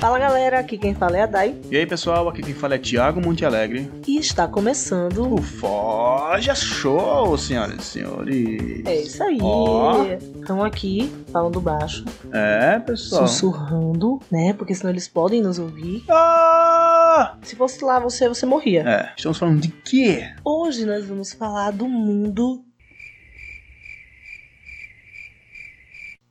Fala 0.00 0.18
galera, 0.18 0.58
aqui 0.60 0.78
quem 0.78 0.94
fala 0.94 1.18
é 1.18 1.22
a 1.22 1.26
Dai 1.26 1.54
E 1.70 1.76
aí 1.76 1.86
pessoal, 1.86 2.28
aqui 2.28 2.42
quem 2.42 2.54
fala 2.54 2.74
é 2.74 2.78
Thiago 2.78 3.20
Monte 3.20 3.44
Alegre. 3.44 3.90
e 4.06 4.18
está 4.18 4.48
começando. 4.48 5.34
O 5.34 5.42
Forja 5.42 6.54
Show, 6.54 7.36
senhoras 7.36 7.78
e 7.78 7.84
senhores. 7.84 8.86
É 8.86 9.02
isso 9.02 9.22
aí. 9.22 9.38
Ó. 9.40 10.04
Estão 10.50 10.64
aqui 10.64 11.08
falando 11.30 11.60
baixo, 11.60 12.04
É, 12.32 12.80
pessoal. 12.80 13.28
sussurrando, 13.28 14.18
né? 14.28 14.52
Porque 14.52 14.74
senão 14.74 14.90
eles 14.90 15.06
podem 15.06 15.40
nos 15.40 15.60
ouvir. 15.60 16.02
Ah! 16.10 17.38
Se 17.40 17.54
fosse 17.54 17.84
lá 17.84 18.00
você, 18.00 18.28
você 18.28 18.44
morria. 18.44 18.82
É, 18.84 19.12
estamos 19.16 19.38
falando 19.38 19.60
de 19.60 19.68
quê? 19.68 20.28
Hoje 20.44 20.84
nós 20.84 21.06
vamos 21.06 21.32
falar 21.32 21.70
do 21.70 21.88
mundo 21.88 22.64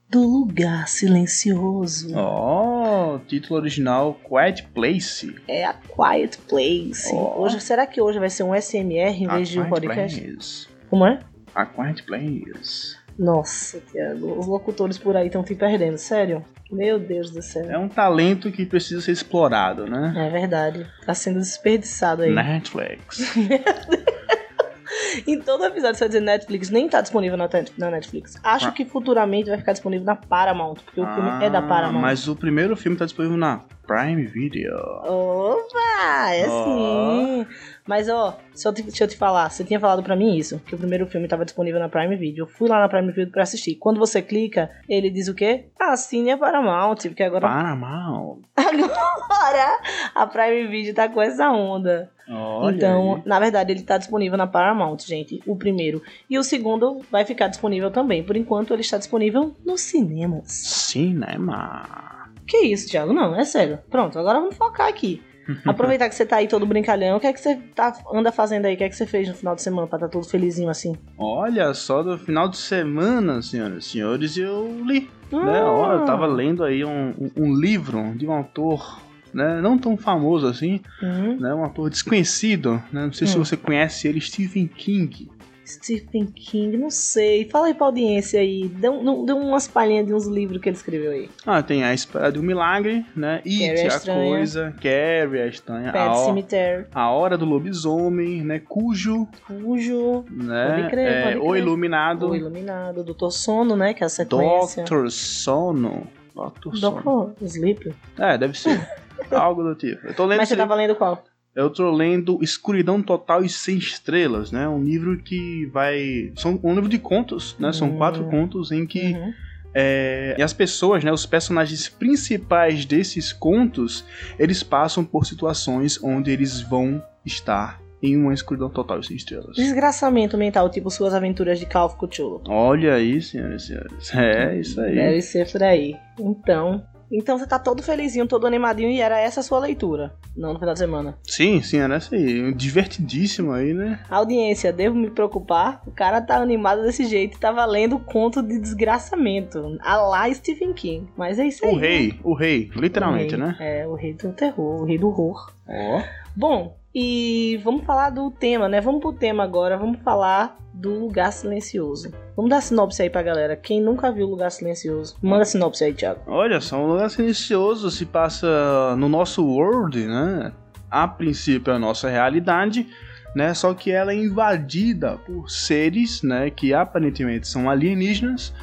do 0.09 0.19
lugar 0.21 0.89
silencioso. 0.89 2.11
Ó, 2.13 3.19
título 3.19 3.57
original 3.61 4.15
Quiet 4.27 4.67
Place. 4.73 5.33
É 5.47 5.63
a 5.63 5.73
Quiet 5.73 6.37
Place. 6.39 7.09
Ó. 7.13 7.39
Hoje, 7.39 7.61
será 7.61 7.87
que 7.87 8.01
hoje 8.01 8.19
vai 8.19 8.29
ser 8.29 8.43
um 8.43 8.53
SMR 8.53 9.23
em 9.23 9.27
A 9.27 9.35
vez 9.37 9.47
de 9.47 9.61
um 9.61 9.69
podcast? 9.69 10.19
Place. 10.19 10.67
Como 10.89 11.05
é? 11.05 11.21
A 11.55 11.65
Quiet 11.65 12.03
Place. 12.03 12.98
Nossa, 13.19 13.81
Tiago, 13.91 14.39
os 14.39 14.47
locutores 14.47 14.97
por 14.97 15.17
aí 15.17 15.27
estão 15.27 15.43
te 15.43 15.53
perdendo, 15.53 15.97
sério? 15.97 16.41
Meu 16.71 16.97
Deus 16.97 17.29
do 17.31 17.41
céu. 17.41 17.69
É 17.69 17.77
um 17.77 17.89
talento 17.89 18.49
que 18.49 18.65
precisa 18.65 19.01
ser 19.01 19.11
explorado, 19.11 19.85
né? 19.85 20.13
É 20.15 20.29
verdade. 20.29 20.87
Tá 21.05 21.13
sendo 21.13 21.39
desperdiçado 21.39 22.21
aí. 22.21 22.33
Netflix. 22.33 23.19
Em 25.27 25.39
todo 25.41 25.65
episódio 25.65 25.95
você 25.95 25.99
vai 26.05 26.07
dizer 26.09 26.19
Netflix, 26.21 26.69
nem 26.69 26.87
tá 26.87 27.01
disponível 27.01 27.37
na 27.37 27.89
Netflix. 27.91 28.35
Acho 28.43 28.67
Ah. 28.67 28.71
que 28.71 28.85
futuramente 28.85 29.49
vai 29.49 29.57
ficar 29.57 29.71
disponível 29.73 30.05
na 30.05 30.15
Paramount, 30.15 30.75
porque 30.85 31.01
o 31.01 31.05
filme 31.13 31.43
é 31.43 31.49
da 31.49 31.59
Ah, 31.59 31.63
Paramount. 31.63 32.01
Mas 32.01 32.27
o 32.27 32.35
primeiro 32.35 32.75
filme 32.77 32.97
tá 32.97 33.05
disponível 33.05 33.35
na 33.37 33.61
Prime 33.89 34.23
Video. 34.27 34.77
Opa, 35.03 36.31
é 36.35 36.47
Ó. 36.47 36.63
sim. 36.63 37.47
Mas 37.87 38.07
ó, 38.07 38.37
se 38.53 38.67
eu 38.67 38.71
te, 38.71 38.83
deixa 38.83 39.03
eu 39.03 39.07
te 39.07 39.17
falar, 39.17 39.49
você 39.49 39.63
tinha 39.63 39.79
falado 39.79 40.03
pra 40.03 40.15
mim 40.15 40.37
isso, 40.37 40.59
que 40.59 40.75
o 40.75 40.77
primeiro 40.77 41.07
filme 41.07 41.27
tava 41.27 41.43
disponível 41.43 41.79
na 41.79 41.89
Prime 41.89 42.15
Video. 42.15 42.43
Eu 42.43 42.47
fui 42.47 42.69
lá 42.69 42.79
na 42.79 42.87
Prime 42.87 43.11
Video 43.11 43.31
pra 43.31 43.41
assistir. 43.41 43.77
Quando 43.77 43.97
você 43.97 44.21
clica, 44.21 44.69
ele 44.87 45.09
diz 45.09 45.27
o 45.27 45.33
quê? 45.33 45.69
Assine 45.79 46.29
a 46.29 46.37
Paramount, 46.37 46.97
porque 47.01 47.23
agora, 47.23 47.47
Paramount. 47.47 48.41
agora 48.55 49.79
a 50.13 50.27
Prime 50.27 50.67
Video 50.67 50.93
tá 50.93 51.09
com 51.09 51.19
essa 51.19 51.49
onda. 51.49 52.11
Olha 52.29 52.75
então, 52.75 53.15
aí. 53.15 53.21
na 53.25 53.39
verdade, 53.39 53.71
ele 53.71 53.81
tá 53.81 53.97
disponível 53.97 54.37
na 54.37 54.45
Paramount, 54.45 54.99
gente. 54.99 55.41
O 55.47 55.55
primeiro. 55.55 56.03
E 56.29 56.37
o 56.37 56.43
segundo 56.43 57.01
vai 57.09 57.25
ficar 57.25 57.47
disponível 57.47 57.89
também. 57.89 58.23
Por 58.23 58.37
enquanto, 58.37 58.71
ele 58.71 58.81
está 58.81 58.99
disponível 58.99 59.55
nos 59.65 59.81
cinemas. 59.81 60.45
Cinema. 60.47 62.18
Que 62.49 62.65
isso, 62.65 62.89
Thiago? 62.89 63.13
Não, 63.13 63.35
é 63.39 63.45
sério. 63.45 63.79
Pronto, 63.89 64.17
agora 64.19 64.39
vamos 64.39 64.55
focar 64.57 64.87
aqui. 64.87 65.21
Aproveitar 65.65 66.09
que 66.09 66.15
você 66.15 66.25
tá 66.25 66.37
aí 66.37 66.47
todo 66.47 66.65
brincalhão. 66.65 67.17
O 67.17 67.19
que 67.19 67.27
é 67.27 67.33
que 67.33 67.39
você 67.39 67.55
tá, 67.75 67.93
anda 68.13 68.31
fazendo 68.31 68.65
aí? 68.65 68.73
O 68.75 68.77
que 68.77 68.83
é 68.83 68.89
que 68.89 68.95
você 68.95 69.05
fez 69.05 69.27
no 69.27 69.33
final 69.33 69.55
de 69.55 69.61
semana 69.61 69.87
pra 69.87 69.97
estar 69.97 70.09
todo 70.09 70.25
felizinho 70.27 70.69
assim? 70.69 70.95
Olha 71.17 71.73
só, 71.73 72.03
do 72.03 72.17
final 72.17 72.47
de 72.49 72.57
semana, 72.57 73.41
senhoras 73.41 73.85
e 73.85 73.89
senhores, 73.89 74.37
eu 74.37 74.81
li. 74.85 75.09
Ah. 75.31 75.45
Né? 75.45 75.63
Ó, 75.63 75.93
eu 75.93 76.05
tava 76.05 76.25
lendo 76.25 76.63
aí 76.63 76.83
um, 76.83 77.13
um- 77.37 77.53
livro 77.55 78.13
de 78.15 78.27
um 78.27 78.31
autor, 78.31 78.99
né? 79.33 79.59
Não 79.61 79.77
tão 79.77 79.95
famoso 79.97 80.47
assim, 80.47 80.81
Hum, 81.03 81.37
né? 81.39 81.53
Um 81.53 81.63
autor 81.63 81.89
desconhecido, 81.89 82.81
né? 82.91 83.05
Não 83.05 83.13
sei 83.13 83.27
se 83.27 83.37
Hum. 83.37 83.43
você 83.43 83.55
conhece 83.57 84.07
ele, 84.07 84.19
Stephen 84.21 84.67
King. 84.67 85.29
Stephen 85.69 86.25
King, 86.25 86.77
não 86.77 86.89
sei. 86.89 87.47
Fala 87.49 87.67
aí 87.67 87.73
pra 87.73 87.85
audiência 87.87 88.39
aí. 88.39 88.67
Dê, 88.67 88.89
um- 88.89 89.25
dê 89.25 89.33
umas 89.33 89.67
palhinhas 89.67 90.05
de 90.07 90.13
uns 90.13 90.25
livros 90.27 90.59
que 90.61 90.69
ele 90.69 90.75
escreveu 90.75 91.11
aí. 91.11 91.29
Ah, 91.45 91.61
tem 91.61 91.83
A 91.83 91.93
Espera 91.93 92.31
de 92.31 92.39
um 92.39 92.41
Milagre, 92.43 93.05
né? 93.15 93.41
It, 93.45 93.59
Carrie 93.59 93.79
a 93.79 93.83
a 93.83 93.87
Estranha. 93.87 94.29
Coisa, 94.29 94.73
Carrie, 94.81 95.41
a 95.41 95.47
Estranha, 95.47 95.89
a, 95.89 95.93
Pet 95.93 96.09
Ho- 96.09 96.25
Cemetery, 96.25 96.85
a 96.93 97.09
Hora 97.11 97.37
do 97.37 97.45
Lobisomem, 97.45 98.41
né? 98.43 98.59
Cujo, 98.67 99.27
Cujo, 99.47 100.25
né? 100.29 100.75
Pode 100.77 100.89
crer, 100.89 101.07
é, 101.07 101.23
pode 101.23 101.37
O 101.37 101.49
crer. 101.51 101.61
Iluminado, 101.63 102.29
O 102.29 102.35
Iluminado, 102.35 103.03
Doutor 103.03 103.31
Sono, 103.31 103.75
né? 103.75 103.93
Que 103.93 104.03
é 104.03 104.07
a 104.07 104.09
sequência. 104.09 104.83
Doctor 104.83 105.11
Sono. 105.11 106.07
Doctor 106.35 106.75
Sono. 106.77 107.01
Doutor 107.01 107.33
Sleep. 107.45 107.93
É, 108.17 108.37
deve 108.37 108.57
ser. 108.57 108.79
Algo 109.31 109.61
do 109.63 109.75
tipo. 109.75 110.07
Eu 110.07 110.13
tô 110.15 110.25
lendo 110.25 110.39
Mas 110.39 110.47
você 110.47 110.53
esse 110.55 110.61
tava 110.61 110.73
lendo 110.75 110.95
qual? 110.95 111.23
Eu 111.59 111.69
tô 111.69 111.91
lendo 111.91 112.39
Escuridão 112.41 113.01
Total 113.01 113.43
e 113.43 113.49
Sem 113.49 113.77
Estrelas, 113.77 114.49
né? 114.51 114.67
Um 114.67 114.81
livro 114.83 115.17
que 115.21 115.65
vai. 115.73 116.31
São 116.37 116.57
um 116.63 116.73
livro 116.73 116.87
de 116.89 116.97
contos, 116.97 117.55
né? 117.59 117.73
São 117.73 117.89
Hum. 117.89 117.97
quatro 117.97 118.23
contos 118.29 118.71
em 118.71 118.85
que 118.85 119.11
Uhum. 119.13 119.33
é, 119.75 120.35
e 120.37 120.41
as 120.41 120.53
pessoas, 120.53 121.03
né? 121.03 121.11
Os 121.11 121.25
personagens 121.25 121.89
principais 121.89 122.85
desses 122.85 123.33
contos, 123.33 124.05
eles 124.39 124.63
passam 124.63 125.03
por 125.03 125.25
situações 125.25 126.01
onde 126.01 126.31
eles 126.31 126.61
vão 126.61 127.03
estar 127.25 127.81
em 128.01 128.15
uma 128.15 128.33
escuridão 128.33 128.69
total 128.69 129.01
e 129.01 129.05
sem 129.05 129.17
estrelas. 129.17 129.57
Desgraçamento 129.57 130.37
mental, 130.37 130.69
tipo 130.69 130.89
suas 130.89 131.13
aventuras 131.13 131.59
de 131.59 131.65
Call 131.65 131.87
of 131.87 131.97
Cthulhu. 131.97 132.41
Olha 132.47 132.93
aí, 132.93 133.21
senhoras 133.21 133.63
e 133.63 133.67
senhores. 133.67 134.15
É 134.15 134.57
isso 134.59 134.79
aí. 134.79 134.95
Deve 134.95 135.21
ser 135.21 135.51
por 135.51 135.61
aí. 135.61 135.93
Então. 136.17 136.81
Então 137.11 137.37
você 137.37 137.47
tá 137.47 137.57
todo 137.57 137.81
felizinho, 137.81 138.27
todo 138.27 138.45
animadinho 138.45 138.89
e 138.89 139.01
era 139.01 139.19
essa 139.19 139.39
a 139.39 139.43
sua 139.43 139.59
leitura. 139.59 140.13
Não 140.35 140.53
no 140.53 140.59
final 140.59 140.73
de 140.73 140.79
semana. 140.79 141.17
Sim, 141.23 141.61
sim, 141.61 141.77
era 141.77 141.95
essa 141.95 142.15
aí. 142.15 142.53
Divertidíssimo 142.53 143.51
aí, 143.51 143.73
né? 143.73 143.99
Audiência, 144.09 144.71
devo 144.71 144.95
me 144.95 145.09
preocupar? 145.09 145.81
O 145.87 145.91
cara 145.91 146.21
tá 146.21 146.37
animado 146.37 146.83
desse 146.83 147.05
jeito, 147.05 147.39
tá 147.39 147.51
valendo 147.51 147.99
conto 147.99 148.41
de 148.41 148.59
desgraçamento. 148.59 149.77
A 149.81 149.97
lá 149.97 150.31
Stephen 150.33 150.73
King. 150.73 151.07
Mas 151.17 151.39
é 151.39 151.47
isso 151.47 151.65
aí. 151.65 151.73
O 151.73 151.77
rei, 151.77 152.19
o 152.23 152.33
rei, 152.33 152.69
né? 152.73 152.81
literalmente, 152.81 153.35
O 153.35 153.37
rei. 153.37 153.47
né? 153.47 153.55
É, 153.59 153.87
o 153.87 153.95
rei 153.95 154.13
do 154.13 154.31
terror, 154.33 154.81
o 154.81 154.85
rei 154.85 154.97
do 154.97 155.07
horror. 155.07 155.51
Ó. 155.67 156.01
Bom, 156.35 156.77
e 156.93 157.59
vamos 157.63 157.83
falar 157.85 158.09
do 158.09 158.31
tema, 158.31 158.67
né? 158.67 158.81
Vamos 158.81 159.01
pro 159.01 159.13
tema 159.13 159.43
agora, 159.43 159.77
vamos 159.77 159.99
falar 160.01 160.57
do 160.73 160.99
Lugar 160.99 161.31
Silencioso. 161.31 162.11
Vamos 162.39 162.51
dar 162.51 162.61
sinopse 162.61 163.01
aí 163.01 163.09
pra 163.09 163.21
galera. 163.21 163.53
Quem 163.57 163.81
nunca 163.81 164.13
viu 164.13 164.25
Lugar 164.25 164.49
Silencioso, 164.49 165.17
manda 165.21 165.43
sinopse 165.43 165.83
aí, 165.83 165.93
Thiago. 165.93 166.21
Olha 166.25 166.61
só, 166.61 166.77
um 166.81 166.87
lugar 166.87 167.09
silencioso 167.09 167.91
se 167.91 168.05
passa 168.05 168.95
no 168.95 169.09
nosso 169.09 169.45
world, 169.45 170.07
né? 170.07 170.53
A 170.89 171.05
princípio 171.05 171.73
é 171.73 171.75
a 171.75 171.79
nossa 171.79 172.07
realidade, 172.07 172.87
né? 173.35 173.53
Só 173.53 173.73
que 173.73 173.91
ela 173.91 174.13
é 174.13 174.15
invadida 174.15 175.17
por 175.17 175.49
seres, 175.49 176.23
né? 176.23 176.49
Que 176.49 176.73
aparentemente 176.73 177.45
são 177.45 177.69
alienígenas, 177.69 178.53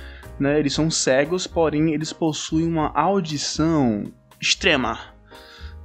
né? 0.41 0.59
Eles 0.59 0.73
são 0.73 0.91
cegos, 0.91 1.47
porém 1.47 1.93
eles 1.93 2.15
possuem 2.15 2.67
uma 2.67 2.91
audição 2.95 4.05
extrema, 4.41 4.99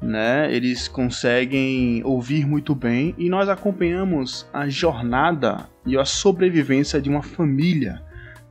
né? 0.01 0.49
Eles 0.49 0.87
conseguem 0.87 2.01
ouvir 2.05 2.47
muito 2.47 2.73
bem 2.73 3.13
e 3.17 3.27
nós 3.27 3.49
acompanhamos 3.49 4.47
a 4.53 4.69
jornada 4.69 5.69
e 5.85 5.97
a 5.97 6.05
sobrevivência 6.05 7.01
de 7.01 7.09
uma 7.09 7.21
família 7.23 8.01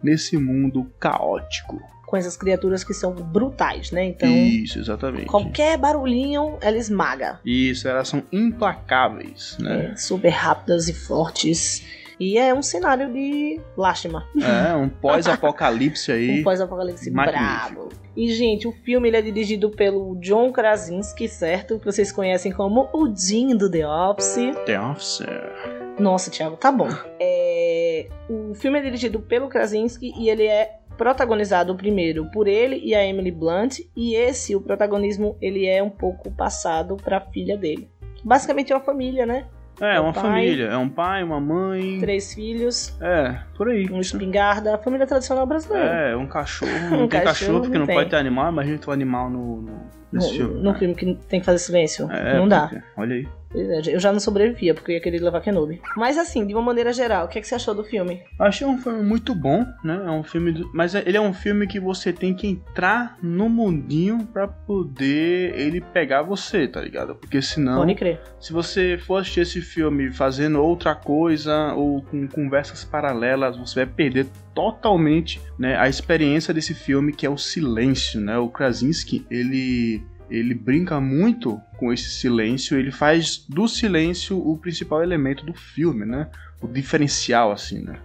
nesse 0.03 0.37
mundo 0.37 0.91
caótico. 0.99 1.81
Com 2.07 2.17
essas 2.17 2.37
criaturas 2.37 2.83
que 2.83 2.93
são 2.93 3.13
brutais, 3.13 3.93
né? 3.93 4.05
Então, 4.05 4.29
Isso, 4.29 4.81
exatamente. 4.81 5.27
qualquer 5.27 5.79
barulhinho 5.79 6.59
ela 6.61 6.77
esmaga. 6.77 7.39
Isso, 7.45 7.87
elas 7.87 8.09
são 8.09 8.23
implacáveis, 8.33 9.57
né? 9.61 9.93
É, 9.93 9.97
super 9.97 10.31
rápidas 10.31 10.89
e 10.89 10.93
fortes. 10.93 11.85
E 12.19 12.37
é 12.37 12.53
um 12.53 12.63
cenário 12.63 13.11
de 13.13 13.59
lástima. 13.77 14.27
É, 14.37 14.75
um 14.75 14.89
pós-apocalipse 14.89 16.11
aí. 16.13 16.41
Um 16.41 16.43
pós-apocalipse 16.43 17.11
brabo. 17.11 17.89
E, 18.15 18.31
gente, 18.31 18.69
o 18.69 18.73
filme 18.73 19.09
ele 19.09 19.17
é 19.17 19.23
dirigido 19.23 19.71
pelo 19.71 20.17
John 20.17 20.53
Krasinski, 20.53 21.29
certo? 21.29 21.79
Que 21.79 21.87
vocês 21.87 22.13
conhecem 22.13 22.53
como 22.53 22.91
o 22.93 23.15
Jim 23.15 23.57
do 23.57 23.71
The 23.71 23.87
Office. 23.87 24.55
The 24.67 24.81
Officer. 24.81 25.80
Nossa, 26.01 26.31
Thiago, 26.31 26.57
tá 26.57 26.73
bom. 26.73 26.89
É, 27.21 28.07
o 28.29 28.55
filme 28.55 28.79
é 28.79 28.83
dirigido 28.83 29.21
pelo 29.21 29.49
Krasinski 29.49 30.13
e 30.19 30.29
ele 30.29 30.45
é 30.47 30.77
protagonizado 30.97 31.75
primeiro 31.75 32.27
por 32.31 32.47
ele 32.47 32.81
e 32.83 32.95
a 32.95 33.05
Emily 33.07 33.31
Blunt. 33.31 33.81
E 33.97 34.15
esse, 34.15 34.55
o 34.57 34.61
protagonismo, 34.61 35.37
ele 35.41 35.67
é 35.67 35.83
um 35.83 35.91
pouco 35.91 36.31
passado 36.31 36.97
pra 36.97 37.21
filha 37.21 37.57
dele. 37.57 37.89
Basicamente 38.25 38.73
é 38.73 38.77
uma 38.77 38.83
família, 38.85 39.25
né? 39.25 39.47
É, 39.81 39.97
É 39.97 40.01
uma 40.01 40.13
pai. 40.13 40.23
família. 40.23 40.67
É 40.67 40.77
um 40.77 40.89
pai, 40.91 41.23
uma 41.23 41.41
mãe. 41.41 41.99
Três 42.01 42.35
filhos. 42.35 42.95
É, 43.01 43.39
por 43.57 43.69
aí. 43.71 43.89
Um 43.91 43.99
espingarda, 44.01 44.75
a 44.75 44.79
família 44.79 45.07
tradicional 45.07 45.47
brasileira. 45.47 45.87
É, 46.11 46.17
um 46.17 46.27
cachorro. 46.27 46.71
Não 46.91 47.05
Um 47.05 47.09
tem 47.09 47.21
cachorro 47.23 47.25
cachorro 47.25 47.61
porque 47.63 47.79
não 47.79 47.87
tem. 47.87 47.95
pode 47.97 48.11
ter 48.11 48.17
animal, 48.17 48.53
imagina 48.53 48.77
ter 48.77 48.91
um 48.91 48.93
animal 48.93 49.31
no, 49.31 49.63
no, 49.63 49.81
nesse 50.13 50.29
No, 50.33 50.35
filme. 50.37 50.55
no 50.63 50.73
né? 50.73 50.79
filme 50.79 50.95
que 50.95 51.15
tem 51.29 51.41
que 51.41 51.47
fazer 51.47 51.59
silêncio. 51.61 52.11
É, 52.13 52.37
não 52.37 52.47
dá. 52.47 52.71
Olha 52.95 53.15
aí. 53.17 53.29
É, 53.55 53.95
Eu 53.95 54.01
já 54.01 54.13
não 54.13 54.21
sobrevivia, 54.21 54.75
porque 54.75 54.93
eu 54.93 54.95
ia 54.97 55.01
querer 55.03 55.21
levar 55.21 55.41
Kenobi. 55.41 55.81
Mas 55.97 56.17
assim, 56.17 56.47
de 56.47 56.55
uma 56.55 56.63
maneira 56.63 56.93
geral, 56.93 57.25
o 57.27 57.29
que, 57.29 57.39
é 57.39 57.41
que 57.43 57.49
você 57.49 57.55
achou 57.55 57.75
do 57.75 57.83
filme? 57.85 58.23
Achei 58.39 58.67
um 58.67 58.79
filme 58.79 59.03
muito 59.03 59.35
bom, 59.35 59.67
né? 59.83 60.03
É 60.07 60.11
um 60.11 60.23
filme, 60.23 60.53
do- 60.53 60.71
mas 60.73 60.95
ele 60.95 61.17
é 61.17 61.21
um 61.21 61.33
filme 61.33 61.67
que 61.67 61.81
você 61.81 62.13
tem 62.13 62.33
que 62.35 62.47
entrar 62.47 63.17
no 63.23 63.49
mundinho 63.49 64.27
pra 64.33 64.47
poder 64.47 65.59
ele 65.59 65.81
pegar 65.81 66.23
você, 66.23 66.69
tá 66.69 66.81
ligado? 66.81 67.15
Porque 67.15 67.41
senão, 67.43 67.79
Pode 67.79 67.95
crer. 67.95 68.21
se 68.39 68.53
você 68.53 68.99
for 68.99 69.17
assistir 69.21 69.41
esse 69.41 69.61
filme 69.61 70.13
fazendo 70.13 70.63
outra 70.63 70.95
coisa 70.95 71.73
ou 71.75 72.03
com 72.03 72.27
conversas 72.29 72.85
paralelas, 72.85 73.57
você 73.57 73.85
vai 73.85 73.87
perder 73.95 74.27
totalmente, 74.55 75.41
né, 75.59 75.77
a 75.77 75.89
experiência 75.89 76.53
desse 76.53 76.75
filme 76.75 77.13
que 77.13 77.25
é 77.27 77.31
o 77.31 77.37
silêncio, 77.39 78.21
né? 78.21 78.37
O 78.39 78.49
Krasinski, 78.49 79.25
ele 79.31 80.03
ele 80.31 80.55
brinca 80.55 81.01
muito 81.01 81.61
com 81.77 81.93
esse 81.93 82.11
silêncio, 82.11 82.79
ele 82.79 82.93
faz 82.93 83.45
do 83.49 83.67
silêncio 83.67 84.39
o 84.39 84.57
principal 84.57 85.03
elemento 85.03 85.45
do 85.45 85.53
filme, 85.53 86.07
né? 86.07 86.31
O 86.63 86.69
diferencial 86.69 87.51
assim, 87.51 87.83
né? 87.83 87.99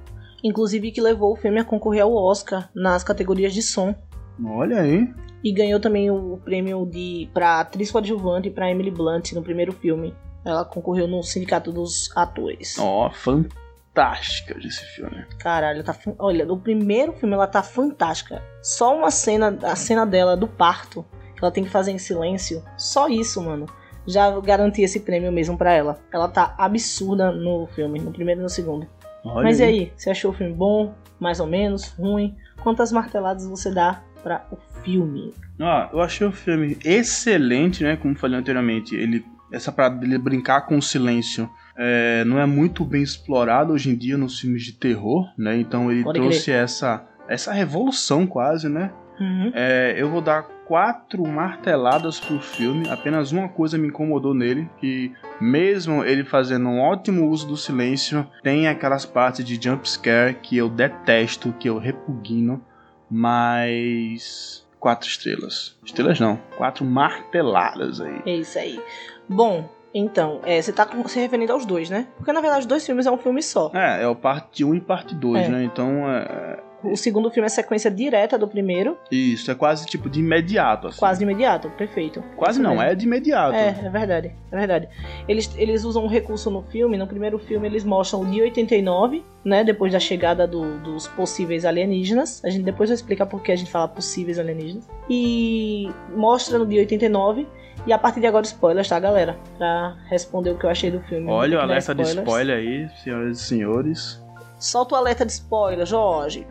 Inclusive 0.44 0.92
que 0.92 1.02
levou 1.02 1.34
o 1.34 1.36
filme 1.36 1.60
a 1.60 1.64
concorrer 1.64 2.04
ao 2.04 2.14
Oscar 2.14 2.70
nas 2.74 3.04
categorias 3.04 3.54
de 3.54 3.62
som. 3.62 3.96
Olha 4.44 4.82
aí. 4.82 5.12
E 5.44 5.52
ganhou 5.52 5.80
também 5.80 6.10
o 6.10 6.40
prêmio 6.44 6.86
de 6.86 7.30
pra 7.34 7.60
atriz 7.60 7.92
coadjuvante 7.92 8.50
pra 8.50 8.70
Emily 8.70 8.92
Blunt 8.92 9.34
no 9.34 9.44
primeiro 9.44 9.72
filme. 9.72 10.16
Ela 10.44 10.66
concorreu 10.66 11.08
no 11.08 11.24
Sindicato 11.24 11.72
dos 11.72 12.16
Atores. 12.16 12.78
Ó, 12.80 13.10
fantástica 13.12 14.58
esse 14.60 14.84
filme. 14.96 15.26
Caralho, 15.40 15.84
tá. 15.84 15.96
Olha, 16.20 16.46
no 16.46 16.60
primeiro 16.60 17.14
filme 17.14 17.34
ela 17.34 17.48
tá 17.48 17.64
fantástica. 17.64 18.44
Só 18.62 18.96
uma 18.96 19.10
cena, 19.10 19.58
a 19.64 19.76
cena 19.76 20.06
dela 20.06 20.36
do 20.36 20.48
parto, 20.48 21.06
que 21.36 21.44
ela 21.44 21.52
tem 21.52 21.64
que 21.64 21.70
fazer 21.70 21.92
em 21.92 21.98
silêncio. 21.98 22.64
Só 22.78 23.08
isso, 23.08 23.42
mano. 23.42 23.66
Já 24.08 24.40
garanti 24.40 24.82
esse 24.82 25.00
prêmio 25.00 25.32
mesmo 25.32 25.58
pra 25.58 25.74
ela. 25.74 26.00
Ela 26.14 26.28
tá 26.28 26.54
absurda 26.58 27.32
no 27.32 27.68
filme, 27.68 28.00
no 28.00 28.12
primeiro 28.12 28.42
e 28.42 28.44
no 28.44 28.50
segundo. 28.50 28.88
Olha 29.24 29.44
Mas 29.44 29.60
e 29.60 29.64
aí, 29.64 29.94
você 29.96 30.12
achou 30.12 30.32
o 30.32 30.34
filme 30.34 30.54
bom? 30.54 30.94
Mais 31.20 31.40
ou 31.40 31.48
menos? 31.48 31.90
Ruim? 31.98 32.36
Quantas 32.62 32.92
marteladas 32.92 33.48
você 33.48 33.74
dá 33.74 34.04
pra 34.22 34.46
o 34.52 34.58
filme? 34.82 35.34
Ó, 35.60 35.90
eu 35.94 36.02
achei 36.02 36.28
o 36.28 36.32
filme 36.32 36.78
excelente, 36.86 37.84
né? 37.84 37.96
Como 37.96 38.16
falei 38.16 38.40
anteriormente, 38.40 38.96
ele 38.96 39.26
essa 39.52 39.72
parada 39.72 39.96
dele 39.96 40.18
brincar 40.18 40.62
com 40.62 40.78
o 40.78 40.82
silêncio 40.82 41.50
é, 41.78 42.24
não 42.26 42.40
é 42.40 42.46
muito 42.46 42.84
bem 42.84 43.04
explorado 43.04 43.74
hoje 43.74 43.90
em 43.90 43.96
dia 43.96 44.18
nos 44.18 44.40
filmes 44.40 44.64
de 44.64 44.74
terror, 44.74 45.28
né? 45.38 45.58
Então 45.58 45.92
ele 45.92 46.04
Pode 46.04 46.20
trouxe 46.20 46.52
essa 46.52 47.08
essa 47.28 47.52
revolução 47.52 48.28
quase, 48.28 48.70
né? 48.70 48.92
Uhum. 49.20 49.52
É, 49.54 49.96
eu 49.98 50.10
vou 50.10 50.22
dar 50.22 50.48
quatro 50.68 51.26
marteladas 51.28 52.20
pro 52.20 52.40
filme. 52.40 52.90
Apenas 52.90 53.32
uma 53.32 53.48
coisa 53.48 53.78
me 53.78 53.88
incomodou 53.88 54.34
nele, 54.34 54.70
que 54.78 55.14
mesmo 55.40 56.04
ele 56.04 56.24
fazendo 56.24 56.68
um 56.68 56.80
ótimo 56.80 57.28
uso 57.30 57.48
do 57.48 57.58
silêncio, 57.58 58.28
tem 58.44 58.68
aquelas 58.68 59.06
partes 59.06 59.46
de 59.46 59.60
jump 59.62 59.88
scare 59.90 60.36
que 60.36 60.58
eu 60.58 60.70
detesto, 60.70 61.54
que 61.60 61.70
eu 61.70 61.78
repugno, 61.78 62.62
mas 63.10 64.66
quatro 64.80 65.08
estrelas. 65.08 65.78
Estrelas 65.84 66.20
não, 66.20 66.40
quatro 66.58 66.86
marteladas 66.86 68.02
aí. 68.02 68.22
É 68.26 68.36
isso 68.36 68.58
aí. 68.60 68.80
Bom, 69.28 69.70
então, 69.94 70.42
é, 70.44 70.62
você 70.62 70.74
tá 70.74 70.88
se 71.08 71.20
referindo 71.20 71.54
aos 71.54 71.66
dois, 71.66 71.90
né? 71.90 72.08
Porque 72.18 72.32
na 72.32 72.42
verdade 72.42 72.62
os 72.62 72.66
dois 72.66 72.86
filmes 72.86 73.06
é 73.06 73.12
um 73.12 73.18
filme 73.18 73.42
só. 73.42 73.72
É, 73.74 74.04
é 74.04 74.08
o 74.08 74.16
parte 74.16 74.64
1 74.64 74.76
e 74.76 74.82
parte 74.82 75.16
2, 75.16 75.46
É. 75.46 75.50
né? 75.50 75.64
Então, 75.64 76.10
é, 76.10 76.60
O 76.92 76.96
segundo 76.98 77.30
filme 77.32 77.46
é 77.46 77.50
sequência 77.50 77.90
direta 77.92 78.38
do 78.38 78.48
primeiro, 78.48 78.98
isso, 79.12 79.50
é 79.52 79.56
quase 79.56 79.86
tipo 79.86 80.10
de 80.10 80.20
imediato. 80.20 80.88
Assim. 80.88 81.00
quase 81.00 81.20
de 81.20 81.24
imediato, 81.26 81.70
perfeito. 81.72 82.24
Quase 82.36 82.60
Isso 82.60 82.64
não, 82.64 82.76
mesmo. 82.76 82.84
é 82.92 82.96
de 82.96 83.06
imediato. 83.06 83.56
É, 83.56 83.70
é 83.86 83.90
verdade, 83.90 84.36
é 84.52 84.58
verdade. 84.58 84.90
Eles, 85.28 85.54
eles 85.58 85.84
usam 85.84 86.04
um 86.04 86.08
recurso 86.08 86.50
no 86.50 86.62
filme, 86.64 86.98
no 86.98 87.08
primeiro 87.08 87.38
filme 87.40 87.68
eles 87.68 87.84
mostram 87.84 88.22
o 88.22 88.26
dia 88.26 88.44
89, 88.44 89.24
né, 89.44 89.64
depois 89.64 89.92
da 89.94 90.00
chegada 90.00 90.48
do- 90.48 90.78
dos 90.80 91.08
possíveis 91.08 91.66
alienígenas. 91.66 92.44
A 92.44 92.50
gente 92.50 92.64
depois 92.64 92.90
vai 92.90 92.96
explicar 92.96 93.26
por 93.26 93.42
que 93.42 93.52
a 93.52 93.56
gente 93.56 93.70
fala 93.72 93.88
possíveis 93.88 94.40
alienígenas. 94.40 94.88
E 95.10 95.90
mostra 96.16 96.58
no 96.58 96.66
dia 96.66 96.80
89, 96.82 97.48
e 97.86 97.94
a 97.94 97.98
partir 97.98 98.20
de 98.20 98.28
agora 98.28 98.46
spoilers, 98.46 98.88
tá, 98.90 99.00
galera? 99.00 99.38
Pra 99.58 99.96
responder 100.10 100.52
o 100.52 100.58
que 100.58 100.66
eu 100.66 100.70
achei 100.70 100.90
do 100.90 101.00
filme. 101.02 101.30
Olha 101.30 101.58
o 101.58 101.62
Não 101.62 101.62
é 101.62 101.64
alerta 101.74 101.94
de 101.94 102.02
spoiler 102.04 102.58
aí, 102.58 102.90
senhoras 103.04 103.38
e 103.40 103.44
senhores. 103.44 104.25
Solta 104.66 104.96
o 104.96 104.98
alerta 104.98 105.24
de 105.24 105.32
spoiler, 105.32 105.86
Jorge. 105.86 106.48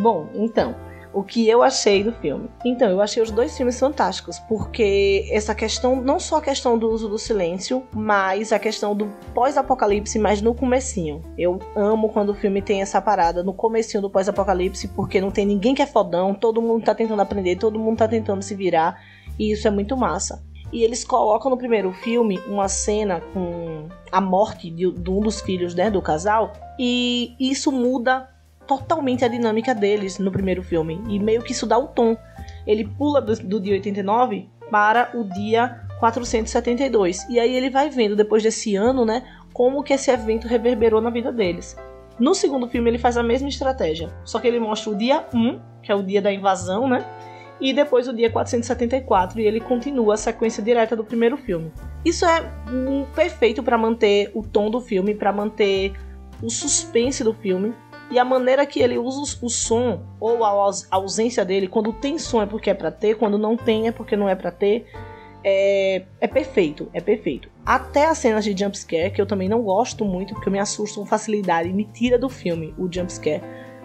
Bom, 0.00 0.30
então, 0.34 0.74
o 1.14 1.22
que 1.22 1.48
eu 1.48 1.62
achei 1.62 2.02
do 2.02 2.12
filme? 2.12 2.50
Então, 2.64 2.90
eu 2.90 3.00
achei 3.00 3.22
os 3.22 3.30
dois 3.30 3.56
filmes 3.56 3.78
fantásticos, 3.78 4.38
porque 4.40 5.28
essa 5.30 5.54
questão, 5.54 5.96
não 5.96 6.18
só 6.18 6.36
a 6.36 6.42
questão 6.42 6.76
do 6.76 6.90
uso 6.90 7.08
do 7.08 7.18
silêncio, 7.18 7.84
mas 7.92 8.52
a 8.52 8.58
questão 8.58 8.94
do 8.94 9.06
pós-apocalipse, 9.32 10.18
mas 10.18 10.42
no 10.42 10.54
comecinho. 10.54 11.22
Eu 11.38 11.60
amo 11.76 12.08
quando 12.08 12.30
o 12.30 12.34
filme 12.34 12.60
tem 12.60 12.82
essa 12.82 13.00
parada 13.00 13.42
no 13.42 13.54
comecinho 13.54 14.02
do 14.02 14.10
pós-apocalipse, 14.10 14.88
porque 14.88 15.20
não 15.20 15.30
tem 15.30 15.46
ninguém 15.46 15.74
que 15.74 15.82
é 15.82 15.86
fodão, 15.86 16.34
todo 16.34 16.60
mundo 16.60 16.84
tá 16.84 16.94
tentando 16.94 17.22
aprender, 17.22 17.56
todo 17.56 17.78
mundo 17.78 17.98
tá 17.98 18.08
tentando 18.08 18.42
se 18.42 18.54
virar, 18.54 19.00
e 19.38 19.52
isso 19.52 19.68
é 19.68 19.70
muito 19.70 19.96
massa. 19.96 20.42
E 20.72 20.82
eles 20.82 21.04
colocam 21.04 21.50
no 21.50 21.56
primeiro 21.56 21.92
filme 21.92 22.40
uma 22.48 22.68
cena 22.68 23.20
com 23.32 23.86
a 24.10 24.20
morte 24.20 24.68
de, 24.68 24.90
de 24.90 25.10
um 25.10 25.20
dos 25.20 25.40
filhos 25.40 25.74
né, 25.74 25.88
do 25.88 26.02
casal, 26.02 26.52
e 26.76 27.36
isso 27.38 27.70
muda 27.70 28.33
totalmente 28.66 29.24
a 29.24 29.28
dinâmica 29.28 29.74
deles 29.74 30.18
no 30.18 30.30
primeiro 30.30 30.62
filme. 30.62 31.02
E 31.08 31.18
meio 31.18 31.42
que 31.42 31.52
isso 31.52 31.66
dá 31.66 31.78
o 31.78 31.88
tom. 31.88 32.16
Ele 32.66 32.86
pula 32.86 33.20
do, 33.20 33.34
do 33.36 33.60
dia 33.60 33.74
89 33.74 34.48
para 34.70 35.10
o 35.14 35.24
dia 35.24 35.80
472. 36.00 37.28
E 37.28 37.38
aí 37.38 37.54
ele 37.54 37.70
vai 37.70 37.88
vendo, 37.88 38.16
depois 38.16 38.42
desse 38.42 38.74
ano, 38.76 39.04
né, 39.04 39.22
como 39.52 39.82
que 39.82 39.92
esse 39.92 40.10
evento 40.10 40.48
reverberou 40.48 41.00
na 41.00 41.10
vida 41.10 41.32
deles. 41.32 41.76
No 42.18 42.34
segundo 42.34 42.68
filme 42.68 42.90
ele 42.90 42.98
faz 42.98 43.16
a 43.16 43.22
mesma 43.22 43.48
estratégia, 43.48 44.12
só 44.24 44.38
que 44.38 44.46
ele 44.46 44.60
mostra 44.60 44.90
o 44.90 44.94
dia 44.94 45.24
1, 45.34 45.60
que 45.82 45.90
é 45.90 45.94
o 45.94 46.02
dia 46.02 46.22
da 46.22 46.32
invasão, 46.32 46.86
né? 46.86 47.04
E 47.60 47.72
depois 47.72 48.06
o 48.06 48.12
dia 48.12 48.30
474 48.30 49.40
e 49.40 49.46
ele 49.46 49.60
continua 49.60 50.14
a 50.14 50.16
sequência 50.16 50.62
direta 50.62 50.94
do 50.94 51.04
primeiro 51.04 51.36
filme. 51.36 51.72
Isso 52.04 52.24
é 52.26 52.44
perfeito 53.14 53.62
para 53.62 53.78
manter 53.78 54.30
o 54.34 54.42
tom 54.42 54.70
do 54.70 54.80
filme, 54.80 55.14
para 55.14 55.32
manter 55.32 55.92
o 56.42 56.50
suspense 56.50 57.24
do 57.24 57.32
filme 57.32 57.72
e 58.10 58.18
a 58.18 58.24
maneira 58.24 58.64
que 58.66 58.80
ele 58.80 58.98
usa 58.98 59.38
o 59.42 59.48
som 59.48 60.02
ou 60.20 60.44
a 60.44 60.48
aus- 60.48 60.86
a 60.90 60.96
ausência 60.96 61.44
dele, 61.44 61.66
quando 61.66 61.92
tem 61.92 62.18
som 62.18 62.42
é 62.42 62.46
porque 62.46 62.70
é 62.70 62.74
pra 62.74 62.90
ter, 62.90 63.16
quando 63.16 63.38
não 63.38 63.56
tem 63.56 63.88
é 63.88 63.92
porque 63.92 64.16
não 64.16 64.28
é 64.28 64.34
pra 64.34 64.50
ter, 64.50 64.86
é, 65.42 66.04
é 66.20 66.26
perfeito, 66.26 66.88
é 66.92 67.00
perfeito. 67.00 67.48
Até 67.66 68.06
as 68.06 68.18
cenas 68.18 68.44
de 68.44 68.54
jumpscare, 68.56 69.10
que 69.12 69.20
eu 69.20 69.26
também 69.26 69.48
não 69.48 69.62
gosto 69.62 70.04
muito, 70.04 70.34
porque 70.34 70.50
me 70.50 70.58
assustam 70.58 71.02
com 71.02 71.08
facilidade 71.08 71.68
e 71.68 71.72
me 71.72 71.84
tira 71.84 72.18
do 72.18 72.28
filme 72.28 72.74
o 72.78 72.88
jumpscare, 72.90 73.42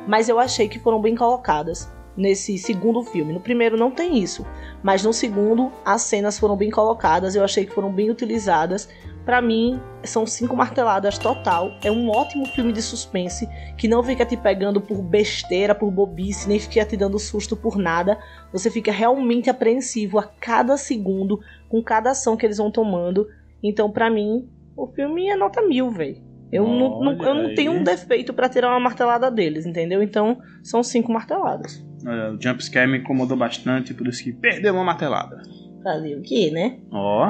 mas 0.08 0.30
eu 0.30 0.40
achei 0.40 0.68
que 0.68 0.80
foram 0.80 1.02
bem 1.02 1.16
colocadas 1.16 1.92
nesse 2.16 2.58
segundo 2.58 3.04
filme. 3.04 3.32
No 3.34 3.40
primeiro 3.40 3.78
não 3.78 3.92
tem 3.92 4.18
isso, 4.18 4.46
mas 4.84 5.04
no 5.04 5.14
segundo 5.14 5.72
as 5.86 6.02
cenas 6.02 6.38
foram 6.38 6.56
bem 6.58 6.70
colocadas, 6.70 7.36
eu 7.36 7.44
achei 7.44 7.66
que 7.66 7.74
foram 7.74 7.92
bem 7.92 8.10
utilizadas. 8.10 8.90
Pra 9.30 9.44
mim, 9.44 9.80
são 10.04 10.26
cinco 10.26 10.56
marteladas 10.56 11.20
total. 11.20 11.78
É 11.84 11.92
um 11.92 12.10
ótimo 12.10 12.48
filme 12.48 12.74
de 12.74 12.82
suspense 12.82 13.48
que 13.78 13.88
não 13.88 14.02
fica 14.02 14.26
te 14.26 14.36
pegando 14.36 14.82
por 14.82 15.04
besteira, 15.04 15.76
por 15.76 15.92
bobice, 15.92 16.50
nem 16.50 16.58
fica 16.58 16.84
te 16.84 16.98
dando 16.98 17.20
susto 17.20 17.56
por 17.56 17.78
nada. 17.78 18.18
Você 18.52 18.72
fica 18.72 18.92
realmente 18.92 19.48
apreensivo 19.48 20.18
a 20.18 20.24
cada 20.24 20.76
segundo 20.78 21.40
com 21.70 21.80
cada 21.84 22.10
ação 22.10 22.36
que 22.36 22.44
eles 22.44 22.58
vão 22.58 22.72
tomando. 22.72 23.28
Então, 23.62 23.92
pra 23.92 24.10
mim, 24.10 24.50
o 24.76 24.88
filme 24.88 25.28
é 25.30 25.36
nota 25.36 25.62
mil, 25.62 25.92
velho. 25.92 26.18
Eu 26.52 26.66
não, 26.68 27.00
não- 27.00 27.24
eu 27.24 27.36
não 27.36 27.54
tenho 27.54 27.74
um 27.74 27.84
defeito 27.84 28.34
pra 28.34 28.50
tirar 28.50 28.70
uma 28.70 28.80
martelada 28.80 29.30
deles, 29.30 29.64
entendeu? 29.64 30.02
Então, 30.02 30.40
são 30.64 30.82
cinco 30.82 31.12
marteladas. 31.12 31.86
É, 32.04 32.32
o 32.32 32.42
jumpscare 32.42 32.90
me 32.90 32.98
incomodou 32.98 33.38
bastante, 33.38 33.94
por 33.94 34.08
isso 34.08 34.24
que 34.24 34.34
perdeu 34.34 34.74
uma 34.74 34.84
martelada. 34.84 35.40
Fazer 35.84 36.16
o 36.18 36.22
quê, 36.24 36.50
né? 36.52 36.80
Ó, 36.92 37.30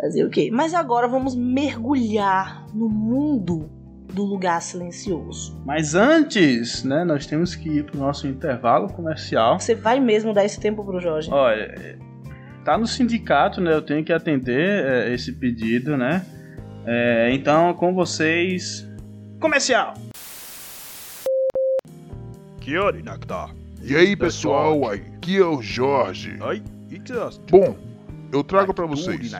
Fazer 0.00 0.24
o 0.24 0.30
quê? 0.30 0.50
Mas 0.50 0.72
agora 0.72 1.06
vamos 1.06 1.36
mergulhar 1.36 2.66
no 2.72 2.88
mundo 2.88 3.68
do 4.12 4.24
lugar 4.24 4.60
silencioso. 4.60 5.56
mas 5.64 5.94
antes, 5.94 6.82
né, 6.82 7.04
nós 7.04 7.26
temos 7.26 7.54
que 7.54 7.68
ir 7.68 7.84
pro 7.84 7.98
nosso 7.98 8.26
intervalo 8.26 8.88
comercial. 8.88 9.60
Você 9.60 9.74
vai 9.74 10.00
mesmo 10.00 10.32
dar 10.32 10.44
esse 10.44 10.58
tempo 10.58 10.84
pro 10.84 10.98
Jorge? 10.98 11.30
Olha, 11.30 11.98
tá 12.64 12.76
no 12.76 12.86
sindicato, 12.86 13.60
né? 13.60 13.72
Eu 13.72 13.82
tenho 13.82 14.04
que 14.04 14.12
atender 14.12 14.84
é, 14.84 15.14
esse 15.14 15.32
pedido, 15.32 15.96
né? 15.96 16.24
É, 16.86 17.30
então, 17.32 17.72
com 17.74 17.94
vocês, 17.94 18.88
comercial. 19.38 19.94
E 23.82 23.94
aí, 23.94 24.16
pessoal, 24.16 24.90
aqui 24.90 25.36
é 25.36 25.44
o 25.44 25.62
Jorge. 25.62 26.36
Oi. 26.42 26.62
Bom, 27.50 27.76
eu 28.32 28.44
trago 28.44 28.72
para 28.72 28.86
vocês 28.86 29.32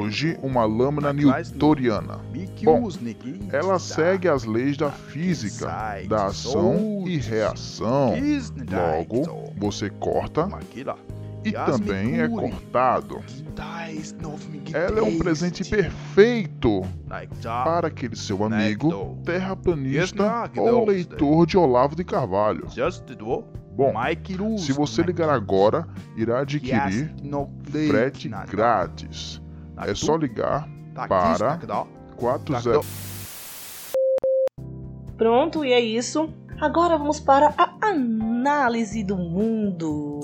hoje 0.00 0.38
uma 0.42 0.64
lâmina 0.64 1.12
newtoniana. 1.12 2.20
Bom, 2.64 2.88
ela 3.52 3.78
segue 3.78 4.28
as 4.28 4.44
leis 4.44 4.76
da 4.76 4.90
física, 4.90 5.66
da 6.08 6.26
ação 6.26 7.04
e 7.06 7.16
reação. 7.18 8.14
Logo, 8.70 9.52
você 9.56 9.90
corta 9.90 10.48
e 11.44 11.52
também 11.52 12.20
é 12.20 12.28
cortado. 12.28 13.20
Ela 14.72 15.00
é 15.00 15.02
um 15.02 15.18
presente 15.18 15.64
perfeito 15.64 16.82
para 17.42 17.88
aquele 17.88 18.16
seu 18.16 18.42
amigo 18.44 19.18
terraplanista 19.24 20.50
ou 20.56 20.86
leitor 20.86 21.46
de 21.46 21.58
Olavo 21.58 21.96
de 21.96 22.04
Carvalho. 22.04 22.66
Bom, 23.74 23.94
se 24.58 24.72
você 24.72 25.02
ligar 25.02 25.30
agora, 25.30 25.86
irá 26.16 26.40
adquirir 26.40 27.14
frete 27.88 28.28
grátis. 28.48 29.40
É 29.78 29.94
só 29.94 30.16
ligar 30.16 30.68
para 30.94 31.56
40. 32.16 32.80
Pronto, 35.16 35.64
e 35.64 35.72
é 35.72 35.80
isso. 35.80 36.28
Agora 36.60 36.96
vamos 36.98 37.18
para 37.18 37.54
a 37.56 37.74
análise 37.88 39.02
do 39.02 39.16
mundo. 39.16 40.20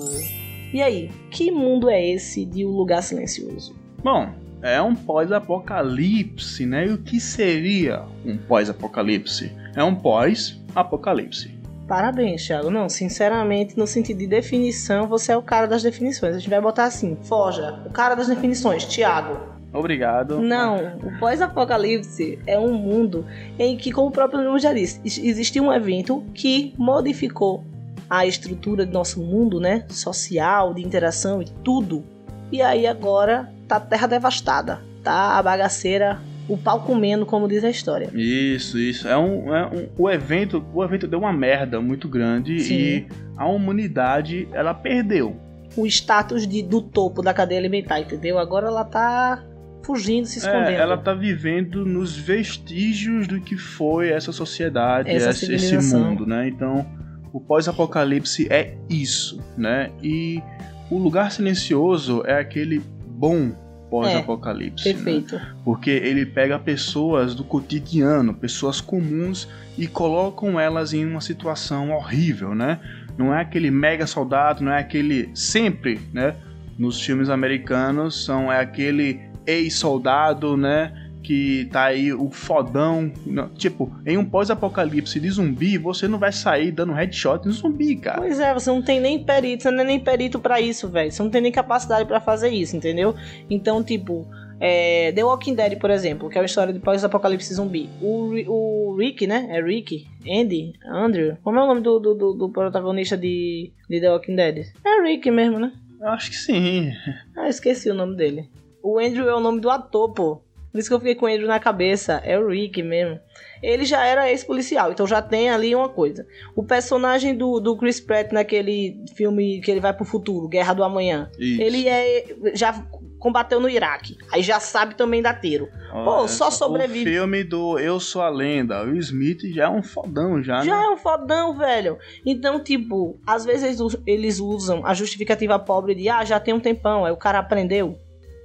E 0.71 0.81
aí, 0.81 1.09
que 1.31 1.51
mundo 1.51 1.89
é 1.89 2.11
esse 2.11 2.45
de 2.45 2.63
O 2.63 2.69
Lugar 2.69 3.01
Silencioso? 3.01 3.75
Bom, 4.03 4.29
é 4.61 4.81
um 4.81 4.95
pós-apocalipse, 4.95 6.65
né? 6.65 6.85
E 6.87 6.93
o 6.93 6.99
que 6.99 7.19
seria 7.19 8.05
um 8.23 8.37
pós-apocalipse? 8.37 9.51
É 9.75 9.83
um 9.83 9.95
pós-apocalipse. 9.95 11.58
Parabéns, 11.89 12.45
Thiago. 12.45 12.69
Não, 12.69 12.87
sinceramente, 12.87 13.75
no 13.75 13.87
sentido 13.87 14.19
de 14.19 14.27
definição, 14.27 15.07
você 15.07 15.31
é 15.31 15.37
o 15.37 15.41
cara 15.41 15.65
das 15.65 15.81
definições. 15.81 16.35
A 16.35 16.37
gente 16.37 16.49
vai 16.49 16.61
botar 16.61 16.83
assim, 16.83 17.17
Forja, 17.23 17.81
o 17.83 17.89
cara 17.89 18.13
das 18.13 18.27
definições, 18.27 18.85
Thiago. 18.85 19.39
Obrigado. 19.73 20.39
Não, 20.39 20.97
o 20.97 21.19
pós-apocalipse 21.19 22.37
é 22.45 22.59
um 22.59 22.73
mundo 22.73 23.25
em 23.57 23.75
que, 23.75 23.91
como 23.91 24.09
o 24.09 24.11
próprio 24.11 24.43
nome 24.43 24.59
já 24.59 24.71
disse, 24.71 25.01
existe 25.03 25.59
um 25.59 25.73
evento 25.73 26.23
que 26.35 26.75
modificou 26.77 27.63
a 28.07 28.23
estrutura 28.23 28.85
do 28.85 28.93
nosso 28.93 29.19
mundo, 29.19 29.59
né? 29.59 29.85
Social, 29.89 30.75
de 30.75 30.83
interação 30.83 31.41
e 31.41 31.45
tudo. 31.63 32.03
E 32.51 32.61
aí 32.61 32.85
agora 32.85 33.51
tá 33.67 33.79
terra 33.79 34.05
devastada. 34.05 34.79
Tá 35.03 35.37
a 35.37 35.41
bagaceira 35.43 36.19
o 36.49 36.57
pau 36.57 36.81
comendo, 36.81 37.25
como 37.25 37.47
diz 37.47 37.63
a 37.63 37.69
história. 37.69 38.09
Isso, 38.13 38.77
isso. 38.77 39.07
É 39.07 39.17
um, 39.17 39.55
é 39.55 39.67
um, 39.67 39.87
o 39.97 40.09
evento, 40.09 40.65
o 40.73 40.83
evento 40.83 41.07
deu 41.07 41.19
uma 41.19 41.31
merda 41.31 41.79
muito 41.79 42.09
grande 42.09 42.59
Sim. 42.59 42.73
e 42.73 43.07
a 43.37 43.47
humanidade 43.47 44.47
ela 44.51 44.73
perdeu 44.73 45.37
o 45.77 45.85
status 45.85 46.47
de, 46.47 46.61
do 46.61 46.81
topo 46.81 47.21
da 47.21 47.33
cadeia 47.33 47.59
alimentar, 47.59 47.99
entendeu? 47.99 48.37
Agora 48.37 48.67
ela 48.67 48.83
tá 48.83 49.43
fugindo, 49.83 50.25
se 50.25 50.39
é, 50.39 50.41
escondendo. 50.41 50.71
É, 50.71 50.75
ela 50.75 50.97
tá 50.97 51.13
vivendo 51.13 51.85
nos 51.85 52.15
vestígios 52.15 53.27
do 53.27 53.39
que 53.39 53.57
foi 53.57 54.09
essa 54.09 54.31
sociedade, 54.31 55.09
essa 55.09 55.29
esse 55.29 55.95
mundo, 55.95 56.25
né? 56.25 56.47
Então, 56.47 56.85
o 57.31 57.39
pós-apocalipse 57.39 58.47
é 58.49 58.75
isso, 58.89 59.39
né? 59.57 59.91
E 60.01 60.41
o 60.89 60.97
lugar 60.97 61.31
silencioso 61.31 62.23
é 62.25 62.39
aquele 62.39 62.81
bom 63.07 63.51
pós-apocalipse. 63.89 64.87
É, 64.87 64.93
perfeito. 64.93 65.35
Né? 65.35 65.55
Porque 65.63 65.89
ele 65.89 66.25
pega 66.25 66.57
pessoas 66.59 67.33
do 67.33 67.43
cotidiano, 67.43 68.33
pessoas 68.33 68.79
comuns 68.79 69.47
e 69.77 69.87
colocam 69.87 70.59
elas 70.59 70.93
em 70.93 71.05
uma 71.05 71.21
situação 71.21 71.91
horrível, 71.91 72.53
né? 72.53 72.79
Não 73.17 73.33
é 73.33 73.41
aquele 73.41 73.69
mega 73.69 74.07
soldado, 74.07 74.63
não 74.63 74.71
é 74.71 74.79
aquele 74.79 75.29
sempre, 75.33 75.99
né? 76.13 76.35
Nos 76.77 77.01
filmes 77.01 77.29
americanos 77.29 78.23
são 78.23 78.51
é 78.51 78.59
aquele 78.59 79.19
ex-soldado, 79.45 80.55
né? 80.55 81.08
Que 81.29 81.69
tá 81.71 81.83
aí 81.83 82.11
o 82.11 82.31
fodão. 82.31 83.11
Tipo, 83.55 83.95
em 84.03 84.17
um 84.17 84.25
pós-apocalipse 84.25 85.19
de 85.19 85.29
zumbi, 85.29 85.77
você 85.77 86.07
não 86.07 86.17
vai 86.17 86.31
sair 86.31 86.71
dando 86.71 86.91
headshot 86.91 87.45
no 87.45 87.51
zumbi, 87.51 87.97
cara. 87.97 88.17
Pois 88.17 88.39
é, 88.39 88.51
você 88.51 88.71
não 88.71 88.81
tem 88.81 88.99
nem 88.99 89.23
perito, 89.23 89.61
você 89.61 89.69
não 89.69 89.81
é 89.81 89.83
nem 89.83 89.99
perito 89.99 90.39
para 90.39 90.59
isso, 90.59 90.89
velho. 90.89 91.11
Você 91.11 91.21
não 91.21 91.29
tem 91.29 91.39
nem 91.39 91.51
capacidade 91.51 92.07
para 92.07 92.19
fazer 92.19 92.49
isso, 92.49 92.75
entendeu? 92.75 93.13
Então, 93.47 93.83
tipo, 93.83 94.27
é, 94.59 95.11
The 95.11 95.23
Walking 95.23 95.53
Dead, 95.53 95.77
por 95.77 95.91
exemplo, 95.91 96.31
que 96.31 96.37
é 96.39 96.41
uma 96.41 96.47
história 96.47 96.73
de 96.73 96.79
pós-apocalipse 96.79 97.53
zumbi. 97.53 97.87
O, 98.01 98.33
o 98.47 98.95
Rick, 98.97 99.27
né? 99.27 99.49
É 99.51 99.61
Rick? 99.61 100.07
Andy? 100.27 100.73
Andrew? 100.83 101.37
Como 101.43 101.59
é 101.59 101.63
o 101.63 101.67
nome 101.67 101.81
do, 101.81 101.99
do, 101.99 102.33
do 102.33 102.49
protagonista 102.49 103.15
de, 103.15 103.71
de 103.87 104.01
The 104.01 104.11
Walking 104.11 104.35
Dead? 104.35 104.65
É 104.83 105.01
Rick 105.03 105.29
mesmo, 105.29 105.59
né? 105.59 105.71
Eu 106.01 106.07
acho 106.07 106.31
que 106.31 106.37
sim. 106.37 106.91
Ah, 107.37 107.47
esqueci 107.47 107.91
o 107.91 107.93
nome 107.93 108.15
dele. 108.15 108.49
O 108.81 108.97
Andrew 108.97 109.29
é 109.29 109.35
o 109.35 109.39
nome 109.39 109.61
do 109.61 109.69
ator, 109.69 110.11
pô. 110.11 110.41
Por 110.71 110.79
isso 110.79 110.87
que 110.87 110.93
eu 110.93 110.99
fiquei 110.99 111.15
com 111.15 111.27
ele 111.27 111.45
na 111.45 111.59
cabeça. 111.59 112.21
É 112.23 112.37
o 112.37 112.47
Rick 112.47 112.81
mesmo. 112.83 113.19
Ele 113.61 113.85
já 113.85 114.05
era 114.05 114.29
ex-policial, 114.29 114.91
então 114.91 115.05
já 115.05 115.21
tem 115.21 115.49
ali 115.49 115.75
uma 115.75 115.89
coisa. 115.89 116.25
O 116.55 116.63
personagem 116.63 117.35
do, 117.35 117.59
do 117.59 117.75
Chris 117.75 117.99
Pratt 117.99 118.31
naquele 118.31 119.03
filme 119.15 119.59
que 119.61 119.69
ele 119.69 119.81
vai 119.81 119.93
pro 119.93 120.05
futuro, 120.05 120.47
Guerra 120.47 120.73
do 120.73 120.83
Amanhã. 120.83 121.29
Isso. 121.37 121.61
Ele 121.61 121.87
é. 121.87 122.25
Já 122.53 122.85
combateu 123.19 123.59
no 123.59 123.69
Iraque. 123.69 124.17
Aí 124.31 124.41
já 124.41 124.59
sabe 124.59 124.95
também 124.95 125.21
dar 125.21 125.39
tiro. 125.41 125.67
Pô, 125.91 126.27
só 126.27 126.49
sobrevive. 126.49 127.09
O 127.09 127.13
filme 127.13 127.43
do 127.43 127.77
Eu 127.77 127.99
Sou 127.99 128.21
a 128.21 128.29
Lenda. 128.29 128.83
O 128.85 128.95
Smith 128.95 129.41
já 129.53 129.65
é 129.65 129.69
um 129.69 129.83
fodão, 129.83 130.41
já. 130.41 130.63
Já 130.63 130.77
né? 130.77 130.85
é 130.85 130.89
um 130.89 130.97
fodão, 130.97 131.57
velho. 131.57 131.97
Então, 132.25 132.63
tipo, 132.63 133.19
às 133.27 133.43
vezes 133.43 133.77
eles 134.07 134.39
usam 134.39 134.85
a 134.85 134.93
justificativa 134.93 135.59
pobre 135.59 135.93
de 135.93 136.07
ah, 136.07 136.23
já 136.23 136.39
tem 136.39 136.53
um 136.53 136.59
tempão. 136.59 137.03
Aí 137.03 137.11
o 137.11 137.17
cara 137.17 137.39
aprendeu. 137.39 137.97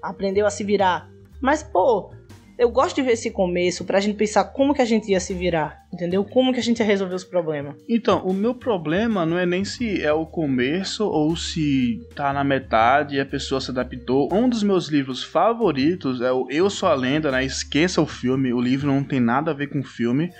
Aprendeu 0.03 0.45
a 0.45 0.51
se 0.51 0.65
virar. 0.65 1.14
Mas, 1.45 1.63
pô, 1.63 2.11
eu 2.59 2.71
gosto 2.71 2.97
de 2.97 3.03
ver 3.03 3.13
esse 3.13 3.31
começo 3.31 3.85
pra 3.85 4.01
gente 4.01 4.17
pensar 4.17 4.45
como 4.45 4.73
que 4.73 4.81
a 4.81 4.85
gente 4.87 5.11
ia 5.11 5.21
se 5.21 5.35
virar, 5.35 5.83
entendeu? 5.93 6.25
Como 6.25 6.55
que 6.55 6.59
a 6.59 6.63
gente 6.63 6.79
ia 6.79 6.87
resolver 6.87 7.15
os 7.15 7.23
problemas. 7.23 7.77
Então, 7.87 8.25
o 8.25 8.33
meu 8.33 8.55
problema 8.55 9.27
não 9.27 9.39
é 9.39 9.45
nem 9.45 9.63
se 9.63 10.03
é 10.03 10.11
o 10.11 10.25
começo 10.25 11.05
ou 11.05 11.37
se 11.37 12.01
tá 12.17 12.33
na 12.33 12.43
metade 12.43 13.17
e 13.17 13.21
a 13.21 13.27
pessoa 13.27 13.61
se 13.61 13.71
adaptou. 13.71 14.33
Um 14.33 14.49
dos 14.49 14.63
meus 14.63 14.89
livros 14.89 15.23
favoritos 15.23 16.23
é 16.23 16.33
o 16.33 16.47
Eu 16.49 16.71
Sou 16.71 16.89
a 16.89 16.95
Lenda, 16.95 17.31
né? 17.31 17.45
Esqueça 17.45 18.01
o 18.01 18.07
filme, 18.07 18.51
o 18.51 18.61
livro 18.61 18.87
não 18.87 19.05
tem 19.05 19.21
nada 19.21 19.51
a 19.51 19.55
ver 19.55 19.67
com 19.67 19.81
o 19.81 19.85
filme. 19.85 20.33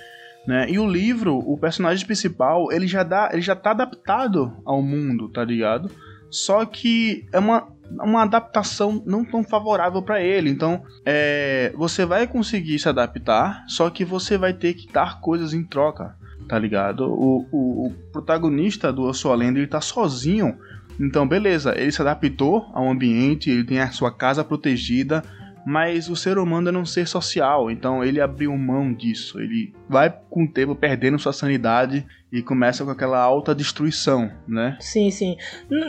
Né? 0.47 0.71
E 0.71 0.79
o 0.79 0.89
livro, 0.89 1.37
o 1.37 1.59
personagem 1.59 2.07
principal, 2.07 2.73
ele 2.73 2.87
já 2.87 3.03
dá, 3.03 3.29
ele 3.31 3.43
já 3.43 3.55
tá 3.55 3.73
adaptado 3.73 4.57
ao 4.65 4.81
mundo, 4.81 5.29
tá 5.29 5.45
ligado? 5.45 5.91
Só 6.35 6.65
que 6.65 7.27
é 7.33 7.39
uma 7.39 7.73
uma 7.91 8.23
adaptação 8.23 9.03
não 9.07 9.25
tão 9.25 9.45
favorável 9.45 10.03
para 10.03 10.21
ele. 10.21 10.51
Então, 10.51 10.83
é, 11.05 11.73
você 11.77 12.05
vai 12.05 12.27
conseguir 12.27 12.79
se 12.79 12.89
adaptar, 12.89 13.65
só 13.69 13.91
que 13.91 14.05
você 14.05 14.37
vai 14.37 14.53
ter 14.53 14.75
que 14.75 14.91
dar 14.93 15.21
coisas 15.21 15.53
em 15.53 15.63
troca, 15.63 16.17
tá 16.49 16.59
ligado? 16.59 17.05
O, 17.05 17.47
o, 17.53 17.87
o 17.87 17.93
protagonista 18.11 18.93
do 18.93 19.07
Eu 19.07 19.15
Sou 19.15 19.33
a 19.33 19.37
Lenda, 19.37 19.59
ele 19.59 19.69
tá 19.69 19.81
sozinho. 19.81 20.57
Então, 20.99 21.29
beleza, 21.29 21.75
ele 21.77 21.93
se 21.93 22.01
adaptou 22.01 22.71
ao 22.73 22.89
ambiente, 22.89 23.51
ele 23.51 23.65
tem 23.65 23.81
a 23.81 23.91
sua 23.91 24.11
casa 24.11 24.43
protegida, 24.43 25.23
mas 25.65 26.09
o 26.09 26.17
ser 26.17 26.39
humano 26.39 26.69
é 26.69 26.79
um 26.79 26.85
ser 26.85 27.09
social, 27.09 27.71
então 27.71 28.05
ele 28.05 28.21
abriu 28.21 28.57
mão 28.57 28.93
disso. 28.93 29.41
Ele 29.41 29.73
vai 29.89 30.15
com 30.29 30.45
o 30.45 30.49
tempo 30.51 30.75
perdendo 30.75 31.19
sua 31.19 31.33
sanidade 31.33 32.07
e 32.31 32.43
começa 32.43 32.85
com 32.85 32.91
aquela 32.91 33.21
alta 33.21 33.55
destruição, 33.55 34.31
né? 34.47 34.77
Sim, 34.81 35.11
sim. 35.11 35.37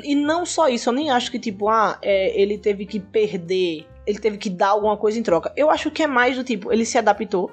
E 0.03 0.15
não 0.15 0.45
só 0.45 0.69
isso, 0.69 0.89
eu 0.89 0.93
nem 0.93 1.11
acho 1.11 1.29
que 1.29 1.39
tipo, 1.39 1.67
ah, 1.67 1.97
é, 2.01 2.39
ele 2.39 2.57
teve 2.57 2.85
que 2.85 2.99
perder, 2.99 3.85
ele 4.07 4.19
teve 4.19 4.37
que 4.37 4.49
dar 4.49 4.69
alguma 4.69 4.95
coisa 4.95 5.19
em 5.19 5.23
troca. 5.23 5.51
Eu 5.57 5.69
acho 5.69 5.91
que 5.91 6.03
é 6.03 6.07
mais 6.07 6.37
do 6.37 6.43
tipo, 6.43 6.71
ele 6.71 6.85
se 6.85 6.97
adaptou 6.97 7.51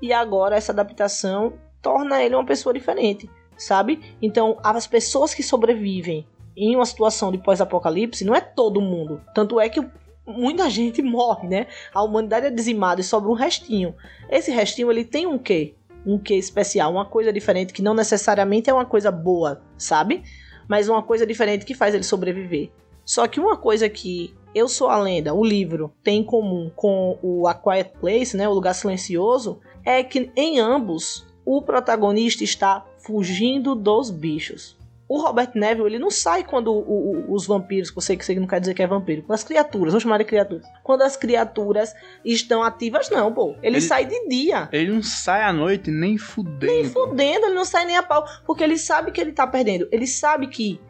e 0.00 0.12
agora 0.12 0.56
essa 0.56 0.72
adaptação 0.72 1.54
torna 1.80 2.22
ele 2.22 2.34
uma 2.34 2.44
pessoa 2.44 2.74
diferente, 2.74 3.30
sabe? 3.56 4.00
Então, 4.20 4.58
as 4.62 4.86
pessoas 4.86 5.32
que 5.32 5.42
sobrevivem 5.42 6.26
em 6.56 6.76
uma 6.76 6.84
situação 6.84 7.32
de 7.32 7.38
pós-apocalipse 7.38 8.24
não 8.24 8.34
é 8.34 8.40
todo 8.40 8.80
mundo. 8.80 9.20
Tanto 9.34 9.58
é 9.58 9.68
que 9.68 9.80
muita 10.26 10.70
gente 10.70 11.02
morre, 11.02 11.48
né? 11.48 11.66
A 11.92 12.02
humanidade 12.02 12.46
é 12.46 12.50
dizimada 12.50 13.00
e 13.00 13.04
sobra 13.04 13.30
um 13.30 13.34
restinho. 13.34 13.94
Esse 14.30 14.50
restinho 14.50 14.90
ele 14.90 15.04
tem 15.04 15.26
um 15.26 15.38
quê? 15.38 15.74
Um 16.06 16.18
quê 16.18 16.34
especial, 16.34 16.92
uma 16.92 17.04
coisa 17.04 17.32
diferente 17.32 17.72
que 17.72 17.82
não 17.82 17.94
necessariamente 17.94 18.68
é 18.68 18.74
uma 18.74 18.84
coisa 18.84 19.10
boa, 19.10 19.62
sabe? 19.76 20.22
Mas 20.68 20.88
uma 20.88 21.02
coisa 21.02 21.26
diferente 21.26 21.64
que 21.64 21.74
faz 21.74 21.94
ele 21.94 22.04
sobreviver. 22.04 22.70
Só 23.04 23.26
que 23.26 23.40
uma 23.40 23.56
coisa 23.56 23.88
que 23.88 24.34
Eu 24.54 24.68
Sou 24.68 24.88
a 24.88 24.96
Lenda, 24.96 25.34
o 25.34 25.44
livro, 25.44 25.92
tem 26.02 26.20
em 26.20 26.24
comum 26.24 26.70
com 26.74 27.18
o 27.22 27.46
A 27.46 27.54
Quiet 27.54 27.92
Place, 28.00 28.36
né, 28.36 28.48
o 28.48 28.52
Lugar 28.52 28.74
Silencioso, 28.74 29.60
é 29.84 30.02
que 30.02 30.30
em 30.36 30.60
ambos 30.60 31.26
o 31.44 31.60
protagonista 31.62 32.44
está 32.44 32.86
fugindo 32.98 33.74
dos 33.74 34.10
bichos. 34.10 34.76
O 35.12 35.20
Robert 35.20 35.50
Neville, 35.54 35.88
ele 35.88 35.98
não 35.98 36.10
sai 36.10 36.42
quando 36.42 36.72
o, 36.72 36.78
o, 36.78 37.34
os 37.34 37.46
vampiros, 37.46 37.90
que 37.90 37.98
eu 37.98 38.00
sei 38.00 38.16
que 38.16 38.24
você 38.24 38.34
não 38.34 38.46
quer 38.46 38.60
dizer 38.60 38.72
que 38.72 38.82
é 38.82 38.86
vampiro, 38.86 39.20
quando 39.20 39.34
as 39.34 39.44
criaturas, 39.44 39.92
vou 39.92 40.00
chamar 40.00 40.16
de 40.16 40.24
criaturas. 40.24 40.64
Quando 40.82 41.02
as 41.02 41.18
criaturas 41.18 41.94
estão 42.24 42.62
ativas, 42.62 43.10
não, 43.10 43.30
pô. 43.30 43.50
Ele, 43.62 43.76
ele 43.76 43.80
sai 43.82 44.06
de 44.06 44.26
dia. 44.26 44.70
Ele 44.72 44.90
não 44.90 45.02
sai 45.02 45.42
à 45.42 45.52
noite 45.52 45.90
nem 45.90 46.16
fudendo. 46.16 46.64
Nem 46.64 46.84
fudendo, 46.86 47.44
ele 47.44 47.54
não 47.54 47.66
sai 47.66 47.84
nem 47.84 47.98
a 47.98 48.02
pau. 48.02 48.24
Porque 48.46 48.64
ele 48.64 48.78
sabe 48.78 49.12
que 49.12 49.20
ele 49.20 49.32
tá 49.32 49.46
perdendo. 49.46 49.86
Ele 49.92 50.06
sabe 50.06 50.46
que, 50.46 50.80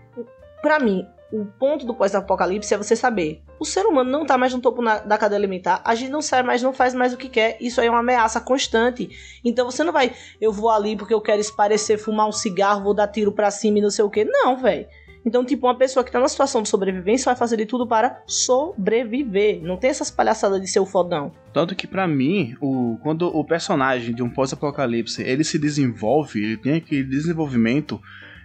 para 0.62 0.79
mim, 0.79 1.05
o 1.33 1.45
ponto 1.45 1.85
do 1.85 1.93
pós-apocalipse 1.93 2.73
é 2.73 2.76
você 2.76 2.95
saber: 2.95 3.43
o 3.62 3.64
ser 3.64 3.87
humano 3.87 4.11
não 4.11 4.26
tá 4.26 4.37
mais 4.37 4.52
no 4.52 4.61
topo 4.61 4.83
na, 4.83 4.99
da 4.99 5.16
cadeia 5.16 5.38
alimentar, 5.38 5.81
a 5.85 5.95
gente 5.95 6.11
não 6.11 6.21
sai 6.21 6.42
mais, 6.42 6.61
não 6.61 6.73
faz 6.73 6.95
mais 6.95 7.12
o 7.12 7.16
que 7.16 7.28
quer. 7.28 7.57
Isso 7.61 7.81
aí 7.81 7.87
é 7.87 7.90
uma 7.90 8.00
ameaça 8.00 8.40
constante. 8.40 9.09
Então 9.45 9.71
você 9.71 9.85
não 9.85 9.92
vai, 9.92 10.12
eu 10.40 10.52
vou 10.52 10.69
ali 10.69 10.97
porque 10.97 11.14
eu 11.14 11.21
quero 11.21 11.40
esparecer, 11.40 11.97
fumar 11.97 12.28
um 12.28 12.33
cigarro, 12.33 12.83
vou 12.83 12.92
dar 12.92 13.07
tiro 13.07 13.33
pra 13.33 13.50
cima 13.50 13.78
e 13.78 13.81
não 13.81 13.90
sei 13.90 14.04
o 14.04 14.11
que. 14.11 14.25
Não, 14.25 14.57
velho. 14.57 14.87
Então, 15.25 15.45
tipo, 15.45 15.69
uma 15.69 15.78
pessoa 15.78 16.02
que 16.02 16.11
tá 16.11 16.19
na 16.19 16.26
situação 16.26 16.62
de 16.62 16.69
sobrevivência 16.69 17.26
vai 17.26 17.37
fazer 17.37 17.57
de 17.57 17.64
tudo 17.64 17.87
para 17.87 18.21
sobreviver. 18.26 19.62
Não 19.62 19.76
tem 19.76 19.90
essas 19.90 20.11
palhaçadas 20.11 20.61
de 20.61 20.66
ser 20.66 20.81
o 20.81 20.87
fodão. 20.87 21.31
Tanto 21.52 21.76
que 21.76 21.87
para 21.87 22.09
mim, 22.09 22.57
o, 22.61 22.99
quando 23.00 23.28
o 23.28 23.45
personagem 23.45 24.12
de 24.12 24.23
um 24.25 24.28
pós-apocalipse, 24.28 25.23
ele 25.23 25.45
se 25.45 25.61
desenvolve, 25.61 26.42
ele 26.42 26.57
tem 26.57 26.75
aquele 26.75 27.04
desenvolvimento, 27.04 28.00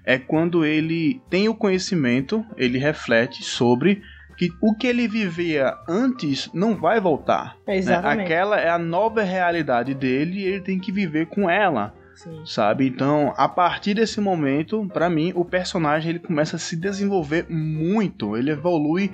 é 0.06 0.20
quando 0.20 0.64
ele 0.64 1.20
tem 1.32 1.50
o 1.50 1.56
conhecimento, 1.56 2.46
ele 2.56 2.78
reflete 2.78 3.44
sobre 3.44 4.04
que 4.38 4.52
o 4.62 4.76
que 4.76 4.88
ele 4.88 5.08
vivia 5.08 5.76
antes 5.88 6.50
não 6.54 6.76
vai 6.76 7.00
voltar. 7.00 7.58
Né? 7.68 7.78
Exatamente. 7.78 8.18
Né? 8.18 8.24
Aquela 8.24 8.60
é 8.60 8.70
a 8.70 8.78
nova 8.78 9.24
realidade 9.24 9.94
dele 9.94 10.40
e 10.40 10.46
ele 10.46 10.62
tem 10.62 10.80
que 10.80 10.92
viver 10.92 11.26
com 11.28 11.50
ela. 11.50 11.94
Sim. 12.16 12.44
Sabe? 12.46 12.88
Então, 12.88 13.34
a 13.38 13.48
partir 13.48 13.94
desse 13.94 14.20
momento, 14.20 14.88
para 14.92 15.10
mim, 15.10 15.34
o 15.36 15.46
personagem 15.46 16.10
ele 16.10 16.20
começa 16.20 16.56
a 16.56 16.60
se 16.60 16.76
desenvolver 16.76 17.46
muito, 17.48 18.36
ele 18.36 18.52
evolui 18.52 19.12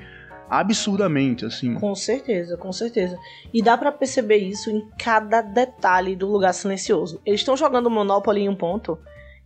absurdamente, 0.50 1.46
assim. 1.46 1.74
Com 1.76 1.96
certeza, 1.96 2.56
com 2.56 2.72
certeza. 2.72 3.18
E 3.54 3.62
dá 3.62 3.78
para 3.78 3.92
perceber 3.92 4.38
isso 4.38 4.70
em 4.70 4.88
cada 4.98 5.42
detalhe 5.42 6.16
do 6.16 6.32
lugar 6.32 6.54
silencioso. 6.54 7.22
Eles 7.26 7.42
estão 7.42 7.58
jogando 7.58 7.90
Monopoly 7.90 8.42
em 8.42 8.50
um 8.50 8.56
ponto, 8.56 8.98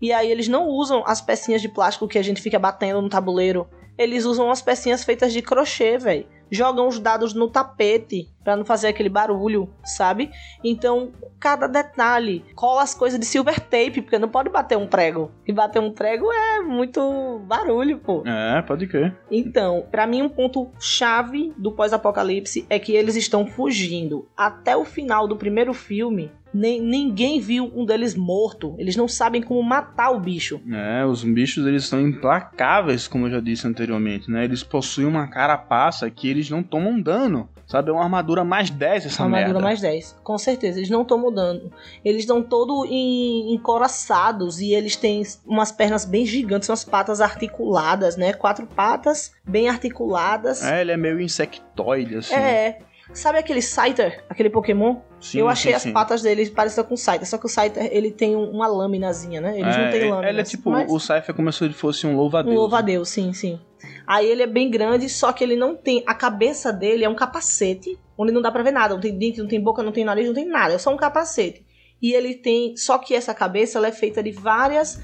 e 0.01 0.11
aí 0.11 0.29
eles 0.29 0.47
não 0.47 0.67
usam 0.67 1.03
as 1.07 1.21
pecinhas 1.21 1.61
de 1.61 1.69
plástico 1.69 2.07
que 2.07 2.19
a 2.19 2.23
gente 2.23 2.41
fica 2.41 2.59
batendo 2.59 3.01
no 3.01 3.09
tabuleiro. 3.09 3.67
Eles 3.97 4.25
usam 4.25 4.51
as 4.51 4.61
pecinhas 4.61 5.03
feitas 5.03 5.33
de 5.33 5.41
crochê, 5.41 5.97
velho 5.97 6.25
jogam 6.51 6.87
os 6.87 6.99
dados 6.99 7.33
no 7.33 7.49
tapete 7.49 8.29
para 8.43 8.55
não 8.55 8.63
fazer 8.63 8.87
aquele 8.87 9.09
barulho, 9.09 9.69
sabe? 9.83 10.31
Então, 10.63 11.11
cada 11.39 11.67
detalhe, 11.67 12.45
cola 12.55 12.81
as 12.81 12.93
coisas 12.93 13.19
de 13.19 13.25
silver 13.25 13.59
tape, 13.59 14.01
porque 14.01 14.17
não 14.17 14.29
pode 14.29 14.49
bater 14.49 14.77
um 14.77 14.87
prego. 14.87 15.31
E 15.45 15.51
bater 15.51 15.79
um 15.79 15.91
prego 15.91 16.31
é 16.31 16.61
muito 16.61 17.39
barulho, 17.45 17.99
pô. 17.99 18.23
É, 18.25 18.61
pode 18.61 18.87
crer. 18.87 19.15
Então, 19.29 19.85
para 19.91 20.07
mim 20.07 20.21
um 20.21 20.29
ponto 20.29 20.71
chave 20.79 21.53
do 21.57 21.71
pós-apocalipse 21.71 22.65
é 22.69 22.79
que 22.79 22.93
eles 22.93 23.15
estão 23.15 23.45
fugindo. 23.45 24.27
Até 24.35 24.75
o 24.77 24.85
final 24.85 25.27
do 25.27 25.35
primeiro 25.35 25.73
filme, 25.73 26.31
nem, 26.57 26.81
ninguém 26.81 27.39
viu 27.39 27.71
um 27.75 27.85
deles 27.85 28.15
morto. 28.15 28.75
Eles 28.77 28.95
não 28.95 29.07
sabem 29.07 29.41
como 29.41 29.61
matar 29.61 30.11
o 30.11 30.19
bicho. 30.19 30.59
É, 30.71 31.05
os 31.05 31.23
bichos 31.23 31.65
eles 31.65 31.85
são 31.85 32.01
implacáveis, 32.01 33.07
como 33.07 33.27
eu 33.27 33.31
já 33.31 33.39
disse 33.39 33.67
anteriormente, 33.67 34.29
né? 34.29 34.43
Eles 34.43 34.63
possuem 34.63 35.07
uma 35.07 35.27
carapaça 35.27 36.09
que 36.09 36.27
eles 36.27 36.49
não 36.49 36.63
tomam 36.63 36.99
dano. 36.99 37.49
Sabe, 37.67 37.89
é 37.89 37.91
uma 37.91 38.03
armadura 38.03 38.45
mais 38.45 38.69
10 38.69 39.07
essa 39.07 39.23
uma 39.23 39.29
merda. 39.29 39.47
armadura 39.47 39.65
mais 39.65 39.81
10, 39.81 40.15
com 40.23 40.37
certeza. 40.37 40.79
Eles 40.79 40.89
não 40.89 41.03
tomam 41.03 41.33
dano. 41.33 41.69
Eles 42.03 42.21
estão 42.21 42.41
todo 42.41 42.85
encoraçados 42.85 44.61
e 44.61 44.73
eles 44.73 44.95
têm 44.95 45.21
umas 45.45 45.69
pernas 45.69 46.05
bem 46.05 46.25
gigantes, 46.25 46.69
umas 46.69 46.85
patas 46.85 47.19
articuladas, 47.19 48.15
né? 48.15 48.31
Quatro 48.31 48.65
patas 48.65 49.33
bem 49.45 49.67
articuladas. 49.67 50.63
É, 50.63 50.79
ele 50.79 50.93
é 50.93 50.97
meio 50.97 51.19
insectoide, 51.19 52.15
assim. 52.15 52.35
É, 52.35 52.79
Sabe 53.17 53.39
aquele 53.39 53.63
Scyther, 53.63 54.23
aquele 54.29 54.47
Pokémon? 54.47 54.97
Sim, 55.19 55.39
eu 55.39 55.49
achei 55.49 55.71
sim, 55.71 55.75
as 55.75 55.81
sim. 55.81 55.91
patas 55.91 56.21
dele 56.21 56.47
parecidas 56.51 56.85
com 56.85 56.93
o 56.93 56.97
Scyther, 56.97 57.27
só 57.27 57.39
que 57.39 57.47
o 57.47 57.49
Scyther 57.49 57.89
ele 57.91 58.11
tem 58.11 58.35
uma 58.35 58.67
lâminazinha, 58.67 59.41
né? 59.41 59.59
Eles 59.59 59.75
é, 59.75 59.83
não 59.83 59.91
têm 59.91 60.11
lâminas. 60.11 60.29
Ele 60.29 60.41
é 60.41 60.43
tipo, 60.43 60.69
mas... 60.69 60.91
o 60.91 60.99
Cypher 60.99 61.33
como 61.33 61.51
se 61.51 61.63
ele 61.63 61.73
fosse 61.73 62.05
um 62.05 62.15
louva-a-Deus. 62.15 62.55
Um 62.55 62.59
louva-a-Deus, 62.59 63.09
sim, 63.09 63.33
sim. 63.33 63.59
Aí 64.05 64.27
ele 64.27 64.43
é 64.43 64.47
bem 64.47 64.69
grande, 64.69 65.09
só 65.09 65.33
que 65.33 65.43
ele 65.43 65.55
não 65.55 65.75
tem. 65.75 66.03
A 66.05 66.13
cabeça 66.13 66.71
dele 66.71 67.03
é 67.03 67.09
um 67.09 67.15
capacete, 67.15 67.97
onde 68.15 68.31
não 68.31 68.39
dá 68.39 68.51
pra 68.51 68.61
ver 68.61 68.69
nada. 68.69 68.93
Não 68.93 69.01
tem 69.01 69.17
dente, 69.17 69.39
não 69.39 69.47
tem 69.47 69.59
boca, 69.59 69.81
não 69.81 69.91
tem 69.91 70.05
nariz, 70.05 70.27
não 70.27 70.35
tem 70.35 70.45
nada. 70.45 70.75
É 70.75 70.77
só 70.77 70.93
um 70.93 70.97
capacete. 70.97 71.65
E 71.99 72.13
ele 72.13 72.35
tem. 72.35 72.77
Só 72.77 72.99
que 72.99 73.15
essa 73.15 73.33
cabeça 73.33 73.79
ela 73.79 73.87
é 73.87 73.91
feita 73.91 74.21
de 74.21 74.31
várias, 74.31 75.01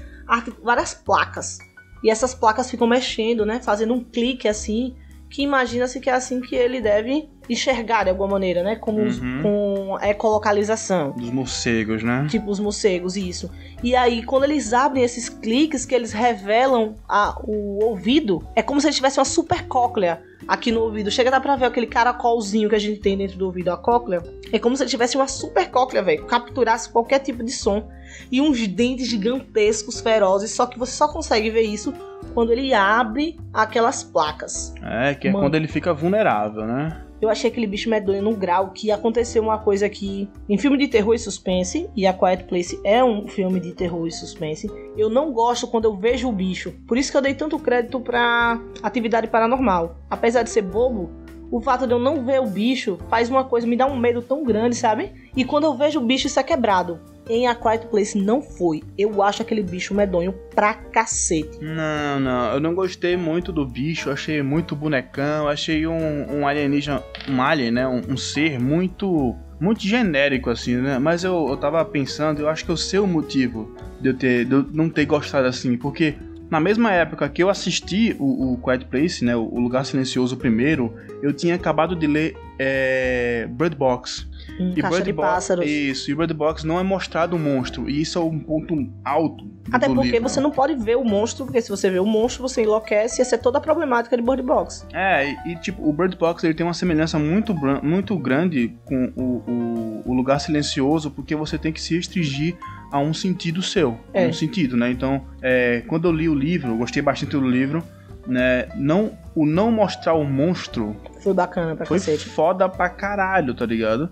várias 0.62 0.94
placas. 0.94 1.58
E 2.00 2.08
essas 2.08 2.32
placas 2.32 2.70
ficam 2.70 2.86
mexendo, 2.86 3.44
né? 3.44 3.60
Fazendo 3.60 3.92
um 3.92 4.04
clique 4.04 4.46
assim. 4.46 4.94
Que 5.28 5.42
imagina-se 5.42 5.98
que 5.98 6.08
é 6.08 6.12
assim 6.12 6.40
que 6.40 6.54
ele 6.54 6.80
deve 6.80 7.28
enxergar 7.48 8.04
de 8.04 8.10
alguma 8.10 8.28
maneira, 8.28 8.62
né? 8.62 8.76
Como 8.76 9.02
os- 9.02 9.18
Uhum. 9.20 9.42
com 9.42 9.98
ecolocalização. 10.02 11.12
Dos 11.12 11.30
morcegos, 11.30 12.02
né? 12.02 12.26
Tipo 12.28 12.50
os 12.50 12.58
morcegos, 12.60 13.16
isso. 13.16 13.50
E 13.82 13.94
aí, 13.94 14.22
quando 14.22 14.44
eles 14.44 14.72
abrem 14.72 15.04
esses 15.04 15.28
cliques 15.28 15.84
que 15.84 15.94
eles 15.94 16.12
revelam 16.12 16.94
a- 17.08 17.36
o 17.44 17.84
ouvido, 17.84 18.42
é 18.54 18.62
como 18.62 18.80
se 18.80 18.86
eles 18.86 18.96
tivessem 18.96 19.18
uma 19.20 19.24
super 19.26 19.66
cóclea 19.66 20.20
aqui 20.48 20.72
no 20.72 20.80
ouvido. 20.82 21.10
Chega 21.10 21.30
dar 21.30 21.40
pra 21.40 21.56
ver 21.56 21.66
aquele 21.66 21.86
caracolzinho 21.86 22.68
que 22.68 22.74
a 22.74 22.78
gente 22.78 23.00
tem 23.00 23.16
dentro 23.16 23.36
do 23.38 23.46
ouvido, 23.46 23.70
a 23.70 23.76
cóclea. 23.76 24.22
É 24.52 24.58
como 24.58 24.76
se 24.76 24.82
ele 24.82 24.90
tivesse 24.90 25.16
uma 25.16 25.26
super 25.28 25.70
cóclea, 25.70 26.02
velho. 26.02 26.24
Capturasse 26.24 26.88
qualquer 26.90 27.18
tipo 27.20 27.42
de 27.44 27.52
som. 27.52 27.88
E 28.30 28.40
uns 28.40 28.66
dentes 28.66 29.06
gigantescos, 29.08 30.00
ferozes. 30.00 30.50
Só 30.52 30.66
que 30.66 30.78
você 30.78 30.92
só 30.92 31.08
consegue 31.08 31.50
ver 31.50 31.62
isso 31.62 31.92
quando 32.32 32.52
ele 32.52 32.72
abre 32.72 33.36
aquelas 33.52 34.02
placas. 34.02 34.72
É, 34.82 35.14
que 35.14 35.28
é 35.28 35.30
Mano. 35.32 35.44
quando 35.44 35.54
ele 35.56 35.66
fica 35.68 35.92
vulnerável, 35.92 36.64
né? 36.66 37.00
Eu 37.24 37.30
achei 37.30 37.48
aquele 37.48 37.66
bicho 37.66 37.88
medonho 37.88 38.20
num 38.20 38.34
grau 38.34 38.68
que 38.72 38.90
aconteceu 38.90 39.42
uma 39.42 39.56
coisa 39.56 39.88
que 39.88 40.28
em 40.46 40.58
filme 40.58 40.76
de 40.76 40.88
terror 40.88 41.14
e 41.14 41.18
suspense, 41.18 41.88
e 41.96 42.06
A 42.06 42.12
Quiet 42.12 42.44
Place 42.44 42.78
é 42.84 43.02
um 43.02 43.26
filme 43.26 43.58
de 43.58 43.72
terror 43.72 44.06
e 44.06 44.12
suspense, 44.12 44.70
eu 44.94 45.08
não 45.08 45.32
gosto 45.32 45.66
quando 45.66 45.86
eu 45.86 45.96
vejo 45.96 46.28
o 46.28 46.32
bicho. 46.32 46.72
Por 46.86 46.98
isso 46.98 47.10
que 47.10 47.16
eu 47.16 47.22
dei 47.22 47.32
tanto 47.32 47.58
crédito 47.58 47.98
pra 47.98 48.60
atividade 48.82 49.26
paranormal. 49.28 49.96
Apesar 50.10 50.42
de 50.42 50.50
ser 50.50 50.60
bobo, 50.60 51.08
o 51.50 51.62
fato 51.62 51.86
de 51.86 51.94
eu 51.94 51.98
não 51.98 52.26
ver 52.26 52.42
o 52.42 52.46
bicho 52.46 52.98
faz 53.08 53.30
uma 53.30 53.42
coisa, 53.42 53.66
me 53.66 53.74
dá 53.74 53.86
um 53.86 53.98
medo 53.98 54.20
tão 54.20 54.44
grande, 54.44 54.76
sabe? 54.76 55.10
E 55.34 55.46
quando 55.46 55.64
eu 55.64 55.74
vejo 55.74 56.00
o 56.00 56.04
bicho, 56.04 56.26
isso 56.26 56.38
é 56.38 56.42
quebrado. 56.42 57.00
Em 57.28 57.46
A 57.46 57.54
Quiet 57.54 57.86
Place 57.86 58.18
não 58.18 58.42
foi. 58.42 58.82
Eu 58.98 59.22
acho 59.22 59.42
aquele 59.42 59.62
bicho 59.62 59.94
medonho 59.94 60.34
pra 60.54 60.74
cacete. 60.74 61.58
Não, 61.60 62.20
não, 62.20 62.52
eu 62.54 62.60
não 62.60 62.74
gostei 62.74 63.16
muito 63.16 63.50
do 63.50 63.66
bicho, 63.66 64.10
achei 64.10 64.42
muito 64.42 64.76
bonecão, 64.76 65.48
achei 65.48 65.86
um, 65.86 66.38
um 66.38 66.46
alienígena, 66.46 67.02
um 67.28 67.40
alien, 67.40 67.70
né? 67.70 67.88
Um, 67.88 68.02
um 68.10 68.16
ser 68.16 68.60
muito. 68.60 69.34
Muito 69.60 69.86
genérico, 69.86 70.50
assim, 70.50 70.76
né? 70.76 70.98
Mas 70.98 71.22
eu, 71.22 71.46
eu 71.48 71.56
tava 71.56 71.82
pensando, 71.84 72.40
eu 72.40 72.48
acho 72.48 72.64
que 72.64 72.70
eu 72.70 72.76
sei 72.76 72.98
o 72.98 73.06
motivo 73.06 73.74
de 74.00 74.08
eu, 74.08 74.14
ter, 74.14 74.44
de 74.44 74.52
eu 74.52 74.66
não 74.72 74.90
ter 74.90 75.06
gostado 75.06 75.46
assim, 75.46 75.76
porque 75.76 76.16
na 76.50 76.60
mesma 76.60 76.92
época 76.92 77.28
que 77.28 77.42
eu 77.42 77.48
assisti 77.48 78.14
o, 78.18 78.52
o 78.52 78.58
Quiet 78.58 78.84
Place, 78.86 79.24
né? 79.24 79.34
O, 79.34 79.42
o 79.42 79.60
Lugar 79.60 79.86
Silencioso 79.86 80.36
primeiro, 80.36 80.94
eu 81.22 81.32
tinha 81.32 81.54
acabado 81.54 81.96
de 81.96 82.06
ler 82.06 82.36
é, 82.58 83.48
Bird 83.50 83.76
Box. 83.76 84.28
Um 84.58 84.72
E 84.72 84.80
caixa 84.80 84.96
Bird 84.96 85.04
de 85.04 85.12
Box, 85.12 85.28
pássaros. 85.28 85.66
Isso, 85.66 86.10
e 86.10 86.14
Bird 86.14 86.34
Box 86.34 86.64
não 86.64 86.78
é 86.78 86.82
mostrado 86.82 87.36
o 87.36 87.38
monstro, 87.38 87.88
e 87.88 88.00
isso 88.00 88.18
é 88.18 88.22
um 88.22 88.38
ponto 88.38 88.74
alto. 89.04 89.52
Até 89.72 89.88
porque 89.88 90.12
livro. 90.12 90.28
você 90.28 90.40
não 90.40 90.50
pode 90.50 90.74
ver 90.74 90.96
o 90.96 91.04
monstro, 91.04 91.44
porque 91.46 91.60
se 91.60 91.70
você 91.70 91.90
vê 91.90 91.98
o 91.98 92.06
monstro, 92.06 92.42
você 92.42 92.62
enlouquece, 92.62 93.22
essa 93.22 93.34
é 93.34 93.38
toda 93.38 93.58
a 93.58 93.60
problemática 93.60 94.16
de 94.16 94.22
Bird 94.22 94.42
Box. 94.42 94.86
É, 94.92 95.30
e, 95.30 95.52
e, 95.52 95.56
tipo, 95.56 95.88
o 95.88 95.92
Bird 95.92 96.16
Box 96.16 96.44
ele 96.44 96.54
tem 96.54 96.66
uma 96.66 96.74
semelhança 96.74 97.18
muito, 97.18 97.54
muito 97.82 98.16
grande 98.18 98.74
com 98.84 99.12
o, 99.16 99.22
o, 99.22 100.02
o 100.06 100.14
lugar 100.14 100.38
silencioso, 100.38 101.10
porque 101.10 101.34
você 101.34 101.56
tem 101.58 101.72
que 101.72 101.80
se 101.80 101.96
restringir 101.96 102.56
a 102.92 102.98
um 103.00 103.12
sentido 103.12 103.62
seu. 103.62 103.98
É. 104.12 104.26
Um 104.26 104.32
sentido, 104.32 104.76
né? 104.76 104.90
Então, 104.90 105.24
é, 105.42 105.82
quando 105.88 106.06
eu 106.06 106.12
li 106.12 106.28
o 106.28 106.34
livro, 106.34 106.70
eu 106.72 106.76
gostei 106.76 107.02
bastante 107.02 107.32
do 107.32 107.48
livro, 107.48 107.82
né? 108.26 108.68
Não, 108.76 109.12
o 109.34 109.44
não 109.46 109.70
mostrar 109.70 110.14
o 110.14 110.24
monstro 110.24 110.96
Foi 111.22 111.32
bacana 111.34 111.74
pra 111.76 111.86
foi 111.86 111.98
cacete. 111.98 112.28
foda 112.28 112.68
pra 112.68 112.88
caralho, 112.88 113.54
tá 113.54 113.64
ligado? 113.66 114.10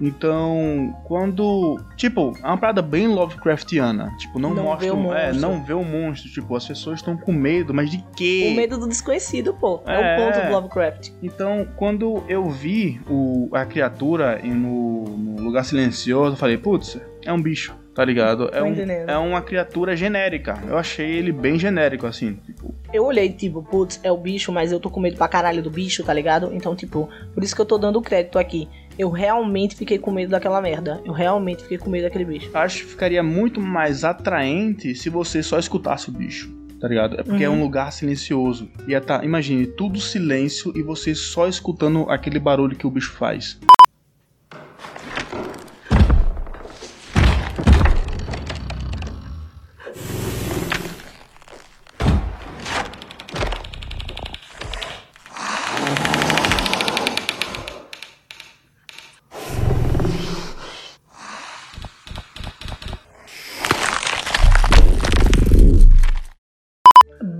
Então, 0.00 0.94
quando. 1.04 1.80
Tipo, 1.96 2.32
é 2.42 2.46
uma 2.46 2.58
parada 2.58 2.82
bem 2.82 3.08
Lovecraftiana. 3.08 4.14
Tipo, 4.18 4.38
não, 4.38 4.52
Não 4.54 4.64
mostra. 4.64 4.94
o 4.94 5.12
é, 5.14 5.32
não 5.32 5.64
vê 5.64 5.72
o 5.72 5.82
monstro. 5.82 6.30
Tipo, 6.30 6.54
as 6.54 6.66
pessoas 6.66 6.98
estão 6.98 7.16
com 7.16 7.32
medo, 7.32 7.72
mas 7.72 7.90
de 7.90 8.04
quê? 8.14 8.50
O 8.52 8.56
medo 8.56 8.78
do 8.78 8.86
desconhecido, 8.88 9.54
pô. 9.54 9.80
É, 9.86 9.94
É. 9.94 10.16
o 10.18 10.22
ponto 10.32 10.46
do 10.46 10.52
Lovecraft. 10.52 11.10
Então, 11.22 11.66
quando 11.76 12.22
eu 12.28 12.48
vi 12.50 13.00
o, 13.08 13.48
a 13.52 13.64
criatura 13.64 14.38
em- 14.44 14.52
no, 14.54 15.04
no 15.04 15.42
lugar 15.42 15.64
silencioso, 15.64 16.34
eu 16.34 16.38
falei, 16.38 16.58
putz, 16.58 17.00
é 17.24 17.32
um 17.32 17.40
bicho, 17.40 17.74
tá 17.96 18.04
ligado? 18.04 18.50
É, 18.52 18.62
um, 18.62 18.74
é 19.08 19.16
uma 19.16 19.40
criatura 19.40 19.96
genérica. 19.96 20.62
Eu 20.68 20.76
achei 20.76 21.10
ele 21.10 21.32
bem 21.32 21.58
genérico, 21.58 22.06
assim. 22.06 22.34
Tipo, 22.44 22.74
Eu 22.92 23.06
olhei, 23.06 23.30
tipo, 23.30 23.62
putz, 23.62 23.98
é 24.04 24.12
o 24.12 24.16
bicho, 24.18 24.52
mas 24.52 24.70
eu 24.70 24.78
tô 24.78 24.90
com 24.90 25.00
medo 25.00 25.16
pra 25.16 25.26
caralho 25.26 25.62
do 25.62 25.70
bicho, 25.70 26.04
tá 26.04 26.12
ligado? 26.12 26.50
Então, 26.52 26.76
tipo, 26.76 27.08
por 27.32 27.42
isso 27.42 27.54
que 27.56 27.60
eu 27.62 27.64
tô 27.66 27.78
dando 27.78 28.00
crédito 28.02 28.38
aqui. 28.38 28.68
Eu 28.98 29.08
realmente 29.10 29.74
fiquei 29.74 29.98
com 29.98 30.10
medo 30.10 30.30
daquela 30.30 30.60
merda. 30.60 31.00
Eu 31.06 31.12
realmente 31.14 31.62
fiquei 31.62 31.78
com 31.78 31.88
medo 31.88 32.02
daquele 32.04 32.26
bicho. 32.26 32.50
acho 32.52 32.84
que 32.84 32.90
ficaria 32.90 33.22
muito 33.22 33.60
mais 33.62 34.04
atraente 34.04 34.94
se 34.94 35.08
você 35.08 35.42
só 35.42 35.58
escutasse 35.58 36.10
o 36.10 36.12
bicho. 36.12 36.54
Tá 36.78 36.86
ligado? 36.88 37.18
É 37.18 37.22
porque 37.22 37.42
é 37.42 37.48
Uhum. 37.48 37.56
um 37.56 37.62
lugar 37.62 37.90
silencioso. 37.90 38.68
Ia 38.86 39.00
tá, 39.00 39.24
imagine, 39.24 39.66
tudo 39.66 39.98
silêncio 39.98 40.70
e 40.76 40.82
você 40.82 41.14
só 41.14 41.48
escutando 41.48 42.10
aquele 42.10 42.38
barulho 42.38 42.76
que 42.76 42.86
o 42.86 42.90
bicho 42.90 43.12
faz. 43.12 43.58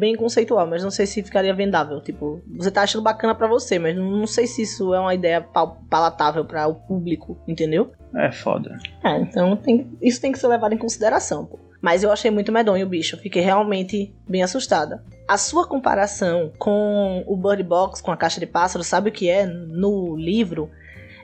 Bem 0.07 0.15
conceitual, 0.15 0.69
mas 0.69 0.85
não 0.85 0.91
sei 0.91 1.05
se 1.05 1.21
ficaria 1.21 1.53
vendável. 1.53 2.01
Tipo, 2.01 2.41
você 2.57 2.71
tá 2.71 2.83
achando 2.83 3.03
bacana 3.03 3.35
para 3.35 3.49
você, 3.49 3.77
mas 3.77 3.97
não 3.97 4.27
sei 4.27 4.47
se 4.47 4.63
isso 4.63 4.95
é 4.95 5.01
uma 5.01 5.15
ideia 5.15 5.45
palatável 5.91 6.45
para 6.45 6.69
o 6.69 6.77
público, 6.77 7.37
entendeu? 7.49 7.91
É 8.15 8.31
foda. 8.31 8.79
É, 9.03 9.19
então 9.19 9.57
tem, 9.57 9.91
isso 10.01 10.21
tem 10.21 10.31
que 10.31 10.39
ser 10.39 10.47
levado 10.47 10.73
em 10.73 10.79
consideração, 10.79 11.45
pô. 11.45 11.59
Mas 11.83 12.03
eu 12.03 12.13
achei 12.13 12.31
muito 12.31 12.53
medonho 12.53 12.87
o 12.87 12.89
bicho, 12.89 13.17
fiquei 13.19 13.43
realmente 13.43 14.15
bem 14.29 14.43
assustada. 14.43 15.05
A 15.29 15.37
sua 15.37 15.67
comparação 15.67 16.53
com 16.57 17.25
o 17.27 17.37
Bird 17.37 17.63
Box, 17.65 18.01
com 18.01 18.13
a 18.13 18.17
caixa 18.17 18.41
de 18.41 18.47
pássaros, 18.47 18.87
sabe 18.87 19.11
o 19.11 19.13
que 19.13 19.29
é 19.29 19.45
no 19.45 20.17
livro? 20.17 20.71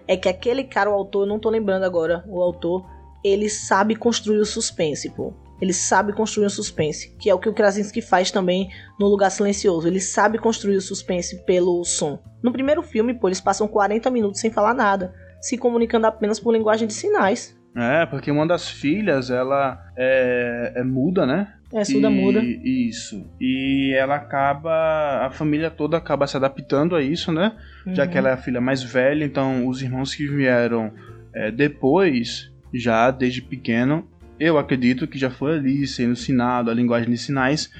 É 0.07 0.16
que 0.16 0.29
aquele 0.29 0.64
cara, 0.64 0.90
o 0.90 0.92
autor, 0.92 1.27
não 1.27 1.38
tô 1.38 1.49
lembrando 1.49 1.85
agora, 1.85 2.25
o 2.27 2.40
autor, 2.42 2.85
ele 3.25 3.49
sabe 3.49 3.95
construir 3.95 4.38
o 4.38 4.45
suspense, 4.45 5.09
pô. 5.11 5.33
Ele 5.62 5.72
sabe 5.72 6.12
construir 6.12 6.46
o 6.46 6.51
suspense, 6.51 7.14
que 7.20 7.31
é 7.31 7.35
o 7.35 7.38
que 7.38 7.48
o 7.48 7.53
Krasinski 7.53 8.03
faz 8.03 8.33
também 8.33 8.68
no 8.98 9.07
Lugar 9.07 9.31
Silencioso. 9.31 9.87
Ele 9.87 10.01
sabe 10.01 10.37
construir 10.37 10.75
o 10.75 10.81
suspense 10.81 11.44
pelo 11.44 11.85
som. 11.85 12.18
No 12.42 12.51
primeiro 12.51 12.83
filme, 12.83 13.14
pô, 13.14 13.29
eles 13.29 13.40
passam 13.40 13.68
40 13.68 14.11
minutos 14.11 14.40
sem 14.40 14.51
falar 14.51 14.75
nada, 14.75 15.14
se 15.40 15.57
comunicando 15.57 16.09
apenas 16.09 16.40
por 16.40 16.53
linguagem 16.53 16.88
de 16.88 16.92
sinais. 16.92 17.57
É, 17.77 18.05
porque 18.07 18.29
uma 18.29 18.44
das 18.44 18.68
filhas, 18.68 19.31
ela 19.31 19.81
é, 19.96 20.72
é 20.79 20.83
muda, 20.83 21.25
né? 21.25 21.55
É, 21.72 21.85
surda 21.85 22.11
muda. 22.11 22.42
Isso. 22.42 23.25
E 23.40 23.94
ela 23.96 24.16
acaba. 24.16 25.25
A 25.25 25.31
família 25.31 25.70
toda 25.70 25.96
acaba 25.96 26.27
se 26.27 26.37
adaptando 26.37 26.96
a 26.96 27.01
isso, 27.01 27.31
né? 27.31 27.53
Uhum. 27.87 27.94
Já 27.94 28.05
que 28.09 28.18
ela 28.18 28.31
é 28.31 28.33
a 28.33 28.37
filha 28.37 28.61
mais 28.61 28.83
velha, 28.83 29.25
então 29.25 29.68
os 29.68 29.81
irmãos 29.81 30.12
que 30.12 30.27
vieram 30.27 30.92
é, 31.33 31.53
depois, 31.53 32.53
já 32.75 33.12
desde 33.12 33.40
pequeno, 33.40 34.09
eu 34.42 34.59
acredito 34.59 35.07
que 35.07 35.18
já 35.18 35.31
foi 35.31 35.55
ali 35.55 35.87
sendo 35.87 36.12
ensinado 36.12 36.70
a 36.70 36.74
linguagem 36.74 37.11
de 37.11 37.18
sinais. 37.18 37.70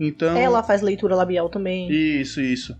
Então. 0.00 0.36
Ela 0.36 0.62
faz 0.62 0.80
leitura 0.80 1.14
labial 1.14 1.48
também. 1.48 1.90
Isso, 1.90 2.40
isso. 2.40 2.76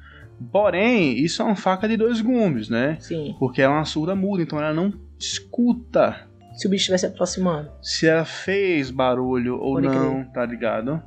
Porém, 0.51 1.19
isso 1.19 1.43
é 1.43 1.45
uma 1.45 1.57
faca 1.57 1.87
de 1.89 1.97
dois 1.97 2.21
gumes, 2.21 2.69
né? 2.69 2.97
Sim. 3.01 3.35
Porque 3.39 3.61
ela 3.61 3.75
é 3.75 3.77
uma 3.77 3.85
surda 3.85 4.15
muda, 4.15 4.43
então 4.43 4.59
ela 4.59 4.73
não 4.73 4.93
escuta 5.19 6.27
se 6.55 6.67
o 6.67 6.71
bicho 6.71 6.83
estiver 6.83 6.99
se 6.99 7.07
aproximando. 7.07 7.71
Se 7.83 8.07
ela 8.07 8.25
fez 8.25 8.91
barulho 8.91 9.59
ou 9.59 9.75
Pode 9.75 9.87
não, 9.87 10.15
crer. 10.23 10.33
tá 10.33 10.47
ligado? 10.47 11.03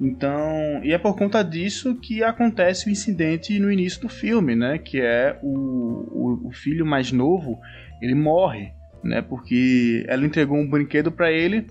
Então, 0.00 0.80
e 0.82 0.92
é 0.92 0.98
por 0.98 1.16
conta 1.16 1.42
disso 1.42 1.96
que 1.96 2.22
acontece 2.22 2.88
o 2.88 2.90
incidente 2.90 3.58
no 3.58 3.70
início 3.70 4.00
do 4.00 4.08
filme, 4.08 4.54
né? 4.54 4.78
Que 4.78 5.00
é 5.00 5.38
o, 5.42 5.48
o, 5.50 6.48
o 6.48 6.52
filho 6.52 6.86
mais 6.86 7.10
novo, 7.10 7.58
ele 8.00 8.14
morre, 8.14 8.72
né? 9.02 9.22
Porque 9.22 10.04
ela 10.08 10.24
entregou 10.24 10.56
um 10.56 10.68
brinquedo 10.68 11.10
para 11.10 11.30
ele 11.30 11.66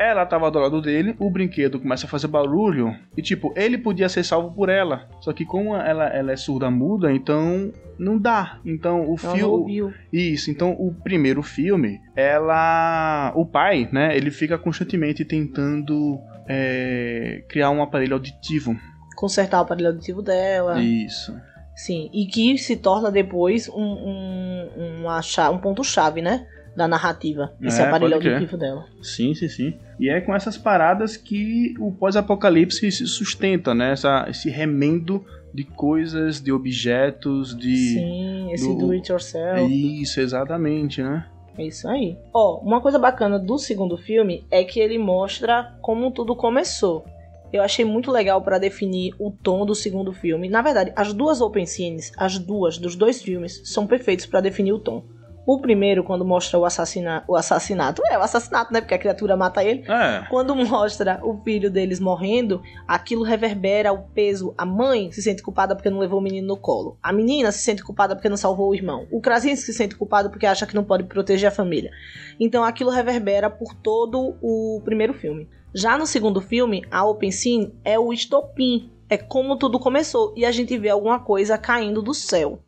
ela 0.00 0.24
tava 0.24 0.50
do 0.50 0.58
lado 0.58 0.80
dele, 0.80 1.14
o 1.18 1.30
brinquedo 1.30 1.78
começa 1.78 2.06
a 2.06 2.08
fazer 2.08 2.26
barulho 2.26 2.96
e 3.14 3.20
tipo, 3.20 3.52
ele 3.54 3.76
podia 3.76 4.08
ser 4.08 4.24
salvo 4.24 4.50
por 4.50 4.70
ela. 4.70 5.06
Só 5.20 5.30
que 5.30 5.44
como 5.44 5.76
ela, 5.76 6.06
ela 6.06 6.32
é 6.32 6.36
surda 6.36 6.70
muda, 6.70 7.12
então 7.12 7.70
não 7.98 8.16
dá. 8.16 8.58
Então 8.64 9.10
o 9.10 9.18
filme 9.18 9.92
Isso, 10.10 10.50
então 10.50 10.72
o 10.72 10.94
primeiro 10.94 11.42
filme, 11.42 12.00
ela 12.16 13.30
o 13.36 13.44
pai, 13.44 13.90
né, 13.92 14.16
ele 14.16 14.30
fica 14.30 14.56
constantemente 14.56 15.22
tentando 15.22 16.18
é, 16.48 17.44
criar 17.46 17.68
um 17.68 17.82
aparelho 17.82 18.14
auditivo. 18.14 18.74
Consertar 19.14 19.58
o 19.58 19.64
aparelho 19.64 19.88
auditivo 19.88 20.22
dela. 20.22 20.80
Isso. 20.80 21.36
Sim, 21.76 22.08
e 22.10 22.24
que 22.24 22.56
se 22.56 22.74
torna 22.76 23.10
depois 23.10 23.68
um, 23.68 23.82
um, 23.82 25.04
um, 25.04 25.52
um 25.52 25.58
ponto-chave, 25.58 26.22
né? 26.22 26.46
Da 26.74 26.86
narrativa, 26.86 27.52
esse 27.60 27.80
é, 27.80 27.84
aparelho 27.84 28.14
auditivo 28.14 28.56
dela. 28.56 28.86
Sim, 29.02 29.34
sim, 29.34 29.48
sim. 29.48 29.74
E 29.98 30.08
é 30.08 30.20
com 30.20 30.34
essas 30.34 30.56
paradas 30.56 31.16
que 31.16 31.74
o 31.78 31.92
pós-apocalipse 31.92 32.90
se 32.90 33.06
sustenta, 33.06 33.74
né? 33.74 33.92
Essa, 33.92 34.26
esse 34.28 34.48
remendo 34.48 35.24
de 35.52 35.64
coisas, 35.64 36.40
de 36.40 36.52
objetos, 36.52 37.56
de. 37.56 37.76
Sim, 37.76 38.52
esse 38.52 38.68
do, 38.68 38.86
do 38.86 38.92
it 38.92 39.10
yourself. 39.10 40.00
Isso, 40.00 40.20
exatamente, 40.20 41.02
né? 41.02 41.26
É 41.58 41.66
isso 41.66 41.88
aí. 41.88 42.16
Ó, 42.32 42.60
uma 42.60 42.80
coisa 42.80 42.98
bacana 42.98 43.38
do 43.38 43.58
segundo 43.58 43.96
filme 43.96 44.46
é 44.50 44.64
que 44.64 44.80
ele 44.80 44.98
mostra 44.98 45.74
como 45.82 46.10
tudo 46.10 46.36
começou. 46.36 47.04
Eu 47.52 47.62
achei 47.62 47.84
muito 47.84 48.12
legal 48.12 48.40
para 48.42 48.58
definir 48.58 49.12
o 49.18 49.30
tom 49.30 49.66
do 49.66 49.74
segundo 49.74 50.12
filme. 50.12 50.48
Na 50.48 50.62
verdade, 50.62 50.92
as 50.94 51.12
duas 51.12 51.40
open 51.40 51.66
scenes, 51.66 52.12
as 52.16 52.38
duas 52.38 52.78
dos 52.78 52.94
dois 52.94 53.20
filmes, 53.20 53.60
são 53.64 53.88
perfeitos 53.88 54.24
para 54.24 54.40
definir 54.40 54.72
o 54.72 54.78
tom. 54.78 55.04
O 55.50 55.58
primeiro, 55.58 56.04
quando 56.04 56.24
mostra 56.24 56.60
o, 56.60 56.64
assassina 56.64 57.24
o 57.26 57.34
assassinato, 57.34 58.00
é 58.08 58.16
o 58.16 58.22
assassinato, 58.22 58.72
né? 58.72 58.80
Porque 58.80 58.94
a 58.94 58.98
criatura 58.98 59.36
mata 59.36 59.64
ele. 59.64 59.82
É. 59.90 60.24
Quando 60.30 60.54
mostra 60.54 61.18
o 61.24 61.42
filho 61.42 61.68
deles 61.68 61.98
morrendo, 61.98 62.62
aquilo 62.86 63.24
reverbera 63.24 63.92
o 63.92 63.98
peso. 63.98 64.54
A 64.56 64.64
mãe 64.64 65.10
se 65.10 65.20
sente 65.20 65.42
culpada 65.42 65.74
porque 65.74 65.90
não 65.90 65.98
levou 65.98 66.20
o 66.20 66.22
menino 66.22 66.46
no 66.46 66.56
colo. 66.56 66.96
A 67.02 67.12
menina 67.12 67.50
se 67.50 67.64
sente 67.64 67.82
culpada 67.82 68.14
porque 68.14 68.28
não 68.28 68.36
salvou 68.36 68.68
o 68.68 68.74
irmão. 68.76 69.08
O 69.10 69.20
Krasinski 69.20 69.66
se 69.66 69.74
sente 69.74 69.96
culpado 69.96 70.30
porque 70.30 70.46
acha 70.46 70.64
que 70.68 70.74
não 70.76 70.84
pode 70.84 71.02
proteger 71.02 71.48
a 71.48 71.52
família. 71.52 71.90
Então 72.38 72.62
aquilo 72.62 72.90
reverbera 72.90 73.50
por 73.50 73.74
todo 73.74 74.36
o 74.40 74.80
primeiro 74.84 75.14
filme. 75.14 75.48
Já 75.74 75.98
no 75.98 76.06
segundo 76.06 76.40
filme, 76.40 76.84
a 76.92 77.04
Open 77.04 77.32
Scene 77.32 77.74
é 77.84 77.98
o 77.98 78.12
estopim. 78.12 78.88
É 79.08 79.16
como 79.16 79.56
tudo 79.56 79.80
começou. 79.80 80.32
E 80.36 80.44
a 80.44 80.52
gente 80.52 80.78
vê 80.78 80.90
alguma 80.90 81.18
coisa 81.18 81.58
caindo 81.58 82.00
do 82.00 82.14
céu. 82.14 82.60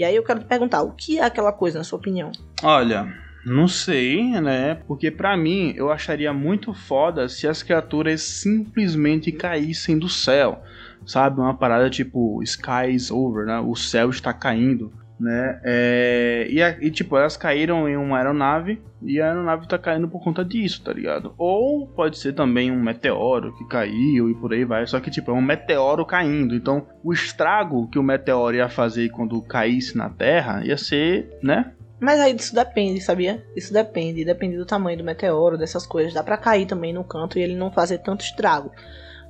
E 0.00 0.04
aí 0.04 0.16
eu 0.16 0.22
quero 0.22 0.40
te 0.40 0.46
perguntar, 0.46 0.80
o 0.80 0.92
que 0.92 1.18
é 1.18 1.22
aquela 1.22 1.52
coisa, 1.52 1.76
na 1.76 1.84
sua 1.84 1.98
opinião? 1.98 2.32
Olha, 2.62 3.14
não 3.44 3.68
sei, 3.68 4.40
né? 4.40 4.76
Porque 4.86 5.10
para 5.10 5.36
mim 5.36 5.74
eu 5.76 5.92
acharia 5.92 6.32
muito 6.32 6.72
foda 6.72 7.28
se 7.28 7.46
as 7.46 7.62
criaturas 7.62 8.22
simplesmente 8.22 9.30
caíssem 9.30 9.98
do 9.98 10.08
céu. 10.08 10.62
Sabe? 11.04 11.38
Uma 11.38 11.52
parada 11.52 11.90
tipo 11.90 12.42
Skies 12.42 13.10
Over, 13.10 13.44
né? 13.44 13.60
O 13.60 13.76
céu 13.76 14.08
está 14.08 14.32
caindo 14.32 14.90
né? 15.20 15.60
É, 15.62 16.46
e, 16.48 16.60
e, 16.86 16.90
tipo, 16.90 17.16
elas 17.16 17.36
caíram 17.36 17.86
em 17.86 17.96
uma 17.96 18.16
aeronave 18.16 18.82
e 19.02 19.20
a 19.20 19.28
aeronave 19.28 19.68
tá 19.68 19.78
caindo 19.78 20.08
por 20.08 20.24
conta 20.24 20.42
disso, 20.42 20.82
tá 20.82 20.92
ligado? 20.92 21.34
Ou 21.36 21.86
pode 21.86 22.18
ser 22.18 22.32
também 22.32 22.72
um 22.72 22.82
meteoro 22.82 23.54
que 23.56 23.68
caiu 23.68 24.30
e 24.30 24.34
por 24.34 24.52
aí 24.52 24.64
vai. 24.64 24.86
Só 24.86 24.98
que, 24.98 25.10
tipo, 25.10 25.30
é 25.30 25.34
um 25.34 25.42
meteoro 25.42 26.06
caindo. 26.06 26.54
Então, 26.54 26.86
o 27.04 27.12
estrago 27.12 27.86
que 27.88 27.98
o 27.98 28.02
meteoro 28.02 28.56
ia 28.56 28.68
fazer 28.68 29.10
quando 29.10 29.40
caísse 29.42 29.96
na 29.96 30.08
Terra 30.08 30.64
ia 30.64 30.78
ser, 30.78 31.38
né? 31.42 31.72
Mas 32.00 32.18
aí 32.18 32.34
isso 32.34 32.54
depende, 32.54 32.98
sabia? 33.02 33.44
Isso 33.54 33.74
depende. 33.74 34.24
Depende 34.24 34.56
do 34.56 34.64
tamanho 34.64 34.96
do 34.96 35.04
meteoro, 35.04 35.58
dessas 35.58 35.86
coisas. 35.86 36.14
Dá 36.14 36.22
pra 36.22 36.38
cair 36.38 36.66
também 36.66 36.94
no 36.94 37.04
canto 37.04 37.38
e 37.38 37.42
ele 37.42 37.54
não 37.54 37.70
fazer 37.70 37.98
tanto 37.98 38.24
estrago. 38.24 38.72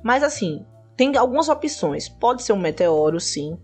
Mas 0.01 0.23
assim, 0.23 0.65
tem 0.95 1.17
algumas 1.17 1.49
opções. 1.49 2.07
Pode 2.07 2.43
ser 2.43 2.53
um 2.53 2.59
meteoro, 2.59 3.19
sim 3.19 3.57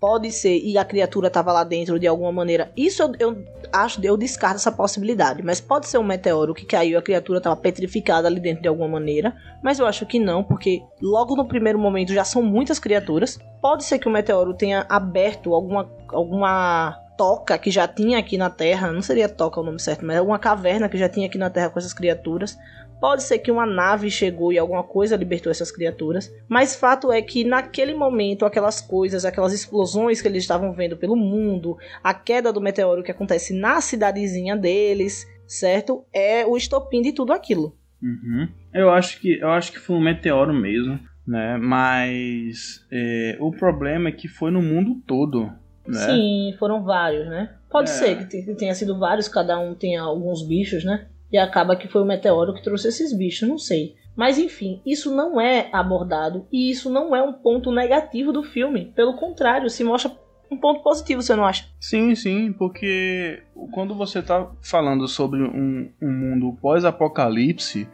pode 0.00 0.30
ser 0.30 0.58
e 0.58 0.76
a 0.78 0.84
criatura 0.84 1.28
estava 1.28 1.52
lá 1.52 1.64
dentro 1.64 1.98
de 1.98 2.06
alguma 2.06 2.32
maneira. 2.32 2.70
Isso 2.76 3.02
eu, 3.02 3.12
eu, 3.18 3.44
acho, 3.72 4.00
eu 4.04 4.16
descarto 4.16 4.56
essa 4.56 4.72
possibilidade. 4.72 5.42
Mas 5.42 5.60
pode 5.60 5.86
ser 5.86 5.98
um 5.98 6.04
meteoro 6.04 6.54
que 6.54 6.64
caiu 6.64 6.92
e 6.92 6.96
a 6.96 7.02
criatura 7.02 7.38
estava 7.38 7.56
petrificada 7.56 8.28
ali 8.28 8.40
dentro 8.40 8.62
de 8.62 8.68
alguma 8.68 8.88
maneira. 8.88 9.34
Mas 9.62 9.78
eu 9.78 9.86
acho 9.86 10.06
que 10.06 10.18
não, 10.18 10.42
porque 10.42 10.82
logo 11.00 11.36
no 11.36 11.46
primeiro 11.46 11.78
momento 11.78 12.12
já 12.12 12.24
são 12.24 12.42
muitas 12.42 12.78
criaturas. 12.78 13.38
Pode 13.60 13.84
ser 13.84 13.98
que 13.98 14.08
o 14.08 14.12
meteoro 14.12 14.54
tenha 14.54 14.86
aberto 14.88 15.54
alguma, 15.54 15.90
alguma 16.08 17.02
toca 17.16 17.56
que 17.58 17.70
já 17.70 17.88
tinha 17.88 18.18
aqui 18.18 18.36
na 18.36 18.50
Terra. 18.50 18.92
Não 18.92 19.02
seria 19.02 19.28
toca 19.28 19.60
o 19.60 19.64
nome 19.64 19.80
certo, 19.80 20.04
mas 20.04 20.18
alguma 20.18 20.38
caverna 20.38 20.88
que 20.88 20.98
já 20.98 21.08
tinha 21.08 21.26
aqui 21.26 21.38
na 21.38 21.50
Terra 21.50 21.70
com 21.70 21.78
essas 21.78 21.94
criaturas. 21.94 22.56
Pode 23.00 23.22
ser 23.22 23.38
que 23.38 23.50
uma 23.50 23.66
nave 23.66 24.10
chegou 24.10 24.52
e 24.52 24.58
alguma 24.58 24.82
coisa 24.82 25.16
libertou 25.16 25.50
essas 25.50 25.70
criaturas, 25.70 26.32
mas 26.48 26.74
fato 26.74 27.12
é 27.12 27.20
que 27.20 27.44
naquele 27.44 27.94
momento 27.94 28.46
aquelas 28.46 28.80
coisas, 28.80 29.24
aquelas 29.24 29.52
explosões 29.52 30.22
que 30.22 30.28
eles 30.28 30.42
estavam 30.42 30.72
vendo 30.72 30.96
pelo 30.96 31.14
mundo, 31.14 31.76
a 32.02 32.14
queda 32.14 32.52
do 32.52 32.60
meteoro 32.60 33.02
que 33.02 33.10
acontece 33.10 33.52
na 33.52 33.80
cidadezinha 33.80 34.56
deles, 34.56 35.26
certo? 35.46 36.04
É 36.12 36.46
o 36.46 36.56
estopim 36.56 37.02
de 37.02 37.12
tudo 37.12 37.32
aquilo. 37.32 37.76
Uhum. 38.02 38.48
Eu 38.72 38.90
acho 38.90 39.20
que 39.20 39.38
eu 39.38 39.50
acho 39.50 39.72
que 39.72 39.78
foi 39.78 39.96
um 39.96 40.00
meteoro 40.00 40.54
mesmo, 40.54 40.98
né? 41.26 41.58
Mas 41.58 42.86
é, 42.90 43.36
o 43.40 43.50
problema 43.50 44.08
é 44.08 44.12
que 44.12 44.28
foi 44.28 44.50
no 44.50 44.62
mundo 44.62 45.02
todo. 45.06 45.50
Né? 45.86 45.98
Sim, 45.98 46.54
foram 46.58 46.82
vários, 46.82 47.26
né? 47.28 47.54
Pode 47.70 47.90
é. 47.90 47.92
ser 47.92 48.26
que 48.26 48.54
tenha 48.54 48.74
sido 48.74 48.98
vários, 48.98 49.28
cada 49.28 49.58
um 49.58 49.74
tenha 49.74 50.02
alguns 50.02 50.46
bichos, 50.46 50.84
né? 50.84 51.06
E 51.36 51.38
acaba 51.38 51.76
que 51.76 51.86
foi 51.86 52.02
o 52.02 52.06
meteoro 52.06 52.54
que 52.54 52.62
trouxe 52.62 52.88
esses 52.88 53.12
bichos, 53.12 53.46
não 53.46 53.58
sei. 53.58 53.94
Mas 54.16 54.38
enfim, 54.38 54.80
isso 54.86 55.14
não 55.14 55.38
é 55.38 55.68
abordado 55.70 56.46
e 56.50 56.70
isso 56.70 56.88
não 56.88 57.14
é 57.14 57.22
um 57.22 57.34
ponto 57.34 57.70
negativo 57.70 58.32
do 58.32 58.42
filme. 58.42 58.92
Pelo 58.96 59.16
contrário, 59.16 59.68
se 59.68 59.84
mostra 59.84 60.10
um 60.50 60.56
ponto 60.56 60.82
positivo, 60.82 61.20
você 61.20 61.36
não 61.36 61.44
acha? 61.44 61.66
Sim, 61.78 62.14
sim, 62.14 62.52
porque 62.52 63.42
quando 63.72 63.94
você 63.94 64.20
está 64.20 64.50
falando 64.62 65.06
sobre 65.06 65.42
um, 65.42 65.92
um 66.00 66.10
mundo 66.10 66.56
pós-apocalipse, 66.62 67.86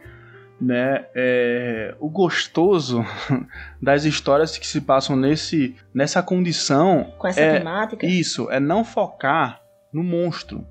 né, 0.61 1.05
é, 1.13 1.93
o 1.99 2.09
gostoso 2.09 3.03
das 3.81 4.05
histórias 4.05 4.57
que 4.57 4.65
se 4.65 4.79
passam 4.79 5.17
nesse, 5.17 5.75
nessa 5.93 6.23
condição. 6.23 7.11
Com 7.17 7.27
essa 7.27 7.41
é, 7.41 7.57
temática? 7.57 8.05
Isso, 8.05 8.49
é 8.49 8.61
não 8.61 8.85
focar 8.85 9.61
no 9.91 10.01
monstro 10.01 10.65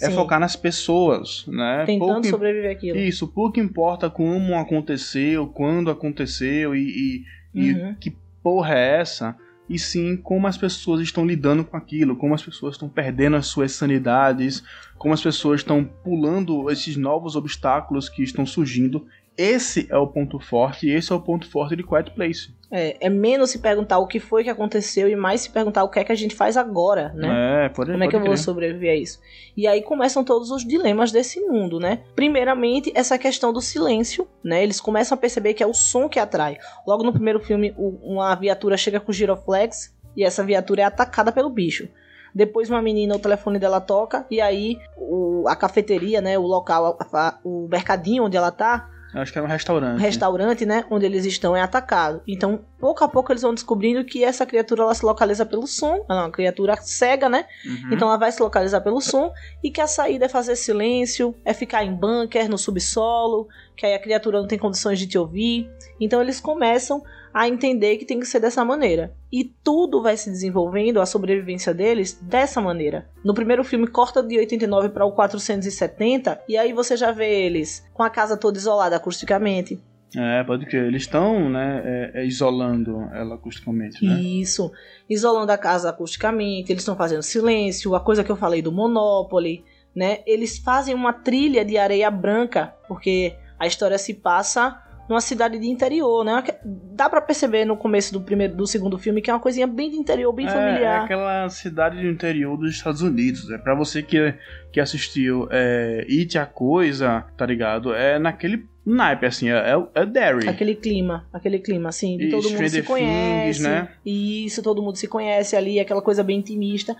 é 0.00 0.08
Sim. 0.08 0.14
focar 0.14 0.40
nas 0.40 0.56
pessoas, 0.56 1.44
né? 1.46 1.84
Tentando 1.84 2.12
pouco, 2.12 2.26
sobreviver 2.26 2.70
aquilo. 2.70 2.98
Isso, 2.98 3.28
pouco 3.28 3.60
importa 3.60 4.08
como 4.08 4.54
aconteceu, 4.56 5.46
quando 5.46 5.90
aconteceu 5.90 6.74
e, 6.74 6.80
e, 6.80 7.24
E 7.54 7.72
uhum. 7.72 7.94
que 7.94 8.16
porra 8.42 8.74
é 8.74 9.00
essa? 9.00 9.36
E 9.68 9.78
sim 9.78 10.16
como 10.16 10.48
as 10.48 10.56
pessoas 10.56 11.00
estão 11.00 11.24
lidando 11.24 11.64
com 11.64 11.76
aquilo, 11.76 12.16
como 12.16 12.34
as 12.34 12.42
pessoas 12.42 12.74
estão 12.74 12.88
perdendo 12.88 13.36
as 13.36 13.46
suas 13.46 13.70
sanidades, 13.72 14.64
como 14.98 15.14
as 15.14 15.22
pessoas 15.22 15.60
estão 15.60 15.84
pulando 15.84 16.68
esses 16.70 16.96
novos 16.96 17.36
obstáculos 17.36 18.08
que 18.08 18.22
estão 18.22 18.44
surgindo 18.44 19.06
esse 19.40 19.86
é 19.90 19.96
o 19.96 20.06
ponto 20.06 20.38
forte, 20.38 20.86
e 20.86 20.94
esse 20.94 21.10
é 21.10 21.14
o 21.14 21.20
ponto 21.20 21.48
forte 21.48 21.74
de 21.74 21.82
Quiet 21.82 22.10
Place. 22.10 22.54
É, 22.70 23.06
é 23.06 23.08
menos 23.08 23.50
se 23.50 23.58
perguntar 23.58 23.98
o 23.98 24.06
que 24.06 24.20
foi 24.20 24.44
que 24.44 24.50
aconteceu 24.50 25.08
e 25.08 25.16
mais 25.16 25.40
se 25.40 25.50
perguntar 25.50 25.82
o 25.82 25.88
que 25.88 25.98
é 25.98 26.04
que 26.04 26.12
a 26.12 26.14
gente 26.16 26.34
faz 26.34 26.58
agora, 26.58 27.10
né? 27.14 27.64
É, 27.64 27.68
pode 27.70 27.90
Como 27.90 28.04
é 28.04 28.06
que 28.06 28.14
eu 28.14 28.22
vou 28.22 28.36
sobreviver 28.36 28.92
a 28.92 28.94
isso? 28.94 29.18
E 29.56 29.66
aí 29.66 29.80
começam 29.80 30.22
todos 30.22 30.50
os 30.50 30.62
dilemas 30.64 31.10
desse 31.10 31.40
mundo, 31.40 31.80
né? 31.80 32.00
Primeiramente, 32.14 32.92
essa 32.94 33.18
questão 33.18 33.50
do 33.50 33.62
silêncio, 33.62 34.28
né? 34.44 34.62
Eles 34.62 34.78
começam 34.78 35.16
a 35.16 35.18
perceber 35.18 35.54
que 35.54 35.62
é 35.62 35.66
o 35.66 35.72
som 35.72 36.08
que 36.08 36.18
atrai. 36.18 36.58
Logo 36.86 37.02
no 37.02 37.12
primeiro 37.12 37.40
filme, 37.40 37.74
uma 37.78 38.34
viatura 38.34 38.76
chega 38.76 39.00
com 39.00 39.10
giroflex 39.10 39.96
e 40.14 40.22
essa 40.22 40.44
viatura 40.44 40.82
é 40.82 40.84
atacada 40.84 41.32
pelo 41.32 41.48
bicho. 41.48 41.88
Depois 42.34 42.70
uma 42.70 42.82
menina, 42.82 43.16
o 43.16 43.18
telefone 43.18 43.58
dela 43.58 43.80
toca 43.80 44.26
e 44.30 44.40
aí 44.40 44.78
o, 44.96 45.44
a 45.48 45.56
cafeteria, 45.56 46.20
né, 46.20 46.38
o 46.38 46.42
local, 46.42 46.96
a, 47.12 47.38
o 47.42 47.66
mercadinho 47.68 48.24
onde 48.24 48.36
ela 48.36 48.52
tá, 48.52 48.89
Acho 49.14 49.32
que 49.32 49.38
é 49.38 49.42
um 49.42 49.46
restaurante. 49.46 50.00
Restaurante, 50.00 50.64
né? 50.64 50.84
Onde 50.90 51.04
eles 51.04 51.24
estão 51.24 51.56
é 51.56 51.60
atacado. 51.60 52.22
Então, 52.26 52.64
pouco 52.78 53.02
a 53.04 53.08
pouco 53.08 53.32
eles 53.32 53.42
vão 53.42 53.52
descobrindo 53.52 54.04
que 54.04 54.24
essa 54.24 54.46
criatura 54.46 54.82
ela 54.82 54.94
se 54.94 55.04
localiza 55.04 55.44
pelo 55.44 55.66
som. 55.66 56.04
Ela 56.08 56.20
é 56.20 56.24
uma 56.24 56.30
criatura 56.30 56.76
cega, 56.80 57.28
né? 57.28 57.44
Uhum. 57.64 57.92
Então 57.92 58.08
ela 58.08 58.16
vai 58.16 58.30
se 58.30 58.42
localizar 58.42 58.80
pelo 58.80 59.00
som. 59.00 59.32
E 59.62 59.70
que 59.70 59.80
a 59.80 59.86
saída 59.86 60.26
é 60.26 60.28
fazer 60.28 60.56
silêncio, 60.56 61.34
é 61.44 61.52
ficar 61.52 61.84
em 61.84 61.94
bunker, 61.94 62.48
no 62.48 62.58
subsolo, 62.58 63.48
que 63.80 63.86
aí 63.86 63.94
a 63.94 63.98
criatura 63.98 64.38
não 64.38 64.46
tem 64.46 64.58
condições 64.58 64.98
de 64.98 65.06
te 65.06 65.16
ouvir. 65.16 65.70
Então 65.98 66.20
eles 66.20 66.38
começam 66.38 67.02
a 67.32 67.48
entender 67.48 67.96
que 67.96 68.04
tem 68.04 68.20
que 68.20 68.26
ser 68.26 68.38
dessa 68.38 68.62
maneira. 68.62 69.14
E 69.32 69.42
tudo 69.64 70.02
vai 70.02 70.18
se 70.18 70.30
desenvolvendo, 70.30 71.00
a 71.00 71.06
sobrevivência 71.06 71.72
deles, 71.72 72.12
dessa 72.20 72.60
maneira. 72.60 73.08
No 73.24 73.32
primeiro 73.32 73.64
filme, 73.64 73.86
corta 73.86 74.22
de 74.22 74.36
89 74.36 74.90
para 74.90 75.06
o 75.06 75.12
470, 75.12 76.42
e 76.46 76.58
aí 76.58 76.74
você 76.74 76.94
já 76.94 77.10
vê 77.10 77.46
eles 77.46 77.88
com 77.94 78.02
a 78.02 78.10
casa 78.10 78.36
toda 78.36 78.58
isolada 78.58 78.96
acusticamente. 78.96 79.82
É, 80.14 80.44
pode 80.44 80.66
que 80.66 80.76
eles 80.76 81.02
estão, 81.02 81.48
né, 81.48 81.82
é, 81.82 82.20
é, 82.20 82.26
isolando 82.26 83.08
ela 83.14 83.36
acusticamente, 83.36 84.04
né? 84.04 84.20
Isso, 84.20 84.70
isolando 85.08 85.52
a 85.52 85.56
casa 85.56 85.88
acusticamente, 85.88 86.70
eles 86.70 86.82
estão 86.82 86.96
fazendo 86.96 87.22
silêncio, 87.22 87.94
a 87.94 88.00
coisa 88.00 88.22
que 88.22 88.30
eu 88.30 88.36
falei 88.36 88.60
do 88.60 88.72
Monopoly, 88.72 89.64
né? 89.94 90.18
Eles 90.26 90.58
fazem 90.58 90.94
uma 90.94 91.12
trilha 91.12 91.64
de 91.64 91.78
areia 91.78 92.10
branca, 92.10 92.74
porque 92.86 93.36
a 93.60 93.66
história 93.66 93.98
se 93.98 94.14
passa 94.14 94.82
numa 95.06 95.20
cidade 95.20 95.58
de 95.58 95.66
interior, 95.66 96.24
né? 96.24 96.42
Dá 96.64 97.10
para 97.10 97.20
perceber 97.20 97.64
no 97.64 97.76
começo 97.76 98.12
do 98.12 98.20
primeiro, 98.20 98.56
do 98.56 98.66
segundo 98.66 98.96
filme 98.96 99.20
que 99.20 99.28
é 99.28 99.34
uma 99.34 99.40
coisinha 99.40 99.66
bem 99.66 99.90
de 99.90 99.96
interior, 99.96 100.32
bem 100.32 100.46
é, 100.46 100.50
familiar. 100.50 101.00
É 101.00 101.04
aquela 101.04 101.48
cidade 101.48 102.00
do 102.00 102.06
interior 102.06 102.56
dos 102.56 102.70
Estados 102.70 103.02
Unidos. 103.02 103.50
É 103.50 103.58
para 103.58 103.74
você 103.74 104.02
que, 104.02 104.34
que 104.72 104.80
assistiu 104.80 105.48
é, 105.50 106.06
It 106.08 106.38
a 106.38 106.46
coisa, 106.46 107.26
tá 107.36 107.44
ligado? 107.44 107.92
É 107.92 108.20
naquele 108.20 108.66
naipe, 108.86 109.26
assim, 109.26 109.50
é, 109.50 109.56
é, 109.56 110.00
é 110.00 110.06
Derry. 110.06 110.48
Aquele 110.48 110.76
clima, 110.76 111.26
aquele 111.32 111.58
clima, 111.58 111.88
assim, 111.88 112.16
de 112.16 112.30
todo 112.30 112.48
mundo 112.48 112.68
se 112.68 112.82
conhece. 112.82 113.60
Things, 113.60 113.60
né? 113.60 113.88
Isso, 114.06 114.62
todo 114.62 114.80
mundo 114.80 114.96
se 114.96 115.08
conhece 115.08 115.56
ali, 115.56 115.80
aquela 115.80 116.00
coisa 116.00 116.22
bem 116.22 116.38
intimista. 116.38 116.96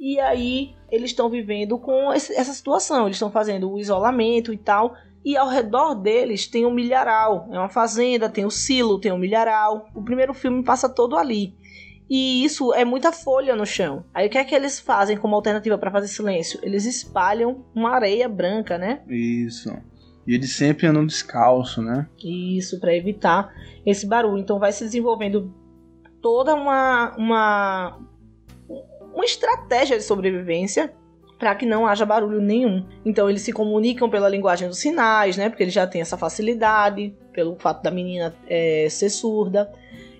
E 0.00 0.18
aí 0.18 0.74
eles 0.90 1.10
estão 1.10 1.30
vivendo 1.30 1.78
com 1.78 2.12
essa 2.12 2.52
situação, 2.52 3.06
eles 3.06 3.14
estão 3.14 3.30
fazendo 3.30 3.70
o 3.70 3.78
isolamento 3.78 4.52
e 4.52 4.58
tal. 4.58 4.96
E 5.24 5.36
ao 5.36 5.48
redor 5.48 5.94
deles 5.94 6.46
tem 6.46 6.66
um 6.66 6.72
milharal. 6.72 7.48
É 7.50 7.58
uma 7.58 7.68
fazenda, 7.68 8.28
tem 8.28 8.44
o 8.44 8.50
silo, 8.50 8.98
tem 8.98 9.12
o 9.12 9.18
milharal. 9.18 9.88
O 9.94 10.02
primeiro 10.02 10.34
filme 10.34 10.64
passa 10.64 10.88
todo 10.88 11.16
ali. 11.16 11.54
E 12.10 12.44
isso 12.44 12.74
é 12.74 12.84
muita 12.84 13.12
folha 13.12 13.56
no 13.56 13.64
chão. 13.64 14.04
Aí 14.12 14.26
o 14.26 14.30
que 14.30 14.36
é 14.36 14.44
que 14.44 14.54
eles 14.54 14.78
fazem 14.80 15.16
como 15.16 15.34
alternativa 15.34 15.78
para 15.78 15.90
fazer 15.90 16.08
silêncio? 16.08 16.58
Eles 16.62 16.84
espalham 16.84 17.64
uma 17.74 17.90
areia 17.90 18.28
branca, 18.28 18.76
né? 18.76 19.00
Isso. 19.08 19.72
E 20.26 20.34
eles 20.34 20.54
sempre 20.54 20.86
andam 20.86 21.06
descalço, 21.06 21.80
né? 21.80 22.06
Isso, 22.22 22.78
para 22.80 22.94
evitar 22.94 23.52
esse 23.86 24.06
barulho. 24.06 24.38
Então 24.38 24.58
vai 24.58 24.72
se 24.72 24.84
desenvolvendo 24.84 25.54
toda 26.20 26.54
uma, 26.54 27.16
uma, 27.16 27.98
uma 29.14 29.24
estratégia 29.24 29.96
de 29.96 30.04
sobrevivência 30.04 30.92
para 31.42 31.56
que 31.56 31.66
não 31.66 31.88
haja 31.88 32.06
barulho 32.06 32.40
nenhum. 32.40 32.86
Então 33.04 33.28
eles 33.28 33.42
se 33.42 33.52
comunicam 33.52 34.08
pela 34.08 34.28
linguagem 34.28 34.68
dos 34.68 34.78
sinais, 34.78 35.36
né? 35.36 35.48
Porque 35.48 35.64
eles 35.64 35.74
já 35.74 35.84
têm 35.88 36.00
essa 36.00 36.16
facilidade, 36.16 37.12
pelo 37.32 37.56
fato 37.56 37.82
da 37.82 37.90
menina 37.90 38.32
é, 38.46 38.86
ser 38.88 39.10
surda. 39.10 39.72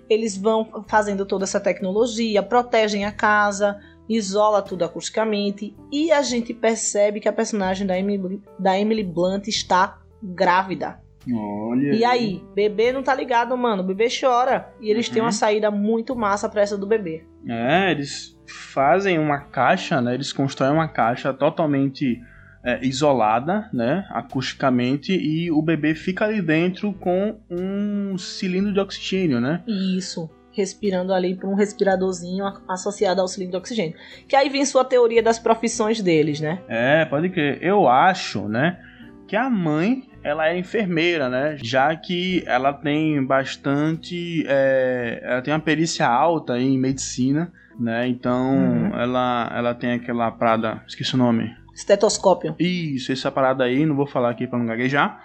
Eles 0.09 0.35
vão 0.35 0.83
fazendo 0.85 1.25
toda 1.25 1.45
essa 1.45 1.61
tecnologia, 1.61 2.43
protegem 2.43 3.05
a 3.05 3.11
casa, 3.13 3.79
isola 4.09 4.61
tudo 4.61 4.83
acusticamente 4.83 5.73
e 5.89 6.11
a 6.11 6.21
gente 6.21 6.53
percebe 6.53 7.21
que 7.21 7.29
a 7.29 7.33
personagem 7.33 7.87
da 7.87 7.97
Emily, 7.97 8.41
da 8.59 8.77
Emily 8.77 9.01
Blunt 9.01 9.47
está 9.47 10.01
grávida. 10.21 11.01
Olha. 11.33 11.93
E 11.95 12.03
aí, 12.03 12.43
bebê 12.53 12.91
não 12.91 13.01
tá 13.01 13.15
ligado, 13.15 13.55
mano. 13.55 13.81
O 13.81 13.85
bebê 13.85 14.09
chora. 14.09 14.73
E 14.81 14.91
eles 14.91 15.07
uhum. 15.07 15.13
têm 15.13 15.21
uma 15.21 15.31
saída 15.31 15.71
muito 15.71 16.17
massa 16.17 16.49
pra 16.49 16.63
essa 16.63 16.77
do 16.77 16.85
bebê. 16.85 17.23
É, 17.47 17.91
eles 17.91 18.32
fazem 18.53 19.17
uma 19.19 19.39
caixa, 19.39 19.99
né? 19.99 20.13
Eles 20.13 20.31
constroem 20.31 20.73
uma 20.73 20.87
caixa 20.87 21.33
totalmente 21.33 22.21
é, 22.63 22.85
isolada, 22.85 23.69
né? 23.73 24.05
Acusticamente, 24.09 25.11
e 25.11 25.51
o 25.51 25.61
bebê 25.61 25.95
fica 25.95 26.25
ali 26.25 26.41
dentro 26.41 26.93
com 26.93 27.37
um 27.49 28.17
cilindro 28.17 28.71
de 28.71 28.79
oxigênio, 28.79 29.41
né? 29.41 29.61
Isso. 29.67 30.29
Respirando 30.51 31.13
ali 31.13 31.35
por 31.35 31.49
um 31.49 31.55
respiradorzinho 31.55 32.45
associado 32.69 33.19
ao 33.19 33.27
cilindro 33.27 33.53
de 33.53 33.57
oxigênio. 33.57 33.95
Que 34.27 34.35
aí 34.35 34.49
vem 34.49 34.65
sua 34.65 34.85
teoria 34.85 35.21
das 35.21 35.39
profissões 35.39 36.01
deles, 36.01 36.39
né? 36.39 36.61
É, 36.67 37.05
pode 37.05 37.29
crer. 37.29 37.57
Eu 37.61 37.87
acho, 37.87 38.47
né? 38.47 38.79
Que 39.27 39.35
a 39.35 39.49
mãe 39.49 40.03
ela 40.23 40.47
é 40.47 40.57
enfermeira, 40.57 41.27
né? 41.27 41.57
Já 41.61 41.93
que 41.95 42.43
ela 42.45 42.71
tem 42.71 43.25
bastante. 43.25 44.45
É, 44.47 45.21
ela 45.23 45.41
tem 45.41 45.53
uma 45.53 45.59
perícia 45.59 46.07
alta 46.07 46.57
em 46.57 46.77
medicina, 46.77 47.51
né? 47.79 48.07
Então 48.07 48.55
uhum. 48.55 48.99
ela, 48.99 49.51
ela 49.55 49.73
tem 49.73 49.93
aquela 49.93 50.31
parada. 50.31 50.81
Esqueci 50.87 51.15
o 51.15 51.17
nome. 51.17 51.53
Estetoscópio. 51.73 52.55
Isso, 52.59 53.11
essa 53.11 53.31
parada 53.31 53.63
aí, 53.63 53.85
não 53.85 53.95
vou 53.95 54.05
falar 54.05 54.29
aqui 54.29 54.45
para 54.45 54.59
não 54.59 54.65
gaguejar. 54.65 55.21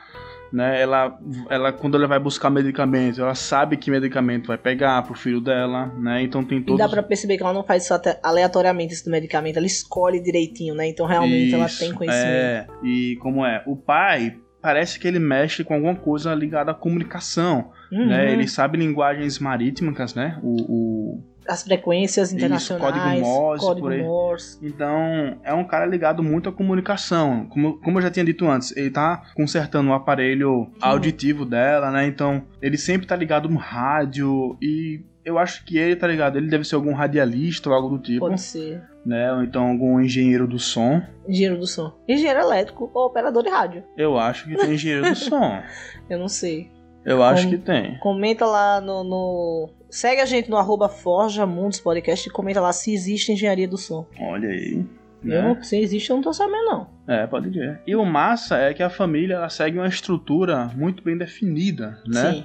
Né, 0.50 0.80
ela, 0.80 1.18
ela, 1.50 1.72
quando 1.74 1.98
ela 1.98 2.06
vai 2.06 2.18
buscar 2.18 2.48
medicamento, 2.48 3.20
ela 3.20 3.34
sabe 3.34 3.76
que 3.76 3.90
medicamento 3.90 4.46
vai 4.46 4.56
pegar 4.56 5.02
pro 5.02 5.12
filho 5.12 5.42
dela, 5.42 5.92
né? 5.98 6.22
Então 6.22 6.42
tem 6.42 6.62
todos... 6.62 6.80
E 6.80 6.82
dá 6.82 6.88
pra 6.88 7.02
perceber 7.02 7.36
que 7.36 7.42
ela 7.42 7.52
não 7.52 7.62
faz 7.62 7.84
isso 7.84 7.92
aleatoriamente 8.22 8.94
esse 8.94 9.04
do 9.04 9.10
medicamento, 9.10 9.58
ela 9.58 9.66
escolhe 9.66 10.22
direitinho, 10.22 10.74
né? 10.74 10.88
Então 10.88 11.04
realmente 11.04 11.48
isso, 11.48 11.54
ela 11.54 11.68
tem 11.68 11.92
conhecimento. 11.92 12.26
É, 12.26 12.66
e 12.82 13.16
como 13.16 13.44
é? 13.44 13.62
O 13.66 13.76
pai 13.76 14.38
parece 14.62 14.98
que 14.98 15.06
ele 15.06 15.18
mexe 15.18 15.62
com 15.62 15.74
alguma 15.74 15.94
coisa 15.94 16.34
ligada 16.34 16.70
à 16.70 16.74
comunicação, 16.74 17.70
uhum. 17.92 18.06
né? 18.06 18.32
Ele 18.32 18.48
sabe 18.48 18.78
linguagens 18.78 19.38
marítimas, 19.38 20.14
né? 20.14 20.38
O, 20.42 20.62
o... 20.62 21.22
as 21.48 21.62
frequências 21.62 22.32
internacionais, 22.32 22.84
Isso, 22.84 23.00
código 23.00 23.26
Morse, 23.26 23.64
código 23.66 23.88
Morse. 24.04 24.58
Então, 24.62 25.40
é 25.42 25.54
um 25.54 25.64
cara 25.64 25.86
ligado 25.86 26.22
muito 26.22 26.48
à 26.48 26.52
comunicação. 26.52 27.46
Como, 27.48 27.80
como 27.80 27.98
eu 27.98 28.02
já 28.02 28.10
tinha 28.10 28.24
dito 28.24 28.46
antes, 28.46 28.76
ele 28.76 28.90
tá 28.90 29.22
consertando 29.34 29.90
o 29.90 29.94
aparelho 29.94 30.70
auditivo 30.80 31.46
dela, 31.46 31.90
né? 31.90 32.06
Então, 32.06 32.44
ele 32.60 32.76
sempre 32.76 33.06
tá 33.06 33.16
ligado 33.16 33.48
no 33.48 33.56
rádio 33.56 34.58
e 34.60 35.00
eu 35.24 35.38
acho 35.38 35.64
que 35.64 35.76
ele, 35.76 35.96
tá 35.96 36.06
ligado? 36.06 36.36
Ele 36.36 36.48
deve 36.48 36.64
ser 36.64 36.74
algum 36.74 36.92
radialista 36.92 37.68
ou 37.68 37.74
algo 37.74 37.96
do 37.96 38.02
tipo. 38.02 38.20
Pode 38.20 38.40
ser. 38.40 38.82
Né? 39.04 39.32
Ou 39.32 39.42
então 39.42 39.68
algum 39.68 40.00
engenheiro 40.00 40.46
do 40.46 40.58
som. 40.58 41.02
Engenheiro 41.26 41.58
do 41.58 41.66
som. 41.66 41.92
Engenheiro 42.06 42.40
elétrico 42.40 42.90
ou 42.92 43.06
operador 43.06 43.42
de 43.42 43.48
rádio. 43.48 43.84
Eu 43.96 44.18
acho 44.18 44.46
que 44.46 44.56
tem 44.56 44.74
engenheiro 44.74 45.08
do 45.08 45.16
som. 45.16 45.62
Eu 46.08 46.18
não 46.18 46.28
sei. 46.28 46.70
Eu 47.08 47.22
acho 47.22 47.44
Com... 47.44 47.50
que 47.50 47.58
tem. 47.58 47.98
Comenta 47.98 48.44
lá 48.44 48.80
no, 48.80 49.02
no, 49.02 49.70
Segue 49.90 50.20
a 50.20 50.26
gente 50.26 50.50
no 50.50 50.56
arroba 50.56 50.88
Forja 50.88 51.46
Mundos 51.46 51.80
Podcast 51.80 52.28
e 52.28 52.32
comenta 52.32 52.60
lá 52.60 52.72
se 52.72 52.92
existe 52.92 53.32
engenharia 53.32 53.66
do 53.66 53.78
som. 53.78 54.06
Olha 54.20 54.50
aí. 54.50 54.84
Né? 55.22 55.42
Não, 55.42 55.62
se 55.62 55.76
existe, 55.76 56.10
eu 56.10 56.16
não 56.16 56.22
tô 56.22 56.32
sabendo, 56.32 56.64
não. 56.64 56.90
É, 57.06 57.26
pode 57.26 57.48
ver. 57.48 57.80
E 57.86 57.96
o 57.96 58.04
massa 58.04 58.58
é 58.58 58.74
que 58.74 58.82
a 58.82 58.90
família 58.90 59.36
ela 59.36 59.48
segue 59.48 59.78
uma 59.78 59.88
estrutura 59.88 60.70
muito 60.76 61.02
bem 61.02 61.16
definida, 61.16 62.00
né? 62.06 62.32
Sim. 62.32 62.44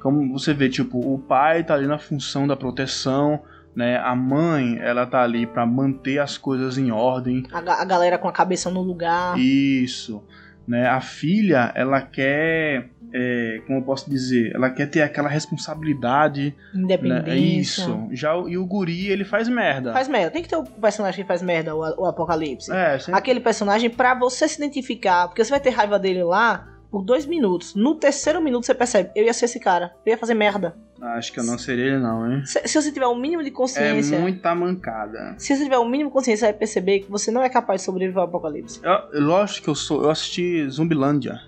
Como 0.00 0.32
você 0.32 0.54
vê, 0.54 0.68
tipo, 0.68 0.98
o 0.98 1.18
pai 1.18 1.64
tá 1.64 1.74
ali 1.74 1.86
na 1.86 1.98
função 1.98 2.46
da 2.46 2.56
proteção, 2.56 3.42
né? 3.74 3.98
A 3.98 4.14
mãe, 4.14 4.78
ela 4.78 5.06
tá 5.06 5.22
ali 5.22 5.46
para 5.46 5.66
manter 5.66 6.18
as 6.18 6.38
coisas 6.38 6.78
em 6.78 6.90
ordem. 6.90 7.44
A, 7.52 7.58
a, 7.58 7.84
galera 7.84 8.18
com 8.18 8.28
a 8.28 8.32
cabeça 8.32 8.70
no 8.70 8.82
lugar. 8.82 9.38
Isso. 9.38 10.22
Né? 10.66 10.86
A 10.86 11.00
filha, 11.00 11.72
ela 11.74 12.00
quer, 12.00 12.90
é, 13.14 13.62
como 13.64 13.78
eu 13.78 13.82
posso 13.82 14.10
dizer, 14.10 14.52
ela 14.52 14.68
quer 14.70 14.86
ter 14.86 15.02
aquela 15.02 15.28
responsabilidade. 15.28 16.54
Né? 16.74 16.82
Independência. 16.82 17.86
Né? 17.86 18.08
Isso. 18.08 18.08
Já, 18.10 18.34
e 18.48 18.58
o 18.58 18.66
guri, 18.66 19.06
ele 19.06 19.24
faz 19.24 19.48
merda. 19.48 19.92
Faz 19.92 20.08
merda. 20.08 20.32
Tem 20.32 20.42
que 20.42 20.48
ter 20.48 20.56
o 20.56 20.64
personagem 20.64 21.22
que 21.22 21.28
faz 21.28 21.40
merda, 21.40 21.76
o, 21.76 22.02
o 22.02 22.06
Apocalipse. 22.06 22.72
É, 22.72 22.98
sempre... 22.98 23.18
Aquele 23.18 23.40
personagem 23.40 23.88
para 23.88 24.14
você 24.14 24.48
se 24.48 24.56
identificar, 24.56 25.28
porque 25.28 25.44
você 25.44 25.50
vai 25.50 25.60
ter 25.60 25.70
raiva 25.70 25.96
dele 25.96 26.24
lá 26.24 26.73
por 26.94 27.02
dois 27.02 27.26
minutos. 27.26 27.74
No 27.74 27.96
terceiro 27.96 28.40
minuto 28.40 28.66
você 28.66 28.72
percebe, 28.72 29.10
eu 29.16 29.24
ia 29.24 29.32
ser 29.34 29.46
esse 29.46 29.58
cara, 29.58 29.92
eu 30.06 30.12
ia 30.12 30.16
fazer 30.16 30.32
merda. 30.32 30.76
Acho 31.02 31.32
que 31.32 31.40
eu 31.40 31.44
não 31.44 31.58
seria 31.58 31.86
ele, 31.86 31.98
não, 31.98 32.32
hein? 32.32 32.46
Se, 32.46 32.68
se, 32.68 32.80
você 32.80 32.92
tiver 32.92 33.08
um 33.08 33.18
mínimo 33.18 33.42
de 33.42 33.50
consciência. 33.50 34.14
É 34.14 34.20
muita 34.20 34.54
mancada. 34.54 35.34
Se 35.36 35.56
você 35.56 35.64
tiver 35.64 35.76
um 35.76 35.88
mínimo 35.88 36.08
de 36.08 36.14
consciência, 36.14 36.46
vai 36.46 36.54
perceber 36.56 37.00
que 37.00 37.10
você 37.10 37.32
não 37.32 37.42
é 37.42 37.48
capaz 37.48 37.80
de 37.80 37.86
sobreviver 37.86 38.20
ao 38.20 38.28
apocalipse. 38.28 38.80
Eu, 38.80 39.20
lógico 39.22 39.64
que 39.64 39.70
eu 39.70 39.74
sou. 39.74 40.04
Eu 40.04 40.10
assisti 40.10 40.70
Zumbilândia. 40.70 41.40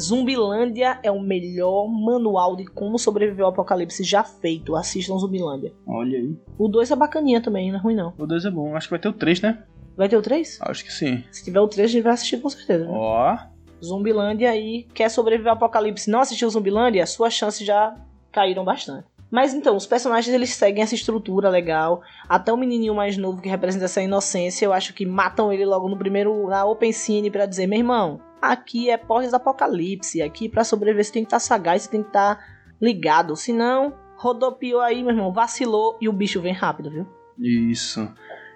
Zumbilândia 0.00 1.00
é 1.02 1.10
o 1.10 1.20
melhor 1.20 1.88
manual 1.88 2.54
de 2.54 2.64
como 2.64 2.96
sobreviver 2.96 3.44
ao 3.44 3.50
apocalipse 3.50 4.04
já 4.04 4.22
feito. 4.22 4.76
Assistam 4.76 5.18
Zumbilândia. 5.18 5.72
Olha 5.84 6.16
aí. 6.16 6.38
O 6.56 6.68
2 6.68 6.92
é 6.92 6.96
bacaninha 6.96 7.42
também, 7.42 7.72
não 7.72 7.80
é 7.80 7.82
ruim 7.82 7.96
não. 7.96 8.14
O 8.16 8.24
2 8.24 8.44
é 8.44 8.50
bom. 8.50 8.76
Acho 8.76 8.86
que 8.86 8.92
vai 8.92 9.00
ter 9.00 9.08
o 9.08 9.12
3, 9.12 9.40
né? 9.40 9.64
Vai 9.96 10.08
ter 10.08 10.16
o 10.16 10.22
3? 10.22 10.58
Acho 10.62 10.84
que 10.84 10.92
sim. 10.92 11.24
Se 11.30 11.44
tiver 11.44 11.60
o 11.60 11.68
3, 11.68 11.90
a 11.90 11.92
gente 11.92 12.02
vai 12.02 12.12
assistir 12.12 12.40
com 12.40 12.48
certeza. 12.48 12.84
Né? 12.84 12.90
Ó. 12.94 13.51
Zumbilândia 13.82 14.50
aí. 14.50 14.86
Quer 14.94 15.08
sobreviver 15.08 15.50
ao 15.50 15.56
apocalipse 15.56 16.10
não 16.10 16.20
assistiu 16.20 16.48
Zumbilândia? 16.48 17.06
Suas 17.06 17.34
chances 17.34 17.66
já 17.66 17.94
caíram 18.30 18.64
bastante. 18.64 19.06
Mas 19.30 19.54
então, 19.54 19.74
os 19.74 19.86
personagens 19.86 20.34
eles 20.34 20.50
seguem 20.50 20.82
essa 20.82 20.94
estrutura 20.94 21.48
legal. 21.48 22.02
Até 22.28 22.52
o 22.52 22.56
menininho 22.56 22.94
mais 22.94 23.16
novo 23.16 23.40
que 23.40 23.48
representa 23.48 23.86
essa 23.86 24.02
inocência, 24.02 24.66
eu 24.66 24.74
acho 24.74 24.92
que 24.92 25.06
matam 25.06 25.50
ele 25.50 25.64
logo 25.64 25.88
no 25.88 25.96
primeiro 25.96 26.48
na 26.48 26.66
open 26.66 26.92
scene 26.92 27.30
para 27.30 27.46
dizer, 27.46 27.66
meu 27.66 27.78
irmão, 27.78 28.20
aqui 28.42 28.90
é 28.90 28.98
pós-apocalipse, 28.98 30.20
aqui 30.20 30.50
para 30.50 30.64
sobreviver 30.64 31.04
você 31.04 31.12
tem 31.12 31.22
que 31.22 31.28
estar 31.28 31.36
tá 31.36 31.40
sagaz, 31.40 31.82
você 31.82 31.90
tem 31.90 32.02
que 32.02 32.08
estar 32.08 32.36
tá 32.36 32.44
ligado, 32.78 33.34
senão 33.34 33.94
rodopiou 34.16 34.82
aí, 34.82 35.02
meu 35.02 35.12
irmão, 35.12 35.32
vacilou 35.32 35.96
e 35.98 36.08
o 36.08 36.12
bicho 36.12 36.40
vem 36.40 36.52
rápido, 36.52 36.90
viu? 36.90 37.06
Isso. 37.38 38.06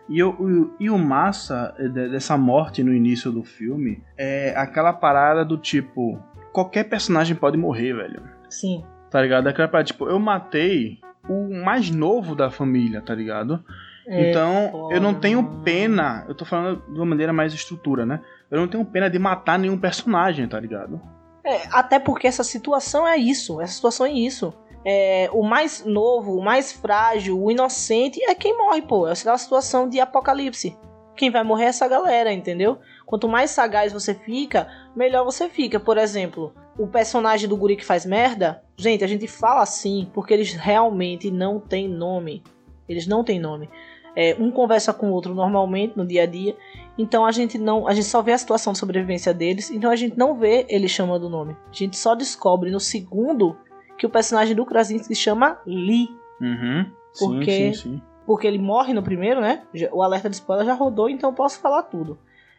E 0.09 0.23
o, 0.23 0.31
o, 0.31 0.75
e 0.79 0.88
o 0.88 0.99
massa 0.99 1.75
dessa 1.92 2.37
morte 2.37 2.83
no 2.83 2.95
início 2.95 3.33
do 3.33 3.42
filme 3.42 4.03
é 4.16 4.55
aquela 4.57 4.92
parada 4.92 5.45
do 5.45 5.59
tipo: 5.59 6.23
qualquer 6.53 6.85
personagem 6.85 7.35
pode 7.35 7.57
morrer, 7.57 7.92
velho. 7.92 8.23
Sim. 8.49 8.85
Tá 9.11 9.21
ligado? 9.21 9.49
Aquela 9.49 9.69
parada, 9.69 9.87
tipo, 9.87 10.09
eu 10.09 10.19
matei 10.19 11.01
o 11.29 11.64
mais 11.64 11.90
novo 11.90 12.35
da 12.35 12.51
família, 12.51 13.01
tá 13.01 13.14
ligado? 13.14 13.64
É, 14.07 14.31
então, 14.31 14.69
foda, 14.71 14.95
eu 14.95 15.01
não 15.01 15.14
tenho 15.14 15.42
pena, 15.64 16.25
eu 16.29 16.35
tô 16.35 16.45
falando 16.45 16.81
de 16.87 16.99
uma 16.99 17.07
maneira 17.07 17.33
mais 17.33 17.53
estrutura, 17.53 18.07
né? 18.07 18.21
Eu 18.49 18.61
não 18.61 18.69
tenho 18.69 18.85
pena 18.85 19.11
de 19.11 19.19
matar 19.19 19.59
nenhum 19.59 19.77
personagem, 19.77 20.47
tá 20.47 20.61
ligado? 20.61 21.01
É, 21.45 21.62
até 21.73 21.99
porque 21.99 22.27
essa 22.27 22.45
situação 22.45 23.07
é 23.07 23.16
isso, 23.16 23.61
essa 23.61 23.75
situação 23.75 24.07
é 24.07 24.12
isso. 24.12 24.53
É, 24.88 25.29
o 25.33 25.42
mais 25.42 25.85
novo, 25.85 26.37
o 26.37 26.44
mais 26.44 26.70
frágil, 26.70 27.42
o 27.42 27.51
inocente 27.51 28.22
é 28.22 28.37
quem 28.37 28.57
morre, 28.57 28.83
pô. 28.83 29.09
É 29.09 29.11
a 29.11 29.37
situação 29.37 29.88
de 29.88 29.99
apocalipse. 29.99 30.79
Quem 31.16 31.29
vai 31.29 31.42
morrer 31.42 31.64
é 31.64 31.68
essa 31.68 31.88
galera, 31.88 32.33
entendeu? 32.33 32.79
Quanto 33.05 33.29
mais 33.29 33.51
sagaz 33.51 33.92
você 33.92 34.14
fica, 34.14 34.68
melhor 34.94 35.25
você 35.25 35.49
fica. 35.49 35.81
Por 35.81 35.99
exemplo, 35.99 36.55
o 36.79 36.87
personagem 36.87 37.49
do 37.49 37.57
guri 37.57 37.75
que 37.75 37.85
faz 37.85 38.07
merda, 38.07 38.62
gente, 38.77 39.03
a 39.03 39.09
gente 39.09 39.27
fala 39.27 39.62
assim 39.62 40.09
porque 40.14 40.33
eles 40.33 40.53
realmente 40.53 41.33
não 41.33 41.59
têm 41.59 41.88
nome. 41.88 42.44
Eles 42.88 43.09
não 43.09 43.25
têm 43.25 43.40
nome. 43.40 43.68
É, 44.14 44.37
um 44.38 44.53
conversa 44.53 44.94
com 44.94 45.11
o 45.11 45.12
outro 45.12 45.35
normalmente 45.35 45.96
no 45.96 46.07
dia 46.07 46.22
a 46.22 46.27
dia, 46.27 46.57
então 46.96 47.27
a 47.27 47.33
gente 47.33 47.59
não, 47.59 47.88
a 47.88 47.92
gente 47.92 48.07
só 48.07 48.22
vê 48.22 48.33
a 48.33 48.38
situação 48.38 48.72
de 48.72 48.79
sobrevivência 48.79 49.35
deles, 49.35 49.70
então 49.70 49.90
a 49.90 49.96
gente 49.96 50.16
não 50.16 50.35
vê 50.37 50.64
ele 50.68 50.88
chamando 50.88 51.25
o 51.25 51.29
nome. 51.29 51.57
A 51.70 51.75
gente 51.75 51.99
só 51.99 52.14
descobre 52.14 52.70
no 52.70 52.81
segundo 52.81 53.57
que 53.98 54.06
o 54.06 54.11
personagem 54.11 54.54
do 54.54 54.66
Krasinski 54.66 55.14
chama 55.14 55.61
Lee. 55.66 56.09
Uhum. 56.40 56.90
Porque, 57.18 57.72
sim, 57.72 57.74
sim, 57.74 57.82
sim. 57.82 58.02
porque 58.26 58.46
ele 58.46 58.59
morre 58.59 58.92
no 58.92 59.02
primeiro, 59.02 59.40
né? 59.40 59.62
O 59.92 60.02
alerta 60.02 60.28
de 60.28 60.37
spoiler 60.37 60.66
já 60.66 60.74
rodou, 60.74 61.09
então 61.09 61.30
eu 61.30 61.35
posso 61.35 61.59
falar 61.61 61.82
tudo. 61.85 62.18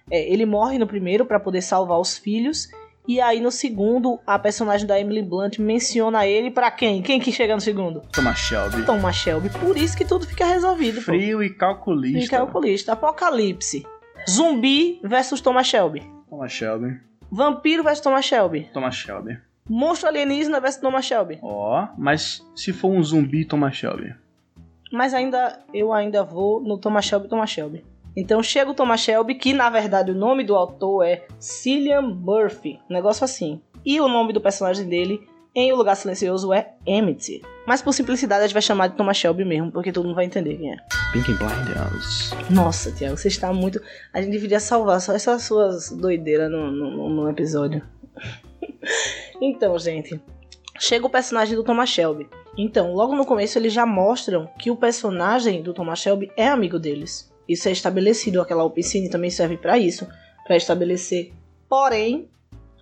É, 0.10 0.32
ele 0.32 0.46
morre 0.46 0.78
no 0.78 0.88
primeiro 0.88 1.26
para 1.26 1.40
poder 1.40 1.62
salvar 1.62 2.00
os 2.00 2.18
filhos 2.18 2.70
e 3.08 3.22
aí 3.22 3.40
no 3.40 3.52
segundo, 3.52 4.20
a 4.28 4.38
personagem 4.38 4.86
da 4.86 5.00
Emily 5.00 5.22
Blunt 5.22 5.60
menciona 5.60 6.28
ele 6.28 6.52
para 6.52 6.70
quem? 6.70 7.02
Quem 7.02 7.22
que 7.22 7.32
chega 7.32 7.56
no 7.56 7.62
segundo? 7.62 8.02
Thomas 8.12 8.38
Shelby. 8.38 8.86
Thomas 8.86 9.16
Shelby. 9.16 9.50
Por 9.50 9.78
isso 9.78 9.96
que 9.96 10.04
tudo 10.04 10.28
fica 10.28 10.46
resolvido. 10.46 11.02
Frio 11.02 11.38
pô. 11.38 11.44
e 11.44 11.50
calculista. 11.50 12.20
E 12.20 12.28
calculista. 12.28 12.92
Apocalipse. 12.92 13.88
Zumbi 14.30 15.00
versus 15.02 15.40
Thomas 15.40 15.68
Shelby. 15.68 16.04
Thomas 16.30 16.52
Shelby. 16.52 17.00
Vampiro 17.32 17.82
versus 17.82 18.02
Thomas 18.02 18.26
Shelby. 18.26 18.70
Thomas 18.74 18.96
Shelby. 18.96 19.40
Monstro 19.70 20.08
alienígena 20.08 20.60
versus 20.60 20.82
Thomas 20.82 21.06
Shelby. 21.06 21.40
Ó, 21.42 21.84
oh, 21.84 21.88
mas 21.98 22.46
se 22.56 22.72
for 22.72 22.90
um 22.90 23.04
zumbi, 23.04 23.46
Thomas 23.46 23.76
Shelby. 23.76 24.16
Mas 24.92 25.14
ainda, 25.14 25.60
eu 25.74 25.92
ainda 25.92 26.24
vou 26.24 26.62
no 26.62 26.78
Thomas 26.78 27.06
Shelby, 27.06 27.28
Thomas 27.28 27.50
Shelby. 27.50 27.84
Então 28.16 28.42
chega 28.42 28.72
o 28.72 28.74
Thomas 28.74 29.02
Shelby, 29.02 29.36
que 29.36 29.54
na 29.54 29.70
verdade 29.70 30.12
o 30.12 30.16
nome 30.16 30.44
do 30.44 30.56
autor 30.56 31.06
é 31.06 31.28
Cillian 31.40 32.02
Murphy, 32.02 32.80
um 32.90 32.94
negócio 32.94 33.24
assim. 33.24 33.62
E 33.86 34.02
o 34.02 34.08
nome 34.08 34.34
do 34.34 34.42
personagem 34.42 34.88
dele 34.88 35.22
em 35.54 35.72
O 35.72 35.76
Lugar 35.76 35.96
Silencioso 35.96 36.54
é 36.54 36.74
Emmett. 36.86 37.42
Mas 37.66 37.82
por 37.82 37.94
simplicidade 37.94 38.44
a 38.44 38.48
gente 38.48 38.54
vai 38.54 38.62
chamar 38.62 38.88
de 38.88 38.96
Thomas 38.96 39.18
Shelby 39.18 39.44
mesmo, 39.44 39.72
porque 39.72 39.92
todo 39.92 40.06
mundo 40.06 40.16
vai 40.16 40.26
entender 40.26 40.56
quem 40.56 40.74
é. 40.74 40.78
Pink 41.12 41.34
Blinders. 41.34 42.32
Nossa, 42.50 42.92
Tiago, 42.92 43.18
você 43.18 43.28
está 43.28 43.52
muito. 43.52 43.82
A 44.14 44.22
gente 44.22 44.32
deveria 44.32 44.60
salvar 44.60 45.02
só 45.02 45.14
essas 45.14 45.44
suas 45.44 45.92
doideiras 45.92 46.50
no, 46.50 46.72
no, 46.72 47.10
no 47.10 47.30
episódio. 47.30 47.82
Então, 49.42 49.78
gente. 49.78 50.20
Chega 50.80 51.08
o 51.08 51.10
personagem 51.10 51.56
do 51.56 51.64
Thomas 51.64 51.90
Shelby. 51.90 52.30
Então, 52.56 52.94
logo 52.94 53.16
no 53.16 53.26
começo 53.26 53.58
eles 53.58 53.74
já 53.74 53.86
mostram 53.86 54.48
que 54.60 54.70
o 54.70 54.76
personagem 54.76 55.62
do 55.62 55.74
Thomas 55.74 56.00
Shelby 56.00 56.32
é 56.38 56.48
amigo 56.48 56.78
deles. 56.78 57.32
Isso 57.48 57.68
é 57.68 57.72
estabelecido, 57.72 58.42
aquela 58.42 58.64
oficina 58.64 59.10
também 59.10 59.30
serve 59.30 59.58
para 59.58 59.78
isso, 59.78 60.08
para 60.46 60.58
estabelecer. 60.58 61.32
Porém, 61.68 62.30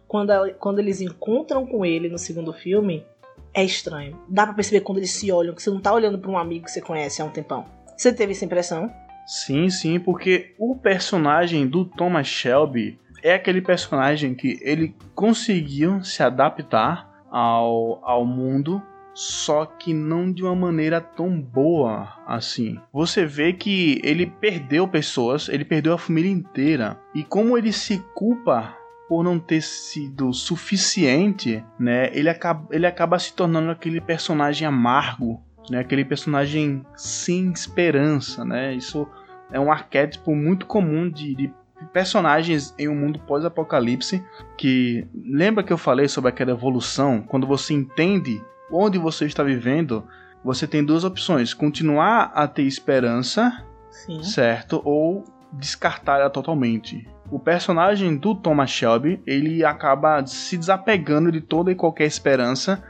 quando, 0.07 0.31
quando 0.59 0.79
eles 0.79 1.01
encontram 1.01 1.65
com 1.65 1.85
ele 1.85 2.09
no 2.09 2.17
segundo 2.17 2.51
filme, 2.51 3.05
é 3.53 3.63
estranho. 3.63 4.19
Dá 4.27 4.45
para 4.45 4.55
perceber 4.55 4.81
quando 4.81 4.97
eles 4.97 5.11
se 5.11 5.31
olham, 5.31 5.55
que 5.55 5.61
você 5.61 5.69
não 5.69 5.79
tá 5.79 5.93
olhando 5.93 6.19
para 6.19 6.31
um 6.31 6.37
amigo 6.37 6.65
que 6.65 6.71
você 6.71 6.81
conhece 6.81 7.21
há 7.21 7.25
um 7.25 7.29
tempão. 7.29 7.65
Você 7.95 8.11
teve 8.11 8.33
essa 8.33 8.43
impressão? 8.43 8.91
Sim, 9.25 9.69
sim, 9.69 9.99
porque 9.99 10.53
o 10.59 10.75
personagem 10.75 11.65
do 11.65 11.85
Thomas 11.85 12.27
Shelby 12.27 12.99
é 13.25 13.33
aquele 13.33 13.59
personagem 13.59 14.35
que 14.35 14.59
ele 14.61 14.95
conseguiu 15.15 16.03
se 16.03 16.21
adaptar 16.21 17.09
ao, 17.31 17.99
ao 18.05 18.23
mundo 18.23 18.79
só 19.15 19.65
que 19.65 19.95
não 19.95 20.31
de 20.31 20.43
uma 20.43 20.55
maneira 20.55 21.01
tão 21.01 21.41
boa 21.41 22.07
assim. 22.27 22.79
Você 22.93 23.25
vê 23.25 23.51
que 23.51 23.99
ele 24.03 24.27
perdeu 24.27 24.87
pessoas, 24.87 25.49
ele 25.49 25.65
perdeu 25.65 25.93
a 25.93 25.97
família 25.97 26.29
inteira. 26.29 26.99
E 27.15 27.23
como 27.23 27.57
ele 27.57 27.71
se 27.71 27.97
culpa 28.13 28.77
por 29.09 29.23
não 29.23 29.39
ter 29.39 29.61
sido 29.61 30.31
suficiente, 30.31 31.63
né? 31.79 32.11
Ele 32.13 32.29
acaba, 32.29 32.67
ele 32.69 32.85
acaba 32.85 33.17
se 33.17 33.33
tornando 33.33 33.71
aquele 33.71 34.01
personagem 34.01 34.67
amargo, 34.67 35.41
né? 35.67 35.79
Aquele 35.79 36.05
personagem 36.05 36.85
sem 36.95 37.51
esperança, 37.51 38.45
né? 38.45 38.75
Isso 38.75 39.07
é 39.51 39.59
um 39.59 39.71
arquétipo 39.71 40.35
muito 40.35 40.65
comum 40.67 41.09
de, 41.09 41.33
de 41.33 41.53
personagens 41.95 42.75
em 42.77 42.89
um 42.89 42.93
mundo 42.93 43.17
pós-apocalipse 43.19 44.21
que 44.57 45.07
lembra 45.15 45.63
que 45.63 45.71
eu 45.71 45.77
falei 45.77 46.09
sobre 46.09 46.29
aquela 46.29 46.51
evolução 46.51 47.21
quando 47.21 47.47
você 47.47 47.73
entende 47.73 48.43
onde 48.69 48.97
você 48.97 49.25
está 49.25 49.41
vivendo, 49.43 50.03
você 50.43 50.67
tem 50.67 50.83
duas 50.83 51.05
opções: 51.05 51.53
continuar 51.53 52.33
a 52.35 52.49
ter 52.49 52.63
esperança, 52.63 53.63
Sim. 53.89 54.21
certo? 54.23 54.81
Ou 54.83 55.23
descartar 55.53 56.19
ela 56.19 56.29
totalmente. 56.29 57.07
O 57.31 57.39
personagem 57.39 58.17
do 58.17 58.35
Thomas 58.35 58.71
Shelby, 58.71 59.23
ele 59.25 59.63
acaba 59.63 60.25
se 60.25 60.57
desapegando 60.57 61.31
de 61.31 61.39
toda 61.39 61.71
e 61.71 61.75
qualquer 61.75 62.07
esperança 62.07 62.83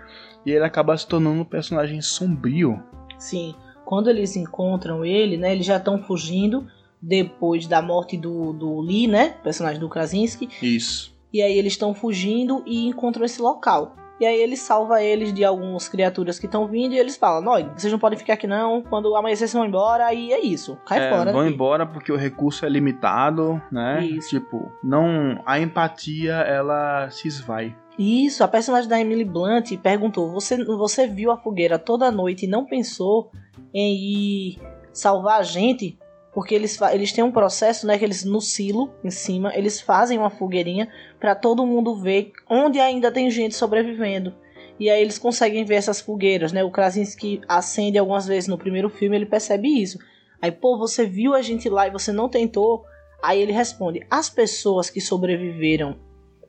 e 0.43 0.49
ele 0.49 0.65
acaba 0.65 0.97
se 0.97 1.07
tornando 1.07 1.41
um 1.41 1.45
personagem 1.45 2.01
sombrio. 2.01 2.81
Sim, 3.19 3.53
quando 3.85 4.09
eles 4.09 4.35
encontram 4.35 5.05
ele, 5.05 5.37
né, 5.37 5.51
eles 5.51 5.67
já 5.67 5.77
estão 5.77 6.01
fugindo 6.01 6.65
depois 7.05 7.67
da 7.67 7.81
morte 7.81 8.17
do, 8.17 8.51
do 8.51 8.79
Lee, 8.79 9.07
né, 9.07 9.35
personagem 9.43 9.79
do 9.79 9.87
Krasinski. 9.87 10.49
Isso. 10.61 11.15
E 11.31 11.41
aí 11.41 11.57
eles 11.57 11.73
estão 11.73 11.93
fugindo 11.93 12.63
e 12.65 12.87
encontram 12.87 13.25
esse 13.25 13.41
local. 13.41 13.95
E 14.19 14.25
aí 14.25 14.41
ele 14.41 14.55
salva 14.55 15.03
eles 15.03 15.33
de 15.33 15.43
algumas 15.43 15.89
criaturas 15.89 16.39
que 16.39 16.45
estão 16.45 16.65
vindo 16.67 16.93
e 16.93 16.97
eles 16.97 17.17
falam: 17.17 17.43
Nós, 17.43 17.65
vocês 17.75 17.91
não 17.91 17.99
podem 17.99 18.17
ficar 18.17 18.33
aqui 18.33 18.47
não. 18.47 18.81
Quando 18.81 19.13
amanhecer, 19.13 19.47
vocês 19.47 19.53
vão 19.53 19.65
embora. 19.65 20.13
E 20.13 20.31
é 20.31 20.39
isso. 20.39 20.77
Cai 20.85 21.07
é, 21.07 21.09
fora. 21.09 21.33
Vão 21.33 21.45
embora 21.45 21.85
porque 21.85 22.11
o 22.13 22.15
recurso 22.15 22.65
é 22.65 22.69
limitado, 22.69 23.61
né? 23.69 24.05
Isso. 24.05 24.29
Tipo, 24.29 24.71
não. 24.81 25.41
A 25.45 25.59
empatia 25.59 26.33
ela 26.33 27.09
se 27.09 27.27
esvai. 27.27 27.75
Isso, 27.99 28.43
a 28.43 28.47
personagem 28.47 28.89
da 28.89 28.99
Emily 28.99 29.25
Blunt 29.25 29.77
perguntou: 29.83 30.31
você, 30.31 30.63
você 30.63 31.05
viu 31.05 31.29
a 31.29 31.37
fogueira 31.37 31.77
toda 31.77 32.09
noite 32.09 32.45
e 32.45 32.49
não 32.49 32.65
pensou 32.65 33.29
em 33.73 33.95
ir 33.95 34.59
salvar 34.93 35.41
a 35.41 35.43
gente? 35.43 35.99
Porque 36.35 36.53
eles, 36.53 36.77
eles 36.91 37.13
têm 37.13 37.23
um 37.23 37.31
processo, 37.31 37.87
né, 37.87 37.97
que 37.97 38.03
eles 38.03 38.25
no 38.25 38.41
silo 38.41 38.93
em 39.01 39.09
cima, 39.09 39.55
eles 39.55 39.79
fazem 39.79 40.19
uma 40.19 40.29
fogueirinha 40.29 40.89
para 41.17 41.33
todo 41.33 41.65
mundo 41.65 41.95
ver 41.95 42.33
onde 42.49 42.77
ainda 42.77 43.09
tem 43.09 43.31
gente 43.31 43.55
sobrevivendo. 43.55 44.35
E 44.77 44.89
aí 44.89 45.01
eles 45.01 45.17
conseguem 45.17 45.63
ver 45.63 45.75
essas 45.75 46.01
fogueiras, 46.01 46.51
né? 46.51 46.61
O 46.61 46.69
Krasinski 46.69 47.39
acende 47.47 47.97
algumas 47.97 48.27
vezes 48.27 48.49
no 48.49 48.57
primeiro 48.57 48.89
filme, 48.89 49.15
ele 49.15 49.25
percebe 49.25 49.81
isso. 49.81 49.97
Aí, 50.41 50.51
pô, 50.51 50.77
você 50.77 51.05
viu 51.05 51.33
a 51.33 51.41
gente 51.41 51.69
lá 51.69 51.87
e 51.87 51.91
você 51.91 52.11
não 52.11 52.27
tentou? 52.27 52.83
Aí 53.23 53.41
ele 53.41 53.53
responde: 53.53 54.05
as 54.11 54.29
pessoas 54.29 54.89
que 54.89 54.99
sobreviveram 54.99 55.95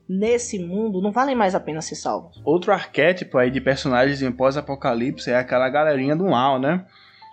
nesse 0.08 0.58
mundo 0.58 1.00
não 1.00 1.12
valem 1.12 1.36
mais 1.36 1.54
a 1.54 1.60
pena 1.60 1.80
ser 1.80 1.94
salvos. 1.94 2.42
Outro 2.44 2.72
arquétipo 2.72 3.38
aí 3.38 3.52
de 3.52 3.60
personagens 3.60 4.20
em 4.20 4.32
pós-apocalipse 4.32 5.30
é 5.30 5.36
aquela 5.36 5.68
galerinha 5.68 6.16
do 6.16 6.24
mal, 6.24 6.58
né? 6.58 6.84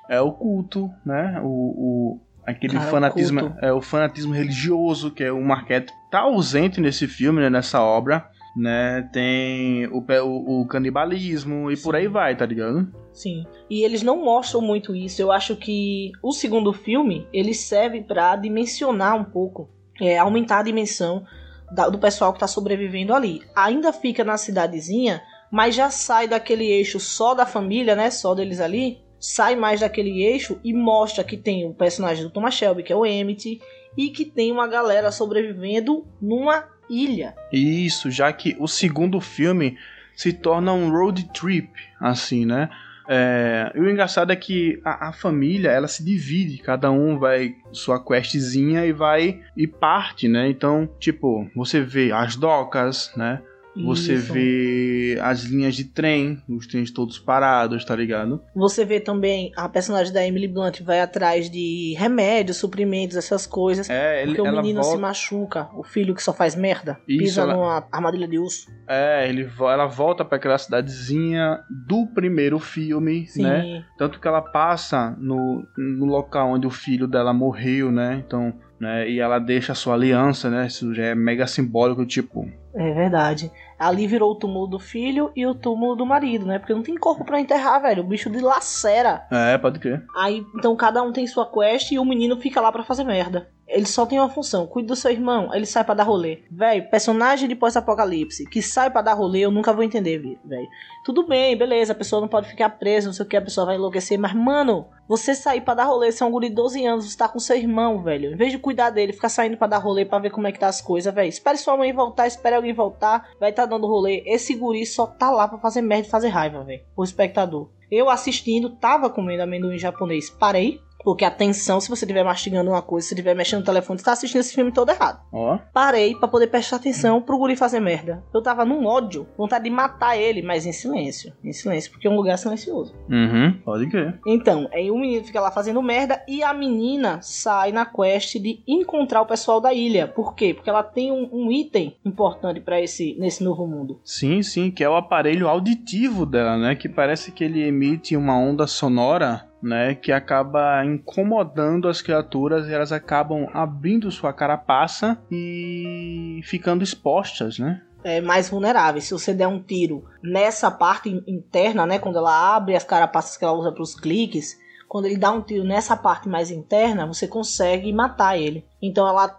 É 0.08 0.22
o 0.22 0.32
culto, 0.32 0.92
né? 1.04 1.42
O, 1.44 1.48
o 1.48 2.20
aquele 2.46 2.74
Cara, 2.74 2.90
fanatismo, 2.90 3.56
o 3.62 3.66
é 3.66 3.74
o 3.74 3.82
fanatismo 3.82 4.34
religioso, 4.34 5.12
que 5.12 5.24
é 5.24 5.32
um 5.32 5.52
arquétipo 5.52 5.98
tá 6.12 6.20
ausente 6.20 6.80
nesse 6.80 7.08
filme, 7.08 7.42
né, 7.42 7.50
nessa 7.50 7.82
obra 7.82 8.30
né? 8.56 9.10
Tem 9.12 9.88
o, 9.88 10.00
o, 10.00 10.62
o 10.62 10.68
canibalismo 10.68 11.72
e 11.72 11.78
Sim. 11.78 11.84
por 11.84 11.96
aí 11.96 12.08
vai, 12.08 12.36
tá 12.36 12.46
ligado? 12.46 12.88
Sim. 13.12 13.46
E 13.70 13.84
eles 13.84 14.04
não 14.04 14.24
mostram 14.24 14.62
muito 14.62 14.96
isso. 14.96 15.22
Eu 15.22 15.32
acho 15.32 15.56
que 15.56 16.12
o 16.22 16.32
segundo 16.32 16.72
filme 16.72 17.28
ele 17.34 17.54
serve 17.54 18.02
para 18.02 18.36
dimensionar 18.36 19.16
um 19.16 19.24
pouco, 19.24 19.70
é, 20.00 20.18
aumentar 20.18 20.60
a 20.60 20.64
dimensão 20.64 21.26
da, 21.72 21.90
do 21.90 21.98
pessoal 21.98 22.34
que 22.34 22.40
tá 22.40 22.48
sobrevivendo 22.48 23.14
ali. 23.14 23.42
Ainda 23.56 23.92
fica 23.92 24.24
na 24.24 24.38
cidadezinha, 24.38 25.22
mas 25.52 25.76
já 25.76 25.90
sai 25.90 26.28
daquele 26.28 26.66
eixo 26.66 27.00
só 27.00 27.34
da 27.34 27.46
família, 27.46 27.96
né? 27.96 28.12
Só 28.12 28.36
deles 28.36 28.60
ali. 28.60 29.00
Sai 29.24 29.56
mais 29.56 29.80
daquele 29.80 30.22
eixo 30.22 30.60
e 30.66 30.74
mostra 30.74 31.24
que 31.24 31.38
tem 31.38 31.66
o 31.66 31.74
personagem 31.74 32.26
do 32.26 32.30
Thomas 32.30 32.56
Shelby, 32.56 32.84
que 32.84 32.92
é 32.92 32.96
o 32.96 33.06
Emmett, 33.06 33.62
e 33.98 34.10
que 34.10 34.26
tem 34.26 34.52
uma 34.52 34.68
galera 34.68 35.14
sobrevivendo 35.14 36.06
numa 36.22 36.68
ilha. 36.90 37.34
Isso, 37.50 38.12
já 38.12 38.34
que 38.34 38.54
o 38.60 38.68
segundo 38.68 39.22
filme 39.22 39.78
se 40.14 40.34
torna 40.34 40.74
um 40.74 40.92
road 40.92 41.32
trip, 41.32 41.70
assim, 42.02 42.46
né? 42.46 42.70
É, 43.08 43.72
e 43.74 43.80
o 43.80 43.90
engraçado 43.90 44.34
é 44.34 44.36
que 44.36 44.82
a, 44.84 45.08
a, 45.08 45.14
família 45.14 45.72
ela 45.72 45.88
se 45.88 46.04
divide, 46.04 46.58
cada 46.58 46.92
um 46.92 47.18
vai 47.18 47.56
sua 47.72 48.04
questzinha 48.04 48.86
e 48.86 48.92
vai 48.92 49.42
e 49.56 49.66
parte, 49.66 50.28
né? 50.28 50.50
Então, 50.50 50.90
tipo, 51.00 51.50
você 51.56 51.80
vê 51.80 52.12
as 52.12 52.36
docas, 52.36 53.14
né? 53.16 53.42
Você 53.76 54.14
Isso. 54.16 54.34
vê 54.34 55.18
as 55.22 55.44
linhas 55.44 55.76
de 55.76 55.86
trem, 55.86 56.42
os 56.48 56.68
trens 56.68 56.92
todos 56.92 57.18
parados, 57.18 57.84
tá 57.84 57.96
ligado? 57.96 58.42
Você 58.56 58.86
vê 58.86 59.00
também 59.00 59.52
a 59.56 59.68
personagem 59.68 60.14
da 60.14 60.26
Emily 60.26 60.48
Blunt 60.48 60.82
vai 60.82 61.02
atrás 61.02 61.50
de 61.50 61.96
remédios, 61.98 62.58
suprimentos, 62.58 63.18
essas 63.18 63.48
coisas. 63.48 63.90
É, 63.90 64.22
ele, 64.22 64.36
porque 64.36 64.50
o 64.50 64.52
menino 64.52 64.82
volta... 64.82 64.96
se 64.96 65.02
machuca, 65.02 65.70
o 65.76 65.84
filho 65.84 66.14
que 66.14 66.22
só 66.22 66.34
faz 66.34 66.56
merda, 66.56 67.00
Isso, 67.08 67.24
pisa 67.24 67.42
ela... 67.42 67.54
numa 67.56 67.88
armadilha 67.92 68.28
de 68.28 68.38
urso. 68.38 68.68
É, 68.88 69.28
ele, 69.28 69.50
ela 69.60 69.88
volta 69.88 70.24
para 70.24 70.38
aquela 70.38 70.58
cidadezinha 70.58 71.60
do 71.88 72.06
primeiro 72.08 72.60
filme, 72.60 73.26
Sim. 73.28 73.44
né? 73.44 73.86
Tanto 73.98 74.20
que 74.20 74.28
ela 74.28 74.42
passa 74.42 75.16
no, 75.20 75.66
no 75.78 76.06
local 76.06 76.52
onde 76.52 76.68
o 76.68 76.72
filho 76.72 77.08
dela 77.08 77.34
morreu, 77.34 77.92
né? 77.92 78.24
Então, 78.26 78.54
né? 78.80 79.10
E 79.10 79.20
ela 79.20 79.40
deixa 79.40 79.72
a 79.72 79.76
sua 79.76 79.96
aliança, 79.96 80.50
né? 80.50 80.68
Isso 80.68 80.94
já 80.94 81.06
é 81.06 81.16
mega 81.16 81.48
simbólico, 81.48 82.06
tipo, 82.06 82.48
é 82.76 82.92
verdade. 82.92 83.52
Ali 83.78 84.08
virou 84.08 84.32
o 84.32 84.36
túmulo 84.36 84.68
do 84.68 84.80
filho 84.80 85.32
e 85.36 85.46
o 85.46 85.54
túmulo 85.54 85.96
do 85.96 86.06
marido, 86.06 86.46
né? 86.46 86.58
Porque 86.58 86.74
não 86.74 86.84
tem 86.84 86.96
corpo 86.96 87.26
para 87.26 87.40
enterrar, 87.40 87.82
velho. 87.82 88.04
O 88.04 88.08
bicho 88.08 88.30
dilacera. 88.30 89.28
É, 89.30 89.58
pode 89.58 89.80
crer. 89.80 90.04
Aí, 90.16 90.46
então 90.56 90.76
cada 90.76 91.02
um 91.02 91.12
tem 91.12 91.28
sua 91.28 91.46
quest 91.52 91.92
e 91.92 92.00
o 92.00 92.06
menino 92.06 92.40
fica 92.40 92.62
lá 92.62 92.72
para 92.72 92.84
fazer 92.84 93.04
merda. 93.04 93.50
Ele 93.68 93.86
só 93.86 94.06
tem 94.06 94.20
uma 94.20 94.30
função, 94.30 94.68
cuida 94.68 94.90
do 94.90 94.96
seu 94.96 95.10
irmão, 95.10 95.50
ele 95.54 95.66
sai 95.66 95.84
para 95.84 95.96
dar 95.96 96.04
rolê. 96.04 96.44
Velho, 96.52 96.90
personagem 96.90 97.48
de 97.48 97.56
pós-apocalipse 97.56 98.46
que 98.46 98.62
sai 98.62 98.92
para 98.92 99.02
dar 99.02 99.14
rolê, 99.14 99.40
eu 99.40 99.52
nunca 99.52 99.72
vou 99.72 99.84
entender, 99.84 100.20
velho. 100.20 100.68
Tudo 101.06 101.26
bem, 101.26 101.58
beleza, 101.58 101.94
a 101.94 101.96
pessoa 101.96 102.22
não 102.22 102.28
pode 102.28 102.50
ficar 102.50 102.70
presa, 102.70 103.08
não 103.08 103.14
sei 103.14 103.26
o 103.26 103.28
que, 103.28 103.38
a 103.38 103.42
pessoa 103.42 103.66
vai 103.66 103.76
enlouquecer, 103.76 104.20
mas 104.20 104.34
mano, 104.34 104.86
você 105.08 105.34
sair 105.34 105.62
para 105.62 105.76
dar 105.76 105.86
rolê, 105.86 106.12
você 106.12 106.24
é 106.24 106.26
um 106.26 106.32
guri 106.32 106.50
de 106.50 106.56
12 106.56 106.86
anos, 106.86 107.06
você 107.10 107.18
tá 107.18 107.28
com 107.28 107.40
seu 107.40 107.56
irmão, 107.56 108.04
velho. 108.04 108.34
Em 108.34 108.36
vez 108.36 108.52
de 108.52 108.60
cuidar 108.60 108.90
dele, 108.90 109.14
ficar 109.14 109.30
saindo 109.30 109.58
para 109.58 109.68
dar 109.68 109.78
rolê 109.78 110.06
para 110.06 110.20
ver 110.20 110.30
como 110.30 110.46
é 110.46 110.52
que 110.52 110.60
tá 110.60 110.68
as 110.68 110.82
coisas, 110.82 111.14
velho. 111.14 111.30
Espere 111.30 111.58
sua 111.58 111.78
mãe 111.78 111.92
voltar, 111.94 112.28
espere 112.28 112.56
alguém 112.64 112.74
voltar, 112.74 113.30
vai 113.40 113.50
estar 113.50 113.64
tá 113.64 113.70
dando 113.70 113.88
rolê. 113.88 114.24
Esse 114.26 114.56
guri 114.56 114.86
só 114.86 115.06
tá 115.06 115.30
lá 115.30 115.48
para 115.48 115.60
fazer 115.60 115.82
merda 115.82 116.08
e 116.08 116.12
fazer 116.12 116.30
raiva, 116.30 116.64
velho. 116.64 116.82
O 116.96 117.04
espectador. 117.04 117.70
Eu 117.92 118.10
assistindo, 118.10 118.72
tava 118.72 119.10
comendo 119.10 119.44
amendoim 119.44 119.78
japonês, 119.78 120.30
parei, 120.30 120.82
porque 121.04 121.26
atenção, 121.26 121.80
se 121.80 121.90
você 121.90 122.06
estiver 122.06 122.24
mastigando 122.24 122.72
uma 122.72 122.82
coisa, 122.82 123.08
se 123.08 123.14
estiver 123.14 123.36
mexendo 123.36 123.60
no 123.60 123.66
telefone, 123.66 124.00
você 124.00 124.06
tá 124.06 124.14
assistindo 124.14 124.42
esse 124.42 124.54
filme 124.54 124.72
todo 124.72 124.90
errado. 124.90 125.22
Ó. 125.32 125.60
Parei 125.74 126.16
para 126.16 126.28
poder 126.28 126.48
prestar 126.48 126.78
atenção 126.78 127.22
pro 127.22 127.38
guri 127.38 127.56
fazer 127.56 127.80
merda. 127.80 128.24
Eu 128.34 128.42
tava 128.42 128.66
num 128.66 128.86
ódio, 128.86 129.28
vontade 129.38 129.66
de 129.66 129.70
matar 129.70 130.18
ele, 130.18 130.42
mas 130.42 130.66
em 130.66 130.72
silêncio. 130.72 131.34
Em 131.44 131.52
silêncio, 131.52 131.92
porque 131.92 132.08
é 132.08 132.10
um 132.10 132.16
lugar 132.16 132.38
silencioso. 132.38 132.94
Uhum, 133.10 133.54
pode 133.64 133.88
crer. 133.88 134.20
Então, 134.26 134.70
aí 134.74 134.90
o 134.90 134.98
menino 134.98 135.26
fica 135.26 135.42
lá 135.42 135.52
fazendo 135.52 135.82
merda 135.82 136.24
e 136.28 136.44
a 136.44 136.54
menina 136.54 137.20
sai 137.22 137.72
na 137.72 137.86
quest 137.86 138.36
de 138.40 138.62
encontrar 138.68 139.22
o 139.22 139.26
pessoal 139.26 139.60
da 139.60 139.74
ilha. 139.74 140.08
Por 140.08 140.36
quê? 140.36 140.54
Porque 140.54 140.70
ela 140.70 140.84
tem 140.84 141.12
um, 141.12 141.30
um 141.32 141.52
item 141.52 141.98
importante 142.06 142.60
para 142.60 142.82
esse 142.82 143.16
nesse 143.20 143.44
novo 143.44 143.68
mundo. 143.68 144.00
Sim, 144.04 144.42
sim, 144.42 144.72
que 144.72 144.84
é 144.84 144.90
o 144.90 144.96
aparelho 144.96 145.48
auditivo 145.48 146.26
dela, 146.26 146.58
né? 146.58 146.76
Que 146.76 146.88
parece 146.90 147.32
que 147.32 147.44
ele 147.44 147.64
emite 147.64 148.16
uma 148.16 148.38
onda 148.38 148.68
sonora 148.68 149.53
né, 149.64 149.96
que 149.96 150.12
acaba 150.12 150.86
incomodando 150.86 151.88
as 151.88 152.02
criaturas 152.02 152.68
e 152.68 152.74
elas 152.74 152.92
acabam 152.92 153.48
abrindo 153.54 154.12
sua 154.12 154.34
carapaça 154.34 155.18
e 155.32 156.42
ficando 156.44 156.84
expostas, 156.84 157.58
né? 157.58 157.82
É, 158.04 158.20
mais 158.20 158.50
vulneráveis. 158.50 159.06
Se 159.06 159.14
você 159.14 159.34
der 159.34 159.48
um 159.48 159.62
tiro 159.62 160.04
nessa 160.22 160.70
parte 160.70 161.10
interna, 161.26 161.86
né, 161.86 161.98
quando 161.98 162.18
ela 162.18 162.56
abre 162.56 162.76
as 162.76 162.84
carapaças 162.84 163.38
que 163.38 163.46
ela 163.46 163.54
usa 163.54 163.72
para 163.72 163.82
os 163.82 163.96
cliques, 163.96 164.62
quando 164.90 165.06
ele 165.06 165.18
dá 165.18 165.32
um 165.32 165.42
tiro 165.42 165.64
nessa 165.64 165.96
parte 165.96 166.30
mais 166.30 166.52
interna, 166.52 167.08
você 167.08 167.28
consegue 167.28 167.92
matar 167.92 168.38
ele. 168.38 168.64
Então 168.80 169.08
ela 169.08 169.36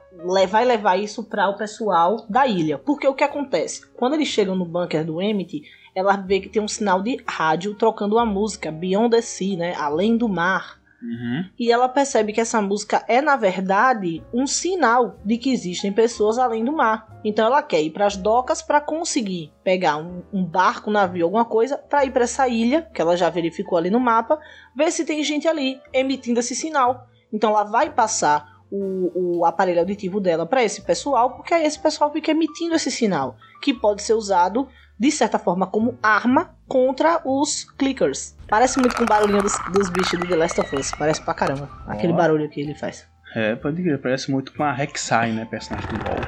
vai 0.49 0.65
levar 0.65 0.97
isso 0.97 1.23
para 1.23 1.49
o 1.49 1.57
pessoal 1.57 2.27
da 2.29 2.47
ilha. 2.47 2.79
Porque 2.79 3.07
o 3.07 3.15
que 3.15 3.23
acontece? 3.23 3.87
Quando 3.95 4.15
eles 4.15 4.27
chegam 4.27 4.57
no 4.57 4.65
bunker 4.65 5.05
do 5.05 5.23
Emmett, 5.23 5.63
ela 5.95 6.17
vê 6.17 6.41
que 6.41 6.49
tem 6.49 6.61
um 6.61 6.69
sinal 6.69 7.03
de 7.03 7.23
rádio 7.27 7.75
trocando 7.75 8.19
a 8.19 8.27
música 8.27 8.71
Beyond 8.71 9.11
the 9.11 9.23
Sea, 9.23 9.57
né? 9.57 9.75
Além 9.77 10.17
do 10.17 10.29
mar. 10.29 10.83
Uhum. 11.03 11.45
E 11.59 11.71
ela 11.71 11.87
percebe 11.87 12.33
que 12.33 12.41
essa 12.41 12.63
música 12.63 13.05
é, 13.07 13.21
na 13.21 13.37
verdade, 13.37 14.25
um 14.33 14.47
sinal 14.47 15.19
de 15.23 15.37
que 15.37 15.53
existem 15.53 15.93
pessoas 15.93 16.39
além 16.39 16.65
do 16.65 16.73
mar. 16.73 17.21
Então 17.23 17.47
ela 17.47 17.63
quer 17.63 17.83
ir 17.83 17.91
para 17.91 18.07
as 18.07 18.17
docas 18.17 18.63
para 18.63 18.81
conseguir 18.81 19.53
pegar 19.63 19.99
um, 19.99 20.23
um, 20.33 20.45
barco, 20.45 20.89
um 20.89 20.93
navio, 20.95 21.27
alguma 21.27 21.45
coisa, 21.45 21.77
para 21.77 22.07
ir 22.07 22.11
para 22.11 22.25
essa 22.25 22.49
ilha, 22.49 22.89
que 22.93 23.03
ela 23.03 23.17
já 23.17 23.29
verificou 23.29 23.77
ali 23.77 23.91
no 23.91 24.01
mapa, 24.01 24.41
ver 24.75 24.91
se 24.91 25.05
tem 25.05 25.23
gente 25.23 25.47
ali 25.47 25.79
emitindo 25.93 26.41
esse 26.41 26.55
sinal. 26.55 27.07
Então 27.31 27.51
ela 27.51 27.65
vai 27.65 27.91
passar 27.91 28.55
o, 28.71 29.39
o 29.39 29.45
aparelho 29.45 29.81
auditivo 29.81 30.21
dela 30.21 30.47
para 30.47 30.65
esse 30.65 30.83
pessoal, 30.83 31.37
porque 31.37 31.53
aí 31.53 31.65
esse 31.65 31.79
pessoal 31.79 32.11
fica 32.11 32.31
emitindo 32.31 32.75
esse 32.75 32.91
sinal, 32.91 33.37
que 33.61 33.75
pode 33.75 34.03
ser 34.03 34.15
usado 34.15 34.69
de 34.99 35.11
certa 35.11 35.39
forma, 35.39 35.67
como 35.67 35.99
arma 36.03 36.55
contra 36.69 37.21
os 37.25 37.65
clickers. 37.77 38.37
Parece 38.49 38.79
muito 38.79 38.97
com 38.97 39.05
o 39.05 39.07
barulhinho 39.07 39.43
dos, 39.43 39.59
dos 39.73 39.91
bichos 39.91 40.19
do 40.19 40.27
The 40.27 40.37
Last 40.37 40.61
of 40.61 40.77
Us. 40.77 40.91
Parece 40.93 41.23
pra 41.23 41.35
caramba. 41.35 41.69
Aquele 41.87 42.13
oh. 42.13 42.17
barulho 42.17 42.49
que 42.49 42.61
ele 42.61 42.75
faz. 42.75 43.07
É, 43.35 43.57
pode 43.57 43.83
crer. 43.83 44.01
Parece 44.01 44.31
muito 44.31 44.53
com 44.53 44.63
a 44.63 44.73
Rek'Sai, 44.73 45.33
né? 45.33 45.45
Personagem 45.45 45.89
do 45.89 45.97
LoL. 45.97 46.21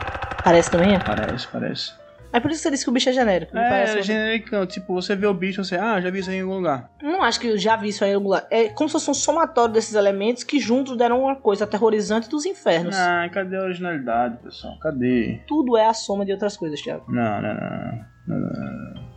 Parece 0.42 0.70
também, 0.70 0.94
é? 0.94 0.98
Parece, 0.98 1.46
parece. 1.48 1.92
É 2.32 2.40
por 2.40 2.50
isso 2.50 2.58
que 2.58 2.64
você 2.64 2.70
disse 2.70 2.84
que 2.84 2.90
o 2.90 2.92
bicho 2.92 3.08
é 3.08 3.12
genérico. 3.12 3.56
É, 3.56 3.68
parece 3.68 3.98
é 3.98 4.02
genérico. 4.02 4.66
Tipo, 4.66 4.94
você 4.94 5.14
vê 5.14 5.26
o 5.26 5.32
bicho, 5.32 5.64
você, 5.64 5.76
ah, 5.76 6.00
já 6.00 6.10
vi 6.10 6.18
isso 6.18 6.30
aí 6.30 6.36
em 6.36 6.42
algum 6.42 6.56
lugar. 6.56 6.90
Não 7.02 7.22
acho 7.22 7.40
que 7.40 7.46
eu 7.46 7.56
já 7.56 7.76
vi 7.76 7.88
isso 7.88 8.04
aí 8.04 8.10
em 8.10 8.14
algum 8.14 8.28
lugar. 8.28 8.46
É 8.50 8.68
como 8.68 8.88
se 8.88 8.92
fosse 8.92 9.10
um 9.10 9.14
somatório 9.14 9.72
desses 9.72 9.94
elementos 9.94 10.42
que 10.44 10.58
juntos 10.58 10.96
deram 10.96 11.22
uma 11.22 11.36
coisa 11.36 11.64
aterrorizante 11.64 12.28
dos 12.28 12.44
infernos. 12.44 12.96
Ah, 12.96 13.28
cadê 13.32 13.56
a 13.56 13.62
originalidade, 13.62 14.38
pessoal? 14.42 14.78
Cadê? 14.80 15.40
Tudo 15.46 15.76
é 15.76 15.86
a 15.86 15.94
soma 15.94 16.26
de 16.26 16.32
outras 16.32 16.56
coisas, 16.56 16.80
Thiago. 16.82 17.04
Não, 17.08 17.40
não, 17.40 17.54
não. 17.54 18.15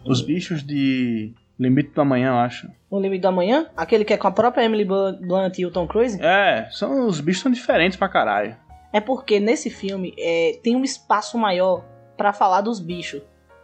Os 0.05 0.21
bichos 0.21 0.63
de 0.63 1.33
Limite 1.59 1.91
do 1.91 2.01
Amanhã, 2.01 2.29
eu 2.29 2.37
acho. 2.37 2.69
O 2.89 2.99
Limite 2.99 3.21
do 3.21 3.27
Amanhã? 3.27 3.67
Aquele 3.75 4.05
que 4.05 4.13
é 4.13 4.17
com 4.17 4.27
a 4.27 4.31
própria 4.31 4.63
Emily 4.63 4.85
Blunt 4.85 5.59
e 5.59 5.65
o 5.65 5.71
Tom 5.71 5.87
Cruise? 5.87 6.17
É, 6.21 6.67
são, 6.71 7.07
os 7.07 7.19
bichos 7.19 7.41
são 7.41 7.51
diferentes 7.51 7.97
pra 7.97 8.07
caralho. 8.07 8.55
É 8.91 8.99
porque 8.99 9.39
nesse 9.39 9.69
filme 9.69 10.13
é, 10.17 10.59
tem 10.63 10.75
um 10.75 10.83
espaço 10.83 11.37
maior 11.37 11.85
para 12.17 12.33
falar 12.33 12.61
dos 12.61 12.79
bichos. 12.79 13.21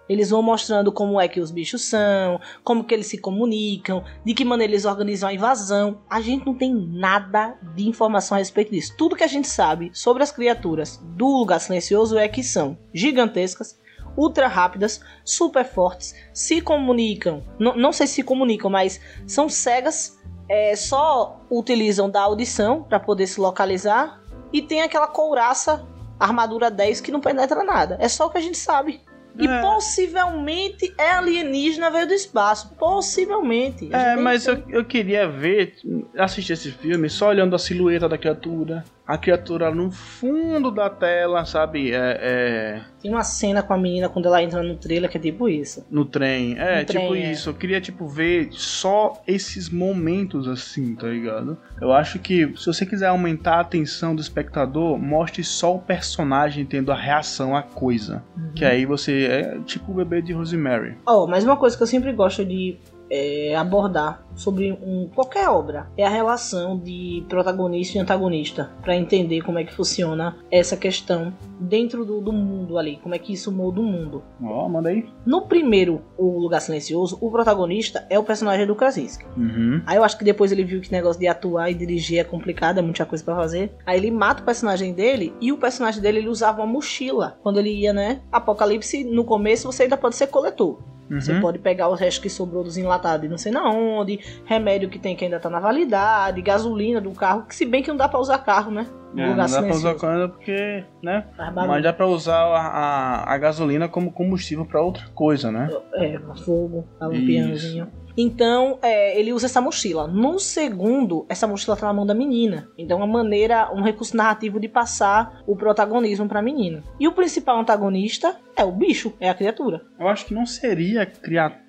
Eles 0.07 0.29
vão 0.29 0.43
mostrando 0.43 0.91
como 0.91 1.19
é 1.19 1.27
que 1.27 1.39
os 1.39 1.49
bichos 1.49 1.83
são, 1.83 2.39
como 2.63 2.83
que 2.83 2.93
eles 2.93 3.07
se 3.07 3.17
comunicam, 3.17 4.03
de 4.23 4.35
que 4.35 4.45
maneira 4.45 4.71
eles 4.71 4.85
organizam 4.85 5.29
a 5.29 5.33
invasão. 5.33 6.01
A 6.07 6.21
gente 6.21 6.45
não 6.45 6.53
tem 6.53 6.73
nada 6.73 7.57
de 7.75 7.87
informação 7.87 8.35
a 8.35 8.39
respeito 8.39 8.71
disso. 8.71 8.93
Tudo 8.97 9.15
que 9.15 9.23
a 9.23 9.27
gente 9.27 9.47
sabe 9.47 9.89
sobre 9.93 10.21
as 10.21 10.31
criaturas 10.31 10.97
do 11.03 11.25
lugar 11.39 11.59
silencioso 11.59 12.17
é 12.19 12.27
que 12.27 12.43
são 12.43 12.77
gigantescas, 12.93 13.79
ultra 14.17 14.47
rápidas, 14.47 15.01
super 15.23 15.65
fortes, 15.65 16.15
se 16.33 16.61
comunicam. 16.61 17.43
Não, 17.59 17.75
não 17.75 17.91
sei 17.91 18.07
se 18.07 18.15
se 18.15 18.23
comunicam, 18.23 18.69
mas 18.69 18.99
são 19.27 19.49
cegas, 19.49 20.17
é, 20.49 20.75
só 20.75 21.41
utilizam 21.49 22.09
da 22.09 22.21
audição 22.21 22.83
para 22.83 22.99
poder 22.99 23.27
se 23.27 23.39
localizar. 23.39 24.21
E 24.53 24.61
tem 24.61 24.81
aquela 24.81 25.07
couraça, 25.07 25.85
armadura 26.19 26.71
10, 26.71 27.01
que 27.01 27.11
não 27.11 27.19
penetra 27.19 27.63
nada. 27.63 27.97
É 27.99 28.07
só 28.07 28.27
o 28.27 28.29
que 28.29 28.37
a 28.37 28.41
gente 28.41 28.57
sabe. 28.57 29.01
E 29.37 29.45
é. 29.45 29.61
possivelmente 29.61 30.93
é 30.97 31.11
alienígena 31.11 31.91
veio 31.91 32.07
do 32.07 32.13
espaço. 32.13 32.73
Possivelmente. 32.75 33.93
É, 33.93 34.15
mas 34.15 34.47
eu, 34.47 34.63
eu 34.69 34.85
queria 34.85 35.27
ver, 35.27 35.75
assistir 36.17 36.53
esse 36.53 36.71
filme 36.71 37.09
só 37.09 37.29
olhando 37.29 37.53
a 37.53 37.59
silhueta 37.59 38.07
da 38.07 38.17
criatura 38.17 38.83
a 39.07 39.17
criatura 39.17 39.73
no 39.73 39.91
fundo 39.91 40.71
da 40.71 40.89
tela, 40.89 41.45
sabe? 41.45 41.91
É, 41.91 42.19
é... 42.21 42.81
Tem 43.01 43.11
uma 43.11 43.23
cena 43.23 43.61
com 43.61 43.73
a 43.73 43.77
menina 43.77 44.09
quando 44.09 44.25
ela 44.25 44.41
entra 44.41 44.63
no 44.63 44.75
trailer 44.75 45.09
que 45.09 45.17
é 45.17 45.19
tipo 45.21 45.47
isso. 45.47 45.85
No 45.91 46.05
trem. 46.05 46.57
É, 46.57 46.79
no 46.79 46.85
tipo 46.85 47.07
trem, 47.09 47.23
é. 47.23 47.31
isso. 47.31 47.49
É. 47.49 47.51
Eu 47.51 47.55
queria, 47.55 47.79
tipo, 47.79 48.07
ver 48.07 48.49
só 48.51 49.21
esses 49.27 49.69
momentos 49.69 50.47
assim, 50.47 50.95
tá 50.95 51.07
ligado? 51.07 51.57
Eu 51.79 51.93
acho 51.93 52.17
que 52.19 52.51
se 52.57 52.65
você 52.65 52.85
quiser 52.85 53.07
aumentar 53.07 53.57
a 53.57 53.61
atenção 53.61 54.15
do 54.15 54.21
espectador, 54.21 54.97
mostre 54.97 55.43
só 55.43 55.75
o 55.75 55.79
personagem 55.79 56.65
tendo 56.65 56.91
a 56.91 56.95
reação 56.95 57.55
à 57.55 57.61
coisa. 57.61 58.23
Uhum. 58.35 58.53
Que 58.55 58.65
aí 58.65 58.85
você 58.85 59.25
é 59.25 59.59
tipo 59.65 59.91
o 59.91 59.95
bebê 59.95 60.21
de 60.21 60.33
Rosemary. 60.33 60.97
Oh, 61.07 61.27
mas 61.27 61.43
uma 61.43 61.57
coisa 61.57 61.77
que 61.77 61.83
eu 61.83 61.87
sempre 61.87 62.11
gosto 62.11 62.43
de 62.43 62.77
é, 63.09 63.55
abordar 63.55 64.24
sobre 64.35 64.71
um, 64.71 65.09
qualquer 65.13 65.49
obra 65.49 65.87
é 65.97 66.05
a 66.05 66.09
relação 66.09 66.77
de 66.77 67.23
protagonista 67.27 67.97
e 67.97 68.01
antagonista 68.01 68.71
para 68.81 68.95
entender 68.95 69.41
como 69.41 69.59
é 69.59 69.63
que 69.63 69.73
funciona 69.73 70.37
essa 70.51 70.75
questão 70.77 71.33
dentro 71.59 72.05
do, 72.05 72.21
do 72.21 72.33
mundo 72.33 72.77
ali, 72.77 72.99
como 73.01 73.15
é 73.15 73.19
que 73.19 73.33
isso 73.33 73.51
muda 73.51 73.79
o 73.79 73.83
mundo. 73.83 74.23
Ó, 74.43 74.65
oh, 74.65 74.69
manda 74.69 74.89
aí. 74.89 75.07
No 75.25 75.43
primeiro, 75.43 76.01
O 76.17 76.37
Lugar 76.39 76.59
Silencioso, 76.59 77.17
o 77.21 77.31
protagonista 77.31 78.05
é 78.09 78.19
o 78.19 78.23
personagem 78.23 78.67
do 78.67 78.75
Krasinski. 78.75 79.25
Uhum. 79.37 79.81
Aí 79.85 79.97
eu 79.97 80.03
acho 80.03 80.17
que 80.17 80.23
depois 80.23 80.51
ele 80.51 80.63
viu 80.63 80.81
que 80.81 80.91
negócio 80.91 81.19
de 81.19 81.27
atuar 81.27 81.71
e 81.71 81.73
dirigir 81.73 82.19
é 82.19 82.23
complicado, 82.23 82.79
é 82.79 82.81
muita 82.81 83.05
coisa 83.05 83.23
para 83.23 83.35
fazer. 83.35 83.71
Aí 83.85 83.97
ele 83.97 84.11
mata 84.11 84.41
o 84.41 84.45
personagem 84.45 84.93
dele 84.93 85.33
e 85.39 85.51
o 85.51 85.57
personagem 85.57 86.01
dele 86.01 86.19
ele 86.19 86.29
usava 86.29 86.61
uma 86.61 86.67
mochila 86.67 87.37
quando 87.41 87.59
ele 87.59 87.71
ia, 87.71 87.93
né? 87.93 88.21
Apocalipse, 88.31 89.03
no 89.03 89.23
começo 89.23 89.71
você 89.71 89.83
ainda 89.83 89.97
pode 89.97 90.15
ser 90.15 90.27
coletor. 90.27 90.79
Uhum. 91.09 91.21
Você 91.21 91.39
pode 91.39 91.59
pegar 91.59 91.87
o 91.87 91.93
resto 91.93 92.21
que 92.21 92.29
sobrou 92.29 92.63
dos 92.63 92.77
enlatados 92.77 93.25
e 93.25 93.29
não 93.29 93.37
sei 93.37 93.51
na 93.51 93.69
onde, 93.69 94.19
remédio 94.45 94.89
que 94.89 94.99
tem 94.99 95.15
que 95.15 95.25
ainda 95.25 95.39
tá 95.39 95.49
na 95.49 95.59
validade, 95.59 96.41
gasolina 96.41 96.99
do 97.01 97.11
carro, 97.11 97.45
que 97.45 97.55
se 97.55 97.65
bem 97.65 97.81
que 97.81 97.89
não 97.89 97.97
dá 97.97 98.07
pra 98.07 98.19
usar 98.19 98.37
carro, 98.39 98.71
né? 98.71 98.87
É, 99.17 99.27
não 99.27 99.35
dá 99.37 99.47
silencioso. 99.47 99.81
pra 99.81 99.91
usar 99.91 99.99
carro 99.99 100.29
porque, 100.29 100.83
né? 101.01 101.25
Mas 101.53 101.83
dá 101.83 101.93
pra 101.93 102.05
usar 102.05 102.41
a, 102.43 102.59
a, 102.59 103.33
a 103.33 103.37
gasolina 103.37 103.87
como 103.87 104.11
combustível 104.11 104.65
pra 104.65 104.81
outra 104.81 105.07
coisa, 105.13 105.51
né? 105.51 105.69
É, 105.95 106.19
fogo, 106.43 106.85
lampiãozinho. 106.99 107.87
Então, 108.17 108.79
é, 108.81 109.19
ele 109.19 109.33
usa 109.33 109.45
essa 109.45 109.59
mochila. 109.59 110.07
No 110.07 110.39
segundo, 110.39 111.25
essa 111.27 111.45
mochila 111.45 111.75
tá 111.75 111.85
na 111.85 111.93
mão 111.93 112.05
da 112.05 112.13
menina. 112.13 112.69
Então, 112.77 112.97
uma 112.97 113.07
maneira, 113.07 113.69
um 113.73 113.81
recurso 113.81 114.15
narrativo 114.15 114.57
de 114.59 114.69
passar 114.69 115.41
o 115.45 115.55
protagonismo 115.55 116.27
pra 116.27 116.41
menina. 116.41 116.81
E 116.97 117.07
o 117.07 117.11
principal 117.11 117.59
antagonista 117.59 118.37
é 118.55 118.63
o 118.63 118.71
bicho, 118.71 119.13
é 119.19 119.29
a 119.29 119.33
criatura. 119.33 119.81
Eu 119.99 120.07
acho 120.07 120.25
que 120.25 120.33
não 120.33 120.45
seria 120.45 121.05
criatura. 121.05 121.64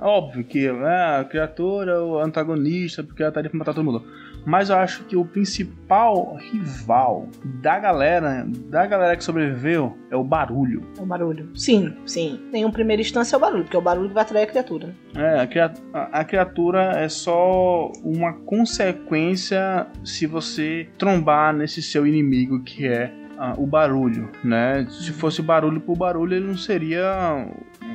Óbvio 0.00 0.44
que 0.44 0.66
é, 0.66 0.70
a 1.20 1.24
criatura 1.24 1.92
é 1.92 1.98
o 1.98 2.18
antagonista, 2.18 3.02
porque 3.02 3.22
ela 3.22 3.32
tá 3.32 3.40
ali 3.40 3.48
pra 3.48 3.58
matar 3.58 3.74
todo 3.74 3.84
mundo. 3.84 4.04
Mas 4.44 4.70
eu 4.70 4.76
acho 4.76 5.04
que 5.04 5.16
o 5.16 5.24
principal 5.24 6.36
rival 6.36 7.28
da 7.60 7.78
galera, 7.78 8.44
da 8.68 8.86
galera 8.86 9.16
que 9.16 9.22
sobreviveu, 9.22 9.96
é 10.10 10.16
o 10.16 10.24
barulho. 10.24 10.82
É 10.98 11.02
o 11.02 11.06
barulho. 11.06 11.48
Sim, 11.54 11.94
sim. 12.04 12.40
Em 12.52 12.64
uma 12.64 12.72
primeira 12.72 13.00
instância 13.00 13.36
é 13.36 13.38
o 13.38 13.40
barulho, 13.40 13.62
porque 13.62 13.76
é 13.76 13.78
o 13.78 13.82
barulho 13.82 14.08
que 14.08 14.14
vai 14.14 14.22
atrair 14.22 14.44
a 14.44 14.46
criatura. 14.46 14.86
Né? 15.14 15.36
É, 15.36 15.40
a 15.40 15.46
criatura, 15.46 16.08
a 16.12 16.24
criatura 16.24 16.82
é 16.96 17.08
só 17.08 17.92
uma 18.02 18.32
consequência 18.32 19.86
se 20.04 20.26
você 20.26 20.88
trombar 20.98 21.54
nesse 21.54 21.80
seu 21.82 22.06
inimigo 22.06 22.62
que 22.64 22.86
é 22.86 23.12
o 23.56 23.66
barulho, 23.66 24.30
né? 24.44 24.86
Se 24.88 25.12
fosse 25.12 25.42
barulho 25.42 25.80
por 25.80 25.96
barulho, 25.96 26.34
ele 26.34 26.46
não 26.46 26.56
seria 26.56 27.46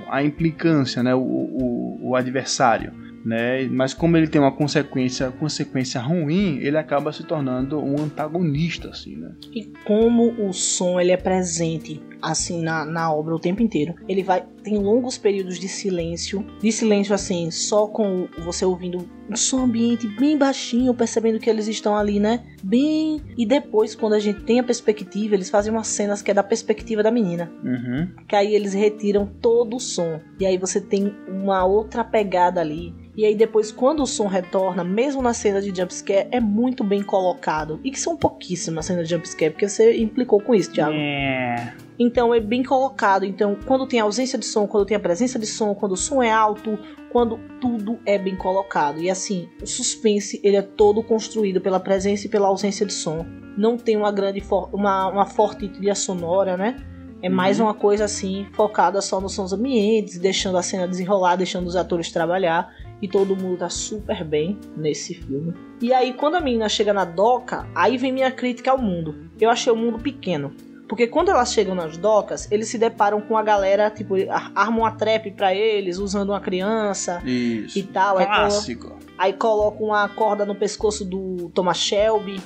a 0.10 0.24
implicância, 0.24 1.02
né? 1.04 1.14
o, 1.16 1.20
o, 1.20 2.10
o 2.10 2.16
adversário 2.16 2.92
né? 3.28 3.68
Mas 3.70 3.94
como 3.94 4.16
ele 4.16 4.28
tem 4.28 4.40
uma 4.40 4.54
consequência, 4.54 5.30
consequência 5.32 6.00
ruim, 6.00 6.60
ele 6.62 6.78
acaba 6.78 7.12
se 7.12 7.26
tornando 7.26 7.78
um 7.78 8.02
antagonista, 8.02 8.90
assim, 8.90 9.18
né? 9.18 9.32
E 9.54 9.66
como 9.84 10.48
o 10.48 10.54
som 10.54 10.98
ele 10.98 11.12
é 11.12 11.18
presente 11.18 12.02
assim 12.22 12.62
na, 12.62 12.86
na 12.86 13.14
obra 13.14 13.36
o 13.36 13.40
tempo 13.40 13.62
inteiro. 13.62 13.96
Ele 14.08 14.24
vai 14.24 14.44
tem 14.68 14.78
longos 14.78 15.18
períodos 15.18 15.58
de 15.58 15.70
silêncio, 15.70 16.46
de 16.60 16.72
silêncio 16.74 17.16
assim, 17.16 17.50
só 17.50 17.88
com 17.88 18.28
você 18.40 18.66
ouvindo 18.66 19.08
um 19.30 19.36
som 19.36 19.60
ambiente 19.60 20.06
bem 20.08 20.38
baixinho, 20.38 20.94
percebendo 20.94 21.40
que 21.40 21.50
eles 21.50 21.70
estão 21.70 21.96
ali, 21.96 22.20
né? 22.20 22.44
Bem. 22.62 23.22
E 23.38 23.46
depois, 23.46 23.96
quando 23.96 24.14
a 24.14 24.20
gente 24.20 24.42
tem 24.44 24.60
a 24.60 24.64
perspectiva, 24.64 25.36
eles 25.36 25.50
fazem 25.50 25.72
umas 25.72 25.88
cenas 25.88 26.22
que 26.22 26.32
é 26.32 26.34
da 26.34 26.44
perspectiva 26.44 27.02
da 27.02 27.10
menina. 27.10 27.50
Uhum. 27.64 28.10
Que 28.28 28.36
aí 28.36 28.54
eles 28.54 28.74
retiram 28.74 29.26
todo 29.42 29.78
o 29.78 29.80
som. 29.80 30.20
E 30.38 30.46
aí 30.46 30.58
você 30.58 30.82
tem 30.82 31.16
uma 31.30 31.64
outra 31.66 32.04
pegada 32.04 32.60
ali. 32.60 32.94
E 33.16 33.26
aí 33.26 33.36
depois, 33.36 33.72
quando 33.72 34.04
o 34.04 34.06
som 34.06 34.28
retorna, 34.28 34.84
mesmo 34.84 35.22
na 35.22 35.34
cena 35.34 35.62
de 35.62 35.76
jumpscare, 35.76 36.28
é 36.30 36.42
muito 36.42 36.84
bem 36.84 37.02
colocado. 37.02 37.80
E 37.86 37.92
que 37.92 38.00
são 38.00 38.18
pouquíssimas 38.18 38.86
cenas 38.86 39.08
de 39.08 39.16
jumpscare, 39.16 39.52
porque 39.52 39.68
você 39.68 39.98
implicou 39.98 40.42
com 40.42 40.54
isso, 40.54 40.74
Thiago. 40.74 40.94
É. 40.94 41.74
Então 42.00 42.34
é 42.34 42.40
bem 42.40 42.64
colocado. 42.64 43.26
Então, 43.26 43.58
quando 43.66 43.88
tem 43.88 44.00
ausência 44.00 44.38
de 44.38 44.46
som, 44.46 44.68
quando 44.68 44.86
tem 44.86 44.96
a 44.96 45.00
presença 45.00 45.40
de 45.40 45.48
som, 45.48 45.74
quando 45.74 45.94
o 45.94 45.98
som 45.98 46.22
é 46.22 46.32
alto, 46.32 46.78
quando 47.12 47.40
tudo 47.60 47.98
é 48.06 48.18
bem 48.18 48.36
colocado. 48.36 49.02
E 49.02 49.10
assim, 49.10 49.50
o 49.62 49.66
suspense 49.66 50.40
ele 50.44 50.58
é 50.58 50.62
todo 50.62 51.02
construído 51.02 51.60
pela 51.60 51.80
presença 51.80 52.28
e 52.28 52.30
pela 52.30 52.48
ausência 52.48 52.86
de 52.86 52.94
som. 52.94 53.26
Não 53.58 53.78
tem 53.78 53.98
uma 53.98 54.12
grande 54.12 54.44
uma, 54.72 55.08
uma 55.08 55.26
forte 55.26 55.68
trilha 55.68 55.96
sonora, 55.96 56.56
né? 56.56 56.78
É 57.22 57.30
mais 57.30 57.60
uhum. 57.60 57.66
uma 57.66 57.74
coisa 57.74 58.06
assim, 58.06 58.46
focada 58.54 59.02
só 59.02 59.20
nos 59.20 59.34
sons 59.34 59.52
ambientes, 59.52 60.20
deixando 60.20 60.58
a 60.58 60.62
cena 60.62 60.88
desenrolar, 60.88 61.36
deixando 61.36 61.66
os 61.66 61.76
atores 61.76 62.12
trabalhar. 62.12 62.72
E 63.02 63.08
todo 63.08 63.36
mundo 63.36 63.58
tá 63.58 63.70
super 63.70 64.24
bem 64.24 64.60
nesse 64.76 65.16
filme. 65.16 65.54
E 65.82 65.94
aí, 65.94 66.14
quando 66.14 66.36
a 66.36 66.40
menina 66.40 66.68
chega 66.68 66.94
na 66.94 67.06
doca, 67.06 67.68
aí 67.76 67.98
vem 67.98 68.12
minha 68.12 68.32
crítica 68.32 68.72
ao 68.72 68.78
mundo. 68.78 69.30
Eu 69.40 69.50
achei 69.50 69.72
o 69.72 69.76
mundo 69.76 70.00
pequeno. 70.00 70.52
Porque 70.88 71.08
quando 71.08 71.30
elas 71.30 71.52
chegam 71.52 71.76
nas 71.76 71.98
docas, 71.98 72.50
eles 72.50 72.70
se 72.70 72.78
deparam 72.78 73.20
com 73.20 73.38
a 73.38 73.44
galera, 73.44 73.90
tipo, 73.90 74.16
armam 74.56 74.84
uma 74.84 74.92
trap 74.92 75.32
para 75.32 75.54
eles, 75.54 75.98
usando 75.98 76.30
uma 76.30 76.40
criança 76.40 77.22
Isso. 77.26 77.78
e 77.78 77.84
tal. 77.84 78.16
Clássico. 78.18 78.94
Aí, 79.18 79.32
aí 79.32 79.34
colocam 79.34 79.88
uma 79.88 80.08
corda 80.08 80.46
no 80.46 80.56
pescoço 80.56 81.04
do 81.04 81.50
Thomas 81.54 81.78
Shelby, 81.78 82.42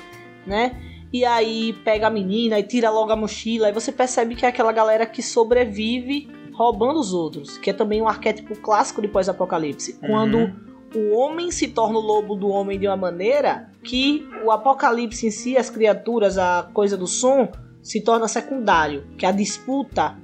né? 0.46 0.76
E 1.14 1.24
aí 1.26 1.74
pega 1.84 2.08
a 2.08 2.10
menina 2.10 2.58
e 2.58 2.64
tira 2.64 2.90
logo 2.90 3.12
a 3.12 3.16
mochila. 3.16 3.68
Aí 3.68 3.74
você 3.74 3.92
percebe 3.92 4.34
que 4.34 4.46
é 4.46 4.50
aquela 4.50 4.72
galera 4.72 5.06
que 5.06 5.22
sobrevive 5.22 6.30
roubando 6.54 7.00
os 7.00 7.14
outros. 7.14 7.58
Que 7.58 7.70
é 7.70 7.74
também 7.74 8.02
um 8.02 8.08
arquétipo 8.08 8.56
clássico 8.56 9.02
de 9.02 9.08
pós-apocalipse. 9.08 10.00
Uhum. 10.02 10.08
Quando 10.08 10.54
o 10.96 11.16
homem 11.16 11.52
se 11.52 11.68
torna 11.68 12.00
o 12.00 12.02
lobo 12.02 12.36
do 12.36 12.48
homem 12.50 12.80
de 12.80 12.88
uma 12.88 12.98
maneira 12.98 13.70
que 13.84 14.28
o 14.44 14.52
apocalipse 14.52 15.28
em 15.28 15.32
si, 15.32 15.58
as 15.58 15.70
criaturas, 15.70 16.38
a 16.38 16.70
coisa 16.74 16.98
do 16.98 17.08
som, 17.08 17.52
se 17.82 18.02
torna 18.02 18.28
secundário, 18.28 19.06
que 19.18 19.26
a 19.26 19.32
disputa 19.32 20.18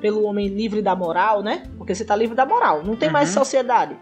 pelo 0.00 0.24
homem 0.24 0.48
livre 0.48 0.82
da 0.82 0.96
moral, 0.96 1.42
né? 1.42 1.62
Porque 1.78 1.94
você 1.94 2.02
está 2.02 2.16
livre 2.16 2.34
da 2.34 2.44
moral, 2.44 2.82
não 2.82 2.96
tem 2.96 3.08
uhum. 3.08 3.12
mais 3.12 3.28
sociedade. 3.30 3.96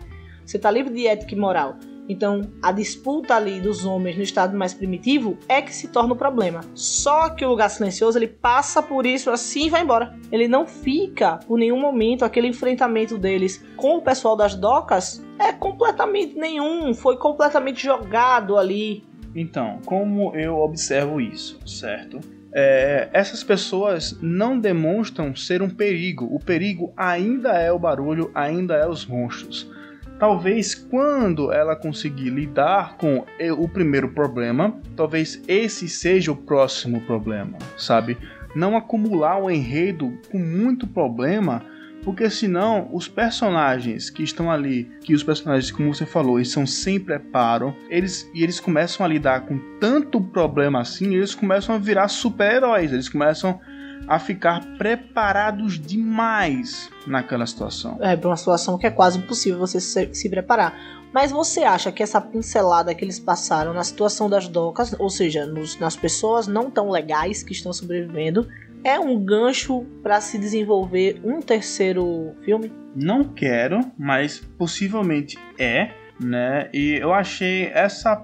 Você 0.45 0.57
está 0.57 0.71
livre 0.71 0.93
de 0.93 1.07
ética 1.07 1.35
e 1.35 1.39
moral. 1.39 1.77
Então, 2.09 2.41
a 2.61 2.73
disputa 2.73 3.37
ali 3.37 3.61
dos 3.61 3.85
homens 3.85 4.17
no 4.17 4.23
estado 4.25 4.57
mais 4.57 4.75
primitivo 4.75 5.39
é 5.49 5.63
que 5.63 5.73
se 5.73 5.87
torna 5.87 6.13
o 6.13 6.17
problema. 6.17 6.61
Só 6.75 7.29
que 7.29 7.45
o 7.45 7.49
lugar 7.51 7.69
silencioso, 7.71 8.19
ele 8.19 8.27
passa 8.27 8.83
por 8.83 9.07
isso 9.07 9.31
assim 9.31 9.67
e 9.67 9.71
vai 9.71 9.83
embora. 9.83 10.19
Ele 10.33 10.49
não 10.49 10.67
fica 10.67 11.37
por 11.47 11.57
nenhum 11.57 11.79
momento 11.79 12.25
aquele 12.25 12.49
enfrentamento 12.49 13.17
deles 13.17 13.65
com 13.77 13.99
o 13.99 14.03
pessoal 14.03 14.35
das 14.35 14.57
docas 14.57 15.25
é 15.39 15.53
completamente 15.53 16.37
nenhum, 16.37 16.93
foi 16.95 17.17
completamente 17.17 17.85
jogado 17.85 18.59
ali. 18.59 19.05
Então, 19.33 19.79
como 19.87 20.35
eu 20.35 20.59
observo 20.59 21.21
isso, 21.21 21.61
certo? 21.65 22.19
É, 22.53 23.09
essas 23.13 23.45
pessoas 23.45 24.19
não 24.21 24.59
demonstram 24.59 25.35
ser 25.35 25.63
um 25.63 25.71
perigo. 25.71 26.27
O 26.35 26.39
perigo 26.39 26.93
ainda 26.97 27.51
é 27.53 27.71
o 27.71 27.79
barulho, 27.79 28.31
ainda 28.35 28.75
é 28.75 28.87
os 28.87 29.07
monstros. 29.07 29.71
Talvez 30.19 30.75
quando 30.75 31.51
ela 31.51 31.75
conseguir 31.75 32.29
lidar 32.29 32.99
com 32.99 33.25
o 33.57 33.69
primeiro 33.69 34.11
problema, 34.11 34.79
talvez 34.95 35.43
esse 35.49 35.89
seja 35.89 36.31
o 36.31 36.37
próximo 36.37 37.01
problema, 37.03 37.57
sabe? 37.79 38.19
Não 38.55 38.77
acumular 38.77 39.39
o 39.39 39.47
um 39.47 39.51
enredo 39.51 40.13
com 40.31 40.39
muito 40.39 40.87
problema 40.87 41.65
porque 42.05 42.29
senão 42.31 42.89
os 42.93 43.09
personagens 43.09 44.11
que 44.11 44.23
estão 44.23 44.51
ali, 44.51 44.91
que 45.03 45.15
os 45.15 45.23
personagens, 45.23 45.71
como 45.71 45.93
você 45.95 46.07
falou, 46.07 46.39
eles 46.39 46.51
são 46.51 46.67
sem 46.67 46.99
preparo, 46.99 47.75
eles 47.89 48.29
e 48.35 48.43
eles 48.43 48.59
começam 48.59 49.05
a 49.05 49.09
lidar 49.09 49.43
com 49.47 49.59
tanto 49.79 50.21
problema 50.21 50.81
assim, 50.81 51.15
eles 51.15 51.35
começam 51.35 51.75
a 51.75 51.79
virar 51.79 52.09
super-heróis, 52.09 52.93
eles 52.93 53.09
começam 53.09 53.61
a 54.09 54.19
ficar 54.19 54.61
preparados 54.77 55.79
demais 55.79 56.91
naquela 57.07 57.47
situação. 57.47 57.99
É, 58.01 58.17
para 58.17 58.29
uma 58.29 58.37
situação 58.37 58.79
que 58.79 58.87
é 58.87 58.91
quase 58.91 59.19
impossível 59.19 59.59
você 59.59 59.81
se, 59.81 60.13
se 60.13 60.29
preparar. 60.29 60.75
Mas 61.13 61.33
você 61.33 61.61
acha 61.61 61.91
que 61.91 62.03
essa 62.03 62.21
pincelada 62.21 62.95
que 62.95 63.05
eles 63.05 63.19
passaram 63.19 63.73
na 63.75 63.83
situação 63.83 64.31
das 64.31 64.49
docas, 64.49 64.95
ou 64.99 65.11
seja, 65.11 65.45
nos, 65.45 65.79
nas 65.79 65.97
pessoas 65.97 66.47
não 66.47 66.71
tão 66.71 66.89
legais 66.91 67.43
que 67.43 67.53
estão 67.53 67.73
sobrevivendo, 67.73 68.49
é 68.85 68.99
um 68.99 69.23
gancho 69.23 69.85
para 70.03 70.21
se 70.21 70.39
desenvolver 70.39 71.21
um 71.25 71.41
terceiro 71.41 72.35
filme? 72.45 72.73
Não 72.95 73.25
quero, 73.25 73.81
mas 73.99 74.41
possivelmente 74.59 75.39
é, 75.59 75.91
né? 76.21 76.69
E 76.73 76.99
eu 77.01 77.15
achei 77.15 77.67
essa 77.73 78.17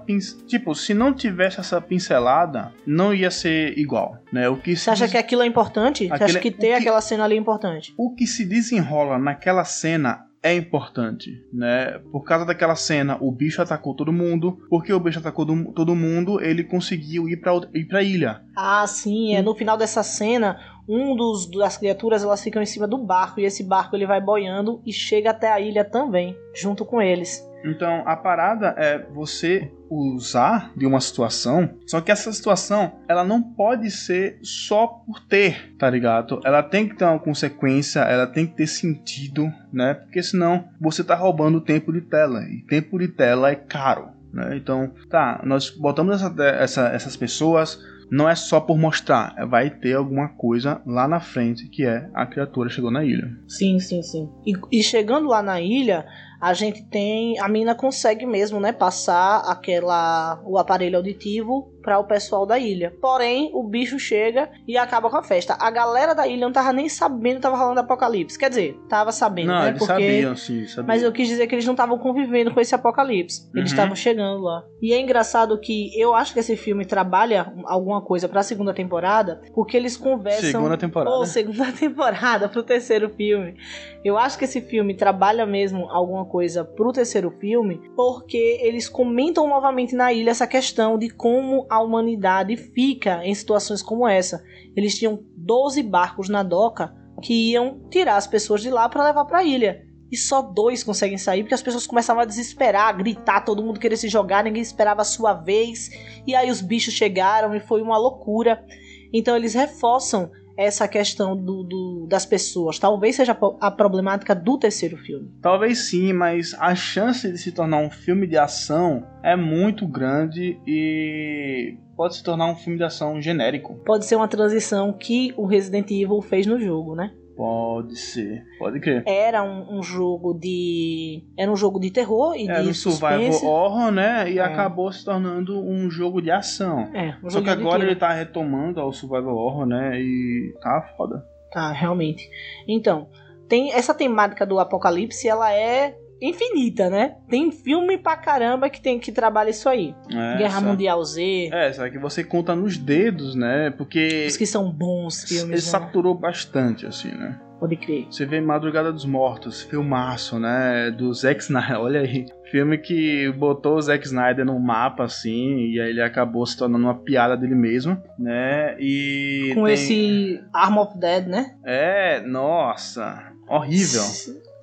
tipo, 0.45 0.75
se 0.75 0.93
não 0.93 1.13
tivesse 1.13 1.59
essa 1.59 1.81
pincelada, 1.81 2.71
não 2.85 3.13
ia 3.13 3.31
ser 3.31 3.77
igual, 3.77 4.17
né? 4.31 4.47
O 4.47 4.57
que 4.57 4.75
Você 4.75 4.89
acha 4.89 5.07
que 5.07 5.17
aquilo 5.17 5.41
é 5.41 5.45
importante? 5.45 6.07
Você 6.07 6.23
acha 6.23 6.39
que 6.39 6.51
ter 6.51 6.67
que... 6.67 6.73
aquela 6.73 7.01
cena 7.01 7.23
ali 7.23 7.35
é 7.35 7.39
importante? 7.39 7.93
O 7.97 8.13
que 8.13 8.27
se 8.27 8.45
desenrola 8.45 9.17
naquela 9.17 9.63
cena 9.63 10.26
é 10.47 10.55
importante, 10.55 11.43
né? 11.53 11.99
Por 12.11 12.23
causa 12.23 12.45
daquela 12.45 12.75
cena, 12.75 13.17
o 13.21 13.31
bicho 13.31 13.61
atacou 13.61 13.95
todo 13.95 14.11
mundo. 14.11 14.59
Porque 14.69 14.91
o 14.91 14.99
bicho 14.99 15.19
atacou 15.19 15.45
do, 15.45 15.71
todo 15.73 15.95
mundo, 15.95 16.41
ele 16.41 16.63
conseguiu 16.63 17.27
ir 17.29 17.37
pra, 17.37 17.53
ir 17.73 17.85
pra 17.85 18.03
ilha. 18.03 18.41
Ah, 18.55 18.85
sim. 18.87 19.35
É 19.35 19.41
no 19.41 19.55
final 19.55 19.77
dessa 19.77 20.03
cena, 20.03 20.59
um 20.87 21.15
dos 21.15 21.49
das 21.51 21.77
criaturas 21.77 22.23
elas 22.23 22.43
ficam 22.43 22.61
em 22.61 22.65
cima 22.65 22.87
do 22.87 22.97
barco 22.97 23.39
e 23.39 23.45
esse 23.45 23.63
barco 23.63 23.95
ele 23.95 24.05
vai 24.05 24.21
boiando 24.21 24.81
e 24.85 24.93
chega 24.93 25.31
até 25.31 25.51
a 25.51 25.59
ilha 25.59 25.83
também, 25.83 26.35
junto 26.55 26.85
com 26.85 27.01
eles. 27.01 27.46
Então 27.63 28.03
a 28.05 28.15
parada 28.15 28.73
é 28.77 28.99
você 29.13 29.71
usar 29.89 30.71
de 30.75 30.85
uma 30.85 30.99
situação, 30.99 31.77
só 31.85 32.01
que 32.01 32.11
essa 32.11 32.31
situação 32.31 32.99
ela 33.07 33.23
não 33.23 33.41
pode 33.41 33.89
ser 33.89 34.37
só 34.41 34.87
por 34.87 35.21
ter, 35.21 35.75
tá 35.77 35.89
ligado? 35.89 36.41
Ela 36.43 36.61
tem 36.61 36.87
que 36.87 36.95
ter 36.95 37.05
uma 37.05 37.19
consequência, 37.19 38.01
ela 38.01 38.27
tem 38.27 38.45
que 38.45 38.55
ter 38.55 38.67
sentido, 38.67 39.51
né? 39.71 39.93
Porque 39.93 40.21
senão 40.21 40.69
você 40.79 41.03
tá 41.03 41.15
roubando 41.15 41.61
tempo 41.61 41.91
de 41.91 42.01
tela 42.01 42.43
e 42.43 42.61
tempo 42.63 42.99
de 42.99 43.07
tela 43.07 43.49
é 43.49 43.55
caro. 43.55 44.09
Né? 44.33 44.57
Então, 44.57 44.91
tá, 45.09 45.41
nós 45.43 45.69
botamos 45.69 46.21
essa, 46.21 46.43
essa, 46.43 46.87
essas 46.89 47.15
pessoas, 47.15 47.79
não 48.09 48.29
é 48.29 48.35
só 48.35 48.59
por 48.59 48.77
mostrar, 48.77 49.33
é, 49.37 49.45
vai 49.45 49.69
ter 49.69 49.93
alguma 49.93 50.29
coisa 50.29 50.81
lá 50.85 51.07
na 51.07 51.19
frente 51.19 51.67
que 51.67 51.85
é 51.85 52.09
a 52.13 52.25
criatura 52.25 52.69
chegou 52.69 52.91
na 52.91 53.03
ilha. 53.03 53.37
Sim, 53.47 53.79
sim, 53.79 54.01
sim. 54.01 54.29
E, 54.45 54.53
e 54.79 54.83
chegando 54.83 55.27
lá 55.27 55.41
na 55.41 55.59
ilha, 55.59 56.05
a 56.39 56.53
gente 56.53 56.83
tem. 56.83 57.39
A 57.39 57.47
mina 57.47 57.73
consegue 57.73 58.25
mesmo, 58.25 58.59
né? 58.59 58.71
Passar 58.71 59.39
aquela. 59.39 60.41
o 60.45 60.57
aparelho 60.57 60.97
auditivo 60.97 61.73
para 61.87 61.99
o 61.99 62.03
pessoal 62.03 62.45
da 62.45 62.59
ilha. 62.59 62.93
Porém, 63.01 63.49
o 63.53 63.63
bicho 63.63 63.97
chega 63.97 64.49
e 64.67 64.77
acaba 64.77 65.09
com 65.09 65.15
a 65.15 65.23
festa. 65.23 65.55
A 65.57 65.71
galera 65.71 66.13
da 66.13 66.27
ilha 66.27 66.45
não 66.45 66.51
tava 66.51 66.73
nem 66.73 66.89
sabendo 66.89 67.35
que 67.35 67.43
tava 67.43 67.55
rolando 67.55 67.79
apocalipse. 67.79 68.37
Quer 68.37 68.49
dizer, 68.49 68.77
tava 68.89 69.13
sabendo, 69.13 69.53
não, 69.53 69.61
né? 69.61 69.69
Eles 69.69 69.79
Porque... 69.79 69.93
sabiam, 69.93 70.35
sim, 70.35 70.67
sabiam. 70.67 70.85
Mas 70.85 71.01
eu 71.01 71.13
quis 71.13 71.29
dizer 71.29 71.47
que 71.47 71.55
eles 71.55 71.65
não 71.65 71.73
estavam 71.73 71.97
convivendo 71.97 72.53
com 72.53 72.59
esse 72.59 72.75
apocalipse. 72.75 73.49
Eles 73.55 73.69
estavam 73.69 73.91
uhum. 73.91 73.95
chegando 73.95 74.41
lá. 74.43 74.65
E 74.81 74.91
é 74.91 74.99
engraçado 74.99 75.57
que 75.57 75.97
eu 75.97 76.13
acho 76.13 76.33
que 76.33 76.41
esse 76.41 76.57
filme 76.57 76.85
trabalha 76.85 77.53
alguma 77.63 78.01
coisa 78.01 78.27
pra 78.27 78.43
segunda 78.43 78.73
temporada, 78.73 79.41
porque 79.55 79.77
eles 79.77 79.95
conversam. 79.95 80.51
Segunda 80.51 80.77
temporada. 80.77 81.15
Ou 81.15 81.25
segunda 81.25 81.71
temporada 81.73 82.49
pro 82.49 82.63
terceiro 82.63 83.09
filme. 83.11 83.55
Eu 84.03 84.17
acho 84.17 84.37
que 84.37 84.43
esse 84.43 84.59
filme 84.59 84.93
trabalha 84.93 85.45
mesmo 85.45 85.89
alguma 85.89 86.25
coisa 86.27 86.63
pro 86.63 86.91
terceiro 86.91 87.31
filme, 87.39 87.81
porque 87.95 88.59
eles 88.61 88.87
comentam 88.87 89.47
novamente 89.47 89.95
na 89.95 90.13
ilha 90.13 90.31
essa 90.31 90.45
questão 90.45 90.97
de 90.97 91.09
como 91.09 91.65
a 91.69 91.81
humanidade 91.81 92.55
fica 92.55 93.25
em 93.25 93.33
situações 93.33 93.81
como 93.81 94.07
essa. 94.07 94.43
Eles 94.75 94.97
tinham 94.97 95.23
12 95.35 95.81
barcos 95.83 96.29
na 96.29 96.43
doca 96.43 96.93
que 97.21 97.51
iam 97.51 97.79
tirar 97.89 98.17
as 98.17 98.27
pessoas 98.27 98.61
de 98.61 98.69
lá 98.69 98.87
para 98.87 99.03
levar 99.03 99.25
para 99.25 99.39
a 99.39 99.43
ilha. 99.43 99.85
E 100.11 100.15
só 100.15 100.41
dois 100.41 100.83
conseguem 100.83 101.17
sair 101.17 101.43
porque 101.43 101.55
as 101.55 101.61
pessoas 101.61 101.85
começavam 101.85 102.21
a 102.21 102.25
desesperar, 102.25 102.87
a 102.87 102.91
gritar, 102.93 103.41
todo 103.41 103.63
mundo 103.63 103.79
queria 103.79 103.97
se 103.97 104.07
jogar, 104.07 104.43
ninguém 104.43 104.61
esperava 104.61 105.01
a 105.01 105.05
sua 105.05 105.33
vez. 105.33 105.89
E 106.25 106.33
aí 106.33 106.49
os 106.49 106.61
bichos 106.61 106.93
chegaram 106.93 107.53
e 107.53 107.59
foi 107.59 107.81
uma 107.81 107.97
loucura. 107.97 108.63
Então 109.11 109.35
eles 109.35 109.53
reforçam 109.53 110.31
essa 110.57 110.87
questão 110.87 111.35
do, 111.37 111.63
do, 111.63 112.07
das 112.09 112.25
pessoas. 112.25 112.79
Talvez 112.79 113.15
seja 113.15 113.37
a 113.61 113.71
problemática 113.71 114.33
do 114.33 114.57
terceiro 114.57 114.97
filme. 114.97 115.31
Talvez 115.41 115.89
sim, 115.89 116.11
mas 116.11 116.55
a 116.59 116.73
chance 116.73 117.31
de 117.31 117.37
se 117.37 117.51
tornar 117.51 117.77
um 117.77 117.91
filme 117.91 118.25
de 118.25 118.37
ação 118.37 119.05
é 119.23 119.35
muito 119.35 119.87
grande 119.87 120.59
e 120.65 121.77
pode 121.95 122.15
se 122.15 122.23
tornar 122.23 122.51
um 122.51 122.55
filme 122.55 122.77
de 122.77 122.83
ação 122.83 123.21
genérico. 123.21 123.75
Pode 123.85 124.05
ser 124.05 124.15
uma 124.15 124.27
transição 124.27 124.91
que 124.91 125.33
o 125.37 125.45
Resident 125.45 125.89
Evil 125.91 126.21
fez 126.21 126.45
no 126.45 126.59
jogo, 126.59 126.95
né? 126.95 127.11
Pode 127.37 127.95
ser, 127.95 128.43
pode 128.57 128.79
crer. 128.79 129.03
Era 129.05 129.43
um, 129.43 129.77
um, 129.77 129.83
jogo 129.83 130.33
de. 130.33 131.23
Era 131.37 131.51
um 131.51 131.55
jogo 131.55 131.79
de 131.79 131.91
terror 131.91 132.35
e 132.35 132.49
Era 132.49 132.63
de 132.63 132.69
um 132.69 132.73
survival 132.73 133.45
horror, 133.45 133.91
né? 133.91 134.27
E 134.31 134.39
é. 134.39 134.41
acabou 134.41 134.91
se 134.91 135.05
tornando 135.05 135.61
um 135.61 135.87
jogo 135.87 136.19
de 136.19 136.31
ação. 136.31 136.89
É, 136.95 137.15
um 137.23 137.29
Só 137.29 137.39
que 137.39 137.49
agora 137.51 137.83
ele 137.83 137.95
tá 137.95 138.11
retomando 138.11 138.79
ao 138.79 138.91
survival 138.91 139.35
horror, 139.35 139.67
né? 139.67 140.01
E 140.01 140.51
tá 140.59 140.93
foda. 140.97 141.23
Tá, 141.51 141.71
realmente. 141.71 142.27
Então, 142.67 143.07
tem 143.47 143.71
essa 143.71 143.93
temática 143.93 144.43
do 144.43 144.57
apocalipse, 144.57 145.27
ela 145.27 145.53
é 145.53 145.95
infinita, 146.21 146.89
né? 146.89 147.15
Tem 147.29 147.51
filme 147.51 147.97
pra 147.97 148.15
caramba 148.15 148.69
que 148.69 148.81
tem 148.81 148.99
que 148.99 149.11
trabalhar 149.11 149.49
isso 149.49 149.69
aí. 149.69 149.95
É, 150.11 150.37
Guerra 150.37 150.61
Mundial 150.61 151.03
Z. 151.03 151.49
É, 151.51 151.71
só 151.73 151.89
que 151.89 151.97
você 151.97 152.23
conta 152.23 152.55
nos 152.55 152.77
dedos, 152.77 153.35
né? 153.35 153.71
Porque. 153.77 154.25
Os 154.27 154.37
que 154.37 154.45
são 154.45 154.71
bons 154.71 155.23
filmes. 155.23 155.43
Ele 155.43 155.51
né? 155.51 155.57
saturou 155.57 156.15
bastante, 156.15 156.85
assim, 156.85 157.09
né? 157.09 157.39
Pode 157.59 157.75
crer. 157.75 158.05
Você 158.09 158.23
vê 158.23 158.39
Madrugada 158.39 158.91
dos 158.93 159.03
Mortos, 159.03 159.63
filmaço, 159.63 160.39
né? 160.39 160.91
Do 160.91 161.11
Zack 161.13 161.41
Snyder, 161.41 161.79
olha 161.81 162.01
aí. 162.01 162.25
Filme 162.51 162.77
que 162.77 163.31
botou 163.31 163.75
o 163.75 163.81
Zack 163.81 164.05
Snyder 164.05 164.45
no 164.45 164.59
mapa, 164.59 165.03
assim, 165.03 165.71
e 165.71 165.81
aí 165.81 165.89
ele 165.89 166.01
acabou 166.01 166.45
se 166.45 166.55
tornando 166.55 166.85
uma 166.85 166.95
piada 166.95 167.35
dele 167.35 167.55
mesmo, 167.55 168.01
né? 168.17 168.75
E. 168.79 169.51
Com 169.55 169.65
tem... 169.65 169.73
esse 169.73 170.41
Arm 170.53 170.77
of 170.77 170.97
Dead, 170.97 171.27
né? 171.27 171.55
É, 171.65 172.21
nossa. 172.21 173.31
Horrível. 173.49 174.03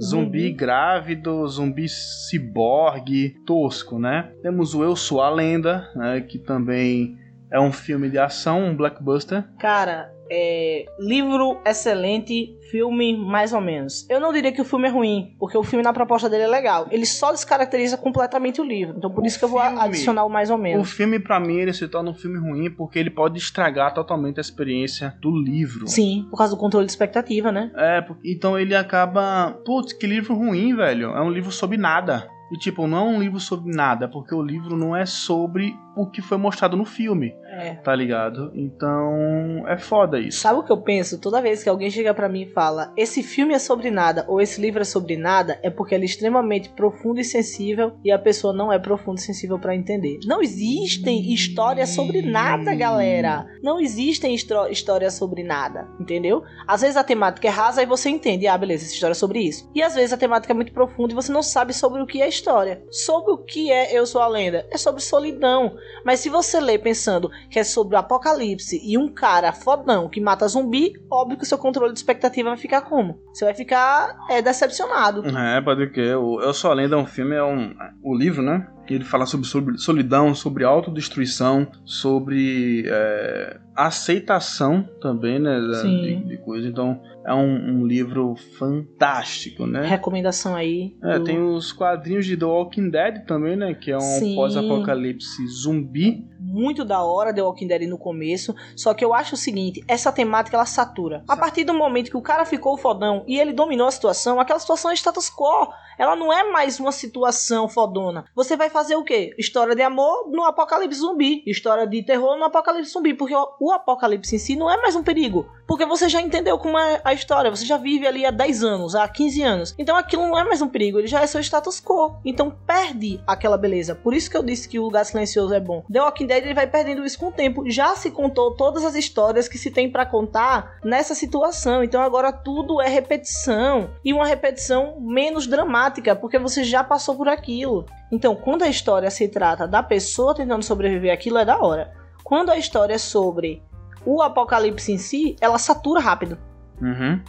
Zumbi 0.02 0.50
uhum. 0.50 0.56
grávido, 0.56 1.46
zumbi 1.46 1.88
ciborgue, 1.88 3.30
tosco, 3.46 3.98
né? 3.98 4.32
Temos 4.42 4.74
o 4.74 4.82
Eu 4.82 4.96
Sou 4.96 5.20
a 5.20 5.30
Lenda, 5.30 5.90
né? 5.94 6.20
Que 6.20 6.38
também 6.38 7.18
é 7.50 7.60
um 7.60 7.72
filme 7.72 8.10
de 8.10 8.18
ação, 8.18 8.64
um 8.64 8.76
blockbuster. 8.76 9.44
Cara, 9.58 10.13
é, 10.36 10.86
livro 10.98 11.60
excelente, 11.64 12.58
filme 12.68 13.16
mais 13.16 13.52
ou 13.52 13.60
menos. 13.60 14.04
Eu 14.10 14.18
não 14.18 14.32
diria 14.32 14.50
que 14.50 14.60
o 14.60 14.64
filme 14.64 14.88
é 14.88 14.90
ruim, 14.90 15.36
porque 15.38 15.56
o 15.56 15.62
filme 15.62 15.84
na 15.84 15.92
proposta 15.92 16.28
dele 16.28 16.42
é 16.42 16.48
legal. 16.48 16.88
Ele 16.90 17.06
só 17.06 17.30
descaracteriza 17.30 17.96
completamente 17.96 18.60
o 18.60 18.64
livro. 18.64 18.96
Então 18.98 19.10
por 19.10 19.22
o 19.22 19.26
isso 19.26 19.38
que 19.38 19.44
eu 19.44 19.48
vou 19.48 19.60
adicionar 19.60 20.24
o 20.24 20.28
mais 20.28 20.50
ou 20.50 20.58
menos. 20.58 20.82
O 20.82 20.90
filme 20.90 21.20
para 21.20 21.38
mim 21.38 21.58
ele 21.58 21.72
se 21.72 21.86
torna 21.86 22.10
um 22.10 22.14
filme 22.14 22.38
ruim 22.38 22.68
porque 22.68 22.98
ele 22.98 23.10
pode 23.10 23.38
estragar 23.38 23.94
totalmente 23.94 24.38
a 24.38 24.40
experiência 24.40 25.16
do 25.20 25.30
livro. 25.30 25.86
Sim, 25.86 26.26
por 26.28 26.36
causa 26.36 26.54
do 26.54 26.58
controle 26.58 26.86
de 26.86 26.90
expectativa, 26.92 27.52
né? 27.52 27.70
É, 27.76 28.04
então 28.24 28.58
ele 28.58 28.74
acaba, 28.74 29.56
putz, 29.64 29.92
que 29.92 30.06
livro 30.06 30.34
ruim, 30.34 30.74
velho. 30.74 31.10
É 31.10 31.22
um 31.22 31.30
livro 31.30 31.52
sobre 31.52 31.76
nada. 31.76 32.28
E 32.52 32.56
tipo, 32.56 32.86
não 32.86 32.98
é 32.98 33.02
um 33.02 33.20
livro 33.20 33.40
sobre 33.40 33.74
nada, 33.74 34.06
porque 34.06 34.34
o 34.34 34.42
livro 34.42 34.76
não 34.76 34.94
é 34.94 35.06
sobre 35.06 35.74
o 35.96 36.06
que 36.06 36.20
foi 36.20 36.36
mostrado 36.36 36.76
no 36.76 36.84
filme. 36.84 37.34
É. 37.54 37.74
Tá 37.74 37.94
ligado? 37.94 38.50
Então 38.54 39.64
é 39.68 39.78
foda 39.78 40.18
isso. 40.18 40.40
Sabe 40.40 40.60
o 40.60 40.62
que 40.62 40.72
eu 40.72 40.80
penso? 40.80 41.20
Toda 41.20 41.40
vez 41.40 41.62
que 41.62 41.68
alguém 41.68 41.90
chega 41.90 42.12
para 42.12 42.28
mim 42.28 42.42
e 42.42 42.52
fala 42.52 42.92
esse 42.96 43.22
filme 43.22 43.54
é 43.54 43.58
sobre 43.58 43.90
nada 43.90 44.24
ou 44.28 44.40
esse 44.40 44.60
livro 44.60 44.82
é 44.82 44.84
sobre 44.84 45.16
nada, 45.16 45.58
é 45.62 45.70
porque 45.70 45.94
ele 45.94 46.04
é 46.04 46.06
extremamente 46.06 46.68
profundo 46.70 47.20
e 47.20 47.24
sensível 47.24 47.92
e 48.04 48.10
a 48.10 48.18
pessoa 48.18 48.52
não 48.52 48.72
é 48.72 48.78
profundo 48.78 49.18
e 49.18 49.22
sensível 49.22 49.58
para 49.58 49.74
entender. 49.74 50.18
Não 50.24 50.42
existem 50.42 51.32
histórias 51.32 51.90
sobre 51.90 52.22
nada, 52.22 52.74
galera. 52.74 53.46
Não 53.62 53.80
existem 53.80 54.34
histórias 54.34 55.14
sobre 55.14 55.42
nada, 55.42 55.88
entendeu? 56.00 56.42
Às 56.66 56.82
vezes 56.82 56.96
a 56.96 57.04
temática 57.04 57.46
é 57.46 57.50
rasa 57.50 57.82
e 57.82 57.86
você 57.86 58.08
entende, 58.08 58.46
ah, 58.46 58.58
beleza, 58.58 58.84
essa 58.84 58.94
história 58.94 59.12
é 59.12 59.14
sobre 59.14 59.40
isso. 59.40 59.70
E 59.74 59.82
às 59.82 59.94
vezes 59.94 60.12
a 60.12 60.16
temática 60.16 60.52
é 60.52 60.56
muito 60.56 60.72
profunda 60.72 61.12
e 61.12 61.14
você 61.14 61.32
não 61.32 61.42
sabe 61.42 61.72
sobre 61.72 62.02
o 62.02 62.06
que 62.06 62.20
é 62.20 62.24
a 62.24 62.28
história. 62.28 62.82
Sobre 62.90 63.32
o 63.32 63.38
que 63.38 63.70
é 63.70 63.96
Eu 63.96 64.06
Sou 64.06 64.20
a 64.20 64.28
Lenda? 64.28 64.66
É 64.70 64.76
sobre 64.76 65.02
solidão. 65.02 65.76
Mas 66.04 66.20
se 66.20 66.28
você 66.28 66.60
lê 66.60 66.78
pensando 66.78 67.30
que 67.50 67.58
é 67.58 67.64
sobre 67.64 67.96
o 67.96 67.98
apocalipse 67.98 68.80
e 68.82 68.98
um 68.98 69.08
cara 69.08 69.52
fodão 69.52 70.08
que 70.08 70.20
mata 70.20 70.46
zumbi, 70.48 70.92
óbvio 71.10 71.36
que 71.38 71.44
o 71.44 71.46
seu 71.46 71.58
controle 71.58 71.92
de 71.92 71.98
expectativa 71.98 72.50
vai 72.50 72.58
ficar 72.58 72.82
como? 72.82 73.20
Você 73.32 73.44
vai 73.44 73.54
ficar 73.54 74.16
é, 74.30 74.42
decepcionado. 74.42 75.24
É, 75.26 75.60
pode 75.60 75.90
que. 75.90 76.00
Eu 76.00 76.52
Sou 76.52 76.70
a 76.70 76.74
Lenda 76.74 76.96
é 76.96 76.98
um 76.98 77.06
filme, 77.06 77.34
é 77.34 77.44
um. 77.44 77.74
O 78.02 78.16
livro, 78.16 78.42
né? 78.42 78.66
Ele 78.88 79.04
fala 79.04 79.26
sobre, 79.26 79.46
sobre 79.46 79.78
solidão, 79.78 80.34
sobre 80.34 80.64
autodestruição, 80.64 81.66
sobre 81.84 82.84
é, 82.86 83.58
aceitação 83.74 84.88
também, 85.00 85.38
né? 85.38 85.58
De, 85.60 86.16
de, 86.16 86.36
coisa. 86.38 86.68
Então, 86.68 87.00
é 87.26 87.34
um, 87.34 87.80
um, 87.80 87.86
livro 87.86 88.34
fantástico, 88.58 89.66
né? 89.66 89.86
Recomendação 89.86 90.54
aí. 90.54 90.96
É, 91.02 91.18
do... 91.18 91.24
tem 91.24 91.42
os 91.42 91.72
quadrinhos 91.72 92.24
de 92.26 92.36
The 92.36 92.44
Walking 92.44 92.90
Dead 92.90 93.24
também, 93.26 93.56
né? 93.56 93.74
Que 93.74 93.90
é 93.90 93.98
um 93.98 94.34
pós-apocalipse 94.34 95.46
zumbi. 95.48 96.24
Muito 96.38 96.84
da 96.84 97.02
hora 97.02 97.34
The 97.34 97.42
Walking 97.42 97.66
Dead 97.66 97.88
no 97.88 97.98
começo. 97.98 98.54
Só 98.76 98.94
que 98.94 99.04
eu 99.04 99.12
acho 99.12 99.34
o 99.34 99.38
seguinte: 99.38 99.82
essa 99.88 100.12
temática 100.12 100.56
ela 100.56 100.66
satura. 100.66 101.24
A 101.28 101.36
partir 101.36 101.64
do 101.64 101.74
momento 101.74 102.10
que 102.10 102.16
o 102.16 102.22
cara 102.22 102.44
ficou 102.44 102.76
fodão 102.76 103.24
e 103.26 103.38
ele 103.38 103.52
dominou 103.52 103.88
a 103.88 103.90
situação, 103.90 104.38
aquela 104.38 104.60
situação 104.60 104.90
é 104.90 104.94
status 104.94 105.28
quo. 105.28 105.72
Ela 105.98 106.16
não 106.16 106.32
é 106.32 106.50
mais 106.50 106.80
uma 106.80 106.92
situação 106.92 107.68
fodona. 107.68 108.24
Você 108.34 108.56
vai 108.56 108.68
fazer 108.74 108.96
o 108.96 109.04
quê? 109.04 109.32
História 109.38 109.72
de 109.76 109.82
amor 109.82 110.28
no 110.28 110.42
apocalipse 110.42 110.98
zumbi. 110.98 111.44
História 111.46 111.86
de 111.86 112.02
terror 112.02 112.36
no 112.36 112.44
apocalipse 112.44 112.92
zumbi. 112.92 113.14
Porque 113.14 113.32
o, 113.34 113.70
apocalipse 113.70 114.34
em 114.34 114.38
si 114.38 114.56
não 114.56 114.68
é 114.68 114.76
mais 114.76 114.96
um 114.96 115.02
perigo. 115.04 115.48
Porque 115.66 115.86
você 115.86 116.08
já 116.08 116.20
entendeu 116.20 116.58
como 116.58 116.78
é 116.78 117.00
a 117.04 117.12
história, 117.12 117.50
você 117.50 117.64
já 117.64 117.76
vive 117.76 118.06
ali 118.06 118.24
há 118.24 118.30
10 118.30 118.62
anos, 118.62 118.94
há 118.94 119.06
15 119.08 119.42
anos. 119.42 119.74
Então 119.78 119.96
aquilo 119.96 120.26
não 120.26 120.38
é 120.38 120.44
mais 120.44 120.60
um 120.60 120.68
perigo, 120.68 120.98
ele 120.98 121.06
já 121.06 121.22
é 121.22 121.26
seu 121.26 121.40
status 121.40 121.80
quo. 121.80 122.16
Então 122.24 122.54
perde 122.66 123.20
aquela 123.26 123.56
beleza. 123.56 123.94
Por 123.94 124.14
isso 124.14 124.30
que 124.30 124.36
eu 124.36 124.42
disse 124.42 124.68
que 124.68 124.78
o 124.78 124.84
Lugar 124.84 125.04
Silencioso 125.04 125.54
é 125.54 125.60
bom. 125.60 125.82
The 125.90 126.00
Walking 126.00 126.26
Dead 126.26 126.44
ele 126.44 126.54
vai 126.54 126.66
perdendo 126.66 127.04
isso 127.04 127.18
com 127.18 127.28
o 127.28 127.32
tempo. 127.32 127.68
Já 127.70 127.96
se 127.96 128.10
contou 128.10 128.52
todas 128.52 128.84
as 128.84 128.94
histórias 128.94 129.48
que 129.48 129.58
se 129.58 129.70
tem 129.70 129.90
para 129.90 130.06
contar 130.06 130.78
nessa 130.84 131.14
situação. 131.14 131.82
Então 131.82 132.02
agora 132.02 132.32
tudo 132.32 132.80
é 132.80 132.88
repetição. 132.88 133.90
E 134.04 134.12
uma 134.12 134.26
repetição 134.26 135.00
menos 135.00 135.46
dramática, 135.46 136.14
porque 136.14 136.38
você 136.38 136.62
já 136.62 136.84
passou 136.84 137.16
por 137.16 137.28
aquilo. 137.28 137.86
Então, 138.10 138.36
quando 138.36 138.62
a 138.62 138.68
história 138.68 139.10
se 139.10 139.26
trata 139.28 139.66
da 139.66 139.82
pessoa 139.82 140.34
tentando 140.34 140.62
sobreviver 140.62 141.12
aquilo, 141.12 141.38
é 141.38 141.44
da 141.44 141.58
hora. 141.58 141.92
Quando 142.22 142.50
a 142.50 142.56
história 142.56 142.94
é 142.94 142.98
sobre 142.98 143.62
o 144.04 144.22
apocalipse 144.22 144.92
em 144.92 144.98
si, 144.98 145.36
ela 145.40 145.58
satura 145.58 146.00
rápido. 146.00 146.38
Uhum. 146.80 147.20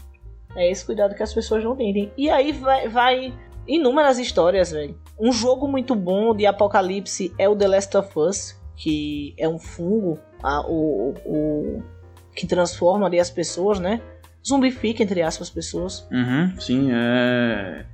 É 0.55 0.71
esse 0.71 0.86
cuidado 0.86 1.15
que 1.15 1.23
as 1.23 1.34
pessoas 1.34 1.63
não 1.63 1.76
têm. 1.76 2.11
E 2.17 2.30
aí 2.30 2.51
vai, 2.51 2.88
vai 2.88 3.34
inúmeras 3.67 4.17
histórias, 4.17 4.71
velho. 4.71 4.97
Um 5.19 5.32
jogo 5.32 5.67
muito 5.67 5.95
bom 5.95 6.36
de 6.36 6.45
apocalipse 6.45 7.34
é 7.38 7.47
o 7.47 7.55
The 7.55 7.67
Last 7.67 7.97
of 7.97 8.19
Us, 8.19 8.61
que 8.76 9.34
é 9.38 9.47
um 9.47 9.59
fungo, 9.59 10.19
a, 10.43 10.61
o, 10.61 11.13
o, 11.26 11.84
que 12.36 12.47
transforma 12.47 13.05
ali 13.05 13.19
as 13.19 13.30
pessoas, 13.30 13.80
né? 13.80 14.01
Zumbifica, 14.45 15.01
entre 15.01 15.21
aspas, 15.21 15.47
as 15.47 15.53
pessoas. 15.53 16.07
Uhum, 16.11 16.59
sim, 16.59 16.89
é 16.91 17.86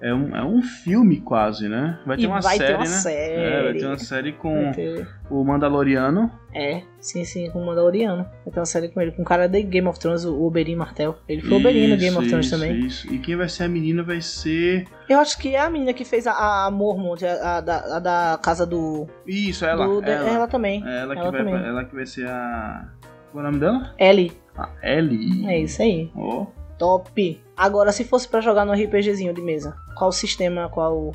é 0.00 0.12
um, 0.12 0.36
é 0.36 0.44
um 0.44 0.60
filme 0.62 1.20
quase, 1.20 1.68
né? 1.68 1.98
Vai 2.04 2.16
ter 2.16 2.24
e 2.24 2.26
uma 2.26 2.40
vai 2.40 2.56
série, 2.56 2.68
ter 2.68 2.74
uma 2.74 2.80
né? 2.80 2.86
série. 2.86 3.34
É, 3.42 3.62
vai 3.62 3.74
ter 3.74 3.86
uma 3.86 3.98
série 3.98 4.32
com 4.32 4.72
ter... 4.72 5.08
o 5.30 5.44
Mandaloriano. 5.44 6.30
É, 6.52 6.82
sim, 7.00 7.24
sim, 7.24 7.50
com 7.50 7.62
o 7.62 7.66
Mandaloriano. 7.66 8.24
Vai 8.44 8.52
ter 8.52 8.60
uma 8.60 8.66
série 8.66 8.88
com 8.88 9.00
ele, 9.00 9.12
com 9.12 9.22
o 9.22 9.24
cara 9.24 9.46
de 9.48 9.62
Game 9.62 9.88
of 9.88 9.98
Thrones, 9.98 10.24
o 10.24 10.42
Oberyn 10.44 10.76
Martel. 10.76 11.16
Ele 11.28 11.40
foi 11.42 11.56
Oberyn 11.56 11.88
no 11.88 11.96
Game 11.96 12.16
of 12.16 12.28
Thrones 12.28 12.46
isso, 12.46 12.54
também. 12.54 12.78
Isso. 12.80 13.12
E 13.12 13.18
quem 13.18 13.36
vai 13.36 13.48
ser 13.48 13.64
a 13.64 13.68
menina 13.68 14.02
vai 14.02 14.20
ser. 14.20 14.84
Eu 15.08 15.18
acho 15.18 15.38
que 15.38 15.54
é 15.54 15.60
a 15.60 15.70
menina 15.70 15.92
que 15.92 16.04
fez 16.04 16.26
a, 16.26 16.66
a 16.66 16.70
Mormont, 16.70 17.24
a, 17.24 17.56
a, 17.56 17.60
da, 17.60 17.96
a 17.96 17.98
da 17.98 18.38
casa 18.42 18.66
do. 18.66 19.06
Isso, 19.26 19.64
ela. 19.64 19.86
do- 19.86 20.02
ela, 20.04 20.28
ela 20.30 20.48
também. 20.48 20.82
É 20.86 21.00
ela, 21.02 21.14
que 21.14 21.20
ela 21.20 21.30
vai, 21.30 21.44
também. 21.44 21.54
ela 21.66 21.84
que 21.84 21.94
vai 21.94 22.06
ser 22.06 22.26
a. 22.28 22.88
Qual 23.32 23.44
é 23.44 23.48
o 23.48 23.50
nome 23.50 23.60
dela? 23.60 23.94
Ellie. 23.98 24.32
A 24.56 24.68
Ellie. 24.82 25.46
É 25.48 25.58
isso 25.60 25.82
aí. 25.82 26.10
Ó. 26.14 26.46
Top. 26.78 27.40
Agora, 27.56 27.92
se 27.92 28.04
fosse 28.04 28.28
pra 28.28 28.40
jogar 28.40 28.64
no 28.64 28.72
RPGzinho 28.72 29.32
de 29.32 29.40
mesa, 29.40 29.76
qual 29.96 30.10
o 30.10 30.12
sistema, 30.12 30.68
qual 30.68 30.96
o, 30.96 31.12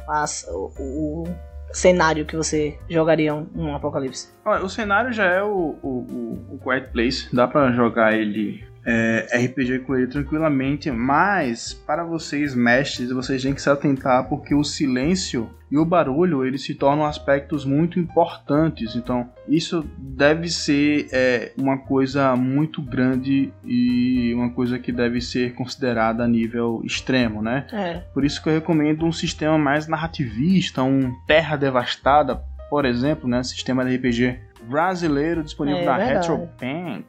o 0.80 1.24
cenário 1.74 2.26
que 2.26 2.36
você 2.36 2.78
jogaria 2.90 3.34
um, 3.34 3.48
um 3.56 3.76
apocalipse? 3.76 4.30
Olha, 4.46 4.64
o 4.64 4.70
cenário 4.70 5.12
já 5.12 5.26
é 5.26 5.44
o, 5.44 5.78
o, 5.82 6.48
o, 6.54 6.60
Quiet 6.64 6.92
Place. 6.92 7.28
Dá 7.34 7.48
pra 7.48 7.72
jogar 7.72 8.14
ele. 8.14 8.64
É, 8.86 9.28
RPG 9.46 9.80
com 9.80 9.96
ele 9.96 10.08
tranquilamente, 10.08 10.90
mas 10.92 11.74
para 11.74 12.04
vocês 12.04 12.56
mestres, 12.56 13.12
vocês 13.12 13.42
têm 13.42 13.54
que 13.54 13.62
se 13.62 13.70
atentar 13.70 14.28
porque 14.28 14.56
o 14.56 14.64
silêncio 14.64 15.50
e 15.72 15.78
o 15.78 15.86
barulho 15.86 16.44
eles 16.44 16.64
se 16.64 16.74
tornam 16.74 17.06
aspectos 17.06 17.64
muito 17.64 18.00
importantes. 18.00 18.96
Então, 18.96 19.30
isso 19.48 19.86
deve 19.98 20.50
ser 20.50 21.08
é, 21.12 21.52
uma 21.58 21.78
coisa 21.78 22.36
muito 22.36 22.82
grande 22.82 23.54
e 23.64 24.34
uma 24.34 24.50
coisa 24.50 24.80
que 24.80 24.92
deve 24.92 25.22
ser 25.22 25.54
considerada 25.54 26.24
a 26.24 26.28
nível 26.28 26.82
extremo, 26.84 27.42
né? 27.42 27.68
É. 27.72 27.94
Por 28.14 28.26
isso 28.26 28.42
que 28.42 28.50
eu 28.50 28.54
recomendo 28.54 29.06
um 29.06 29.12
sistema 29.12 29.58
mais 29.58 29.88
narrativista, 29.88 30.82
um 30.82 31.14
Terra 31.28 31.56
Devastada, 31.56 32.42
por 32.70 32.86
exemplo, 32.86 33.30
né? 33.30 33.44
Sistema 33.44 33.86
de 33.86 33.96
RPG 33.96 34.40
brasileiro 34.64 35.44
disponível 35.44 35.82
É 35.82 35.86
na 35.86 35.98
verdade. 35.98 36.28
Retrobank. 36.28 37.06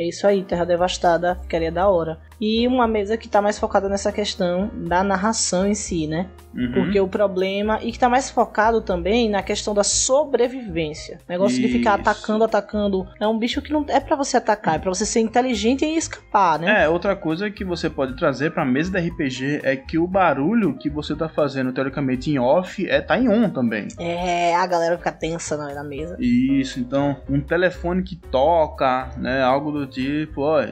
É 0.00 0.08
isso 0.08 0.26
aí, 0.26 0.42
Terra 0.42 0.64
Devastada, 0.64 1.34
ficaria 1.42 1.70
da 1.70 1.86
hora. 1.86 2.18
E 2.40 2.66
uma 2.66 2.88
mesa 2.88 3.18
que 3.18 3.28
tá 3.28 3.42
mais 3.42 3.58
focada 3.58 3.86
nessa 3.86 4.10
questão 4.10 4.70
da 4.74 5.04
narração 5.04 5.66
em 5.66 5.74
si, 5.74 6.06
né? 6.06 6.26
Uhum. 6.54 6.72
Porque 6.72 6.98
o 6.98 7.06
problema. 7.06 7.78
E 7.82 7.92
que 7.92 7.98
tá 7.98 8.08
mais 8.08 8.30
focado 8.30 8.80
também 8.80 9.28
na 9.28 9.42
questão 9.42 9.74
da 9.74 9.84
sobrevivência. 9.84 11.18
Negócio 11.28 11.60
de 11.60 11.68
ficar 11.68 12.00
Isso. 12.00 12.08
atacando, 12.08 12.44
atacando. 12.44 13.06
É 13.20 13.28
um 13.28 13.38
bicho 13.38 13.60
que 13.60 13.70
não 13.70 13.84
é 13.88 14.00
pra 14.00 14.16
você 14.16 14.38
atacar, 14.38 14.76
é 14.76 14.78
pra 14.78 14.88
você 14.88 15.04
ser 15.04 15.20
inteligente 15.20 15.84
e 15.84 15.98
escapar, 15.98 16.58
né? 16.58 16.84
É, 16.84 16.88
outra 16.88 17.14
coisa 17.14 17.50
que 17.50 17.62
você 17.62 17.90
pode 17.90 18.16
trazer 18.16 18.52
pra 18.52 18.64
mesa 18.64 18.90
da 18.90 18.98
RPG 18.98 19.60
é 19.62 19.76
que 19.76 19.98
o 19.98 20.06
barulho 20.06 20.78
que 20.78 20.88
você 20.88 21.14
tá 21.14 21.28
fazendo 21.28 21.74
teoricamente 21.74 22.30
em 22.30 22.38
off 22.38 22.88
é 22.88 23.02
tá 23.02 23.18
em 23.18 23.28
on 23.28 23.50
também. 23.50 23.88
É, 23.98 24.56
a 24.56 24.66
galera 24.66 24.96
fica 24.96 25.12
tensa 25.12 25.58
na 25.58 25.84
mesa. 25.84 26.16
Isso, 26.18 26.80
então, 26.80 27.18
um 27.28 27.40
telefone 27.40 28.02
que 28.02 28.16
toca, 28.16 29.10
né, 29.18 29.42
algo 29.42 29.70
do 29.70 29.89
tipo, 29.90 30.42
ó, 30.42 30.64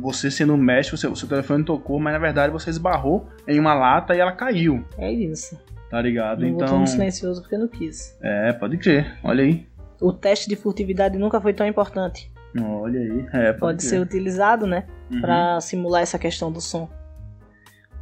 você 0.00 0.30
sendo 0.30 0.56
mestre, 0.56 0.94
o 0.94 0.98
seu, 0.98 1.12
o 1.12 1.16
seu 1.16 1.28
telefone 1.28 1.64
tocou, 1.64 1.98
mas 1.98 2.12
na 2.12 2.18
verdade 2.18 2.52
você 2.52 2.70
esbarrou 2.70 3.26
em 3.48 3.58
uma 3.58 3.74
lata 3.74 4.14
e 4.14 4.20
ela 4.20 4.32
caiu, 4.32 4.84
É 4.98 5.10
isso. 5.10 5.58
tá 5.90 6.00
ligado? 6.02 6.40
Não 6.40 6.48
Então, 6.48 6.80
no 6.80 6.86
silencioso 6.86 7.40
porque 7.42 7.56
não 7.56 7.68
quis. 7.68 8.16
é, 8.22 8.52
pode 8.52 8.76
crer, 8.78 9.18
olha 9.24 9.42
aí. 9.44 9.66
O 10.00 10.12
teste 10.12 10.48
de 10.48 10.56
furtividade 10.56 11.16
nunca 11.18 11.40
foi 11.40 11.54
tão 11.54 11.66
importante. 11.66 12.30
Olha 12.60 13.00
aí, 13.00 13.26
é, 13.32 13.46
pode, 13.52 13.58
Pode 13.58 13.84
ser 13.84 14.00
utilizado, 14.00 14.66
né? 14.66 14.86
Uhum. 15.10 15.20
Pra 15.20 15.60
simular 15.60 16.02
essa 16.02 16.18
questão 16.18 16.52
do 16.52 16.60
som. 16.60 16.88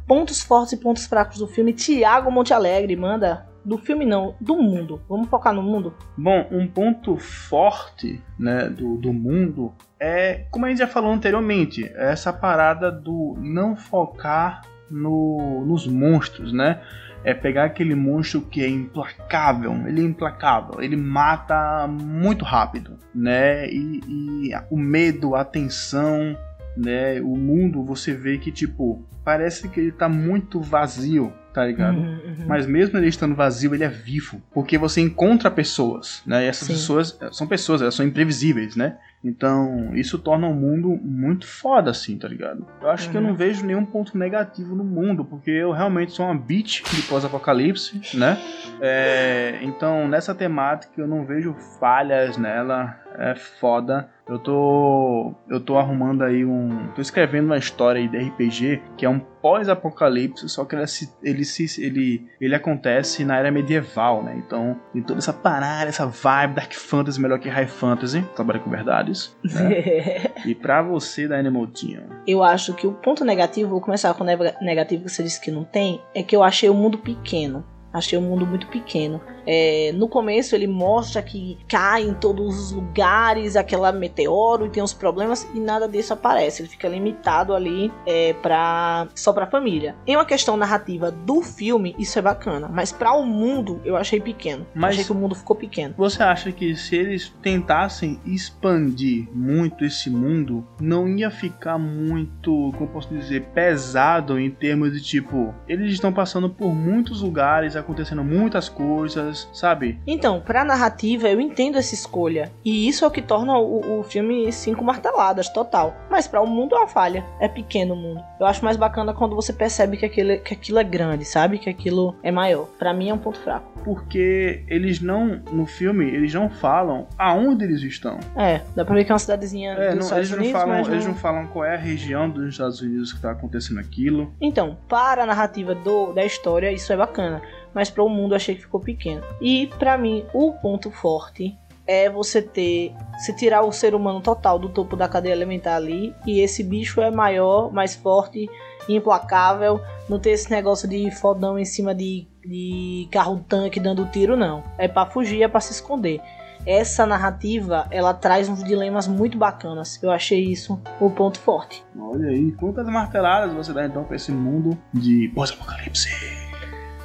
Pontos 0.07 0.41
fortes 0.41 0.73
e 0.73 0.77
pontos 0.77 1.05
fracos 1.05 1.39
do 1.39 1.47
filme. 1.47 1.73
Tiago 1.73 2.29
Monte 2.29 2.53
Alegre 2.53 2.95
manda. 2.95 3.47
Do 3.65 3.77
filme 3.77 4.05
não, 4.05 4.35
do 4.41 4.57
mundo. 4.57 5.01
Vamos 5.07 5.29
focar 5.29 5.53
no 5.53 5.63
mundo? 5.63 5.93
Bom, 6.17 6.45
um 6.51 6.67
ponto 6.67 7.15
forte 7.17 8.21
né, 8.37 8.67
do, 8.67 8.97
do 8.97 9.13
mundo 9.13 9.71
é, 10.05 10.47
como 10.51 10.65
a 10.65 10.69
gente 10.69 10.79
já 10.79 10.87
falou 10.87 11.13
anteriormente, 11.13 11.89
é 11.95 12.11
essa 12.11 12.33
parada 12.33 12.91
do 12.91 13.37
não 13.39 13.73
focar 13.73 14.61
no, 14.91 15.63
nos 15.65 15.87
monstros, 15.87 16.51
né? 16.51 16.81
É 17.23 17.33
pegar 17.33 17.63
aquele 17.63 17.95
monstro 17.95 18.41
que 18.41 18.61
é 18.61 18.67
implacável, 18.67 19.71
ele 19.87 20.01
é 20.01 20.03
implacável, 20.03 20.81
ele 20.81 20.97
mata 20.97 21.87
muito 21.87 22.43
rápido, 22.43 22.99
né? 23.15 23.65
E, 23.69 24.01
e 24.05 24.51
o 24.69 24.75
medo, 24.77 25.35
a 25.35 25.45
tensão, 25.45 26.37
né? 26.75 27.21
O 27.21 27.37
mundo, 27.37 27.81
você 27.81 28.13
vê 28.13 28.37
que, 28.37 28.51
tipo, 28.51 29.07
parece 29.23 29.69
que 29.69 29.79
ele 29.79 29.91
tá 29.93 30.09
muito 30.09 30.59
vazio, 30.59 31.31
tá 31.53 31.65
ligado? 31.65 31.97
Uhum, 31.97 32.03
uhum. 32.25 32.45
Mas 32.47 32.65
mesmo 32.65 32.97
ele 32.97 33.07
estando 33.07 33.35
vazio, 33.35 33.73
ele 33.75 33.83
é 33.83 33.89
vivo. 33.89 34.41
Porque 34.53 34.77
você 34.77 34.99
encontra 35.01 35.51
pessoas, 35.51 36.21
né? 36.25 36.43
E 36.45 36.47
essas 36.47 36.67
Sim. 36.67 36.73
pessoas 36.73 37.17
eh, 37.21 37.29
são 37.31 37.47
pessoas, 37.47 37.81
elas 37.81 37.93
são 37.95 38.05
imprevisíveis, 38.05 38.75
né? 38.75 38.97
Então, 39.23 39.95
isso 39.95 40.19
torna 40.19 40.47
o 40.47 40.53
mundo 40.53 40.89
muito 41.01 41.47
foda, 41.47 41.91
assim, 41.91 42.17
tá 42.17 42.27
ligado? 42.27 42.65
Eu 42.81 42.89
acho 42.89 43.09
que 43.09 43.15
eu 43.15 43.21
Uhum. 43.21 43.27
não 43.27 43.35
vejo 43.35 43.65
nenhum 43.65 43.85
ponto 43.85 44.17
negativo 44.17 44.75
no 44.75 44.83
mundo, 44.83 45.23
porque 45.23 45.49
eu 45.49 45.71
realmente 45.71 46.11
sou 46.11 46.25
uma 46.25 46.35
bitch 46.35 46.83
de 46.93 47.01
pós-apocalipse, 47.03 48.01
né? 48.17 48.37
É, 48.81 49.59
então, 49.63 50.07
nessa 50.09 50.35
temática, 50.35 50.93
eu 50.99 51.07
não 51.07 51.25
vejo 51.25 51.55
falhas 51.79 52.35
nela. 52.37 52.99
É 53.17 53.35
foda. 53.35 54.09
Eu 54.27 54.39
tô. 54.39 55.33
Eu 55.49 55.59
tô 55.59 55.77
arrumando 55.77 56.23
aí 56.23 56.45
um. 56.45 56.87
tô 56.95 57.01
escrevendo 57.01 57.45
uma 57.47 57.57
história 57.57 57.99
aí 58.01 58.07
de 58.07 58.17
RPG 58.17 58.81
que 58.97 59.05
é 59.05 59.09
um 59.09 59.19
pós-apocalipse, 59.19 60.47
só 60.49 60.63
que 60.65 60.75
ele, 60.75 60.87
se- 60.87 61.13
ele, 61.21 61.43
se- 61.45 61.83
ele, 61.83 62.27
ele 62.39 62.55
acontece 62.55 63.25
na 63.25 63.37
era 63.37 63.51
medieval, 63.51 64.23
né? 64.23 64.35
Então 64.37 64.79
tem 64.93 65.01
toda 65.01 65.19
essa 65.19 65.33
parada, 65.33 65.89
essa 65.89 66.05
vibe 66.05 66.55
Dark 66.55 66.73
Fantasy 66.73 67.21
melhor 67.21 67.39
que 67.39 67.49
High 67.49 67.67
Fantasy, 67.67 68.21
trabalha 68.35 68.59
com 68.59 68.69
verdades. 68.69 69.35
Né? 69.43 70.31
e 70.45 70.55
pra 70.55 70.81
você 70.81 71.27
da 71.27 71.37
Animal 71.37 71.67
Team. 71.67 72.03
eu 72.27 72.43
acho 72.43 72.73
que 72.73 72.87
o 72.87 72.93
ponto 72.93 73.25
negativo, 73.25 73.69
vou 73.71 73.81
começar 73.81 74.13
com 74.13 74.23
o 74.23 74.25
neg- 74.27 74.55
negativo 74.61 75.03
que 75.03 75.09
você 75.11 75.23
disse 75.23 75.41
que 75.41 75.51
não 75.51 75.63
tem, 75.63 76.01
é 76.15 76.23
que 76.23 76.35
eu 76.35 76.43
achei 76.43 76.69
o 76.69 76.73
mundo 76.73 76.97
pequeno. 76.97 77.63
Achei 77.91 78.17
o 78.17 78.21
mundo 78.21 78.43
muito 78.47 78.65
pequeno. 78.67 79.21
É, 79.45 79.91
no 79.95 80.07
começo 80.07 80.55
ele 80.55 80.67
mostra 80.67 81.21
que 81.21 81.57
cai 81.67 82.03
em 82.03 82.13
todos 82.13 82.57
os 82.59 82.71
lugares 82.71 83.55
aquela 83.55 83.91
meteoro 83.91 84.65
e 84.65 84.69
tem 84.69 84.81
uns 84.83 84.93
problemas 84.93 85.47
e 85.53 85.59
nada 85.59 85.87
disso 85.87 86.13
aparece. 86.13 86.61
Ele 86.61 86.69
fica 86.69 86.87
limitado 86.87 87.53
ali 87.53 87.91
é, 88.05 88.33
pra, 88.33 89.07
só 89.15 89.33
pra 89.33 89.47
família. 89.47 89.95
Em 90.07 90.15
uma 90.15 90.25
questão 90.25 90.55
narrativa 90.57 91.11
do 91.11 91.41
filme, 91.41 91.95
isso 91.99 92.17
é 92.17 92.21
bacana. 92.21 92.69
Mas 92.71 92.91
pra 92.91 93.13
o 93.13 93.25
mundo, 93.25 93.81
eu 93.83 93.95
achei 93.95 94.19
pequeno. 94.19 94.65
Mas- 94.73 94.93
Achei 94.93 95.05
que 95.05 95.11
o 95.11 95.15
mundo 95.15 95.33
ficou 95.35 95.55
pequeno. 95.55 95.93
Você 95.97 96.21
acha 96.21 96.51
que 96.51 96.75
se 96.75 96.95
eles 96.95 97.33
tentassem 97.41 98.19
expandir 98.25 99.27
muito 99.33 99.83
esse 99.83 100.09
mundo, 100.09 100.65
não 100.79 101.07
ia 101.07 101.31
ficar 101.31 101.77
muito, 101.77 102.71
como 102.77 102.87
posso 102.89 103.09
dizer, 103.13 103.41
pesado 103.53 104.39
em 104.39 104.49
termos 104.51 104.91
de 104.93 105.01
tipo, 105.01 105.53
eles 105.67 105.91
estão 105.93 106.13
passando 106.13 106.49
por 106.49 106.73
muitos 106.73 107.21
lugares, 107.21 107.75
acontecendo 107.75 108.23
muitas 108.23 108.69
coisas, 108.69 109.32
sabe? 109.53 109.99
Então, 110.05 110.41
pra 110.41 110.63
narrativa, 110.63 111.27
eu 111.27 111.39
entendo 111.39 111.77
essa 111.77 111.93
escolha. 111.93 112.51
E 112.63 112.87
isso 112.87 113.03
é 113.03 113.07
o 113.07 113.11
que 113.11 113.21
torna 113.21 113.57
o, 113.57 113.99
o 113.99 114.03
filme 114.03 114.51
cinco 114.51 114.83
marteladas, 114.83 115.49
total. 115.49 115.95
Mas 116.09 116.27
para 116.27 116.41
o 116.41 116.47
mundo 116.47 116.75
é 116.75 116.79
uma 116.79 116.87
falha. 116.87 117.25
É 117.39 117.47
pequeno 117.47 117.93
o 117.93 117.97
mundo. 117.97 118.23
Eu 118.39 118.45
acho 118.45 118.63
mais 118.63 118.77
bacana 118.77 119.13
quando 119.13 119.35
você 119.35 119.53
percebe 119.53 119.97
que 119.97 120.05
aquilo, 120.05 120.39
que 120.39 120.53
aquilo 120.53 120.79
é 120.79 120.83
grande, 120.83 121.25
sabe? 121.25 121.57
Que 121.57 121.69
aquilo 121.69 122.15
é 122.23 122.31
maior. 122.31 122.67
Para 122.77 122.93
mim 122.93 123.09
é 123.09 123.13
um 123.13 123.17
ponto 123.17 123.39
fraco. 123.39 123.71
Porque 123.83 124.63
eles 124.67 125.01
não, 125.01 125.41
no 125.51 125.65
filme, 125.65 126.05
eles 126.05 126.33
não 126.33 126.49
falam 126.49 127.07
aonde 127.17 127.65
eles 127.65 127.81
estão. 127.81 128.17
É, 128.35 128.61
dá 128.75 128.85
pra 128.85 128.95
ver 128.95 129.03
que 129.03 129.11
é 129.11 129.13
uma 129.13 129.19
cidadezinha 129.19 129.73
é, 129.73 129.89
dos 129.89 129.95
não, 129.95 130.03
Estados 130.03 130.31
eles 130.31 130.31
Unidos, 130.31 130.53
não 130.53 130.59
falam, 130.59 130.83
não... 130.83 130.93
Eles 130.93 131.05
não 131.05 131.15
falam 131.15 131.47
qual 131.47 131.65
é 131.65 131.75
a 131.75 131.79
região 131.79 132.29
dos 132.29 132.49
Estados 132.49 132.81
Unidos 132.81 133.11
que 133.11 133.21
tá 133.21 133.31
acontecendo 133.31 133.79
aquilo. 133.79 134.33
Então, 134.39 134.77
para 134.87 135.23
a 135.23 135.25
narrativa 135.25 135.75
do, 135.75 136.13
da 136.13 136.23
história, 136.23 136.71
isso 136.71 136.91
é 136.93 136.97
bacana. 136.97 137.41
Mas 137.73 137.89
para 137.89 138.03
o 138.03 138.09
mundo 138.09 138.35
achei 138.35 138.55
que 138.55 138.61
ficou 138.61 138.79
pequeno. 138.79 139.23
E 139.41 139.67
para 139.79 139.97
mim, 139.97 140.25
o 140.33 140.53
ponto 140.53 140.91
forte 140.91 141.57
é 141.85 142.09
você 142.09 142.41
ter. 142.41 142.93
Se 143.19 143.35
tirar 143.35 143.63
o 143.63 143.71
ser 143.71 143.93
humano 143.93 144.21
total 144.21 144.57
do 144.57 144.69
topo 144.69 144.95
da 144.95 145.07
cadeia 145.07 145.33
alimentar 145.33 145.75
ali. 145.75 146.13
E 146.25 146.39
esse 146.39 146.63
bicho 146.63 147.01
é 147.01 147.11
maior, 147.11 147.71
mais 147.71 147.95
forte, 147.95 148.49
implacável. 148.87 149.81
Não 150.09 150.19
ter 150.19 150.31
esse 150.31 150.49
negócio 150.51 150.87
de 150.87 151.09
fodão 151.11 151.57
em 151.57 151.65
cima 151.65 151.93
de, 151.93 152.27
de 152.45 153.07
carro-tanque 153.11 153.79
dando 153.79 154.05
tiro, 154.05 154.35
não. 154.35 154.63
É 154.77 154.87
para 154.87 155.09
fugir, 155.09 155.43
é 155.43 155.47
para 155.47 155.59
se 155.59 155.71
esconder. 155.71 156.21
Essa 156.65 157.05
narrativa, 157.05 157.87
ela 157.91 158.13
traz 158.13 158.47
uns 158.47 158.63
dilemas 158.63 159.05
muito 159.05 159.37
bacanas. 159.37 160.01
Eu 160.01 160.09
achei 160.11 160.45
isso 160.45 160.79
o 160.99 161.09
ponto 161.09 161.37
forte. 161.39 161.83
Olha 161.97 162.29
aí, 162.29 162.53
quantas 162.53 162.87
marteladas 162.87 163.53
você 163.53 163.73
dá 163.73 163.85
então 163.85 164.05
pra 164.05 164.15
esse 164.15 164.31
mundo 164.31 164.77
de 164.93 165.29
pós-apocalipse? 165.35 166.42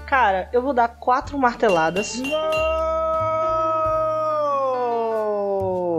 Cara, 0.09 0.49
eu 0.55 0.63
vou 0.63 0.73
dar 0.73 0.89
quatro 0.89 1.39
marteladas. 1.39 2.23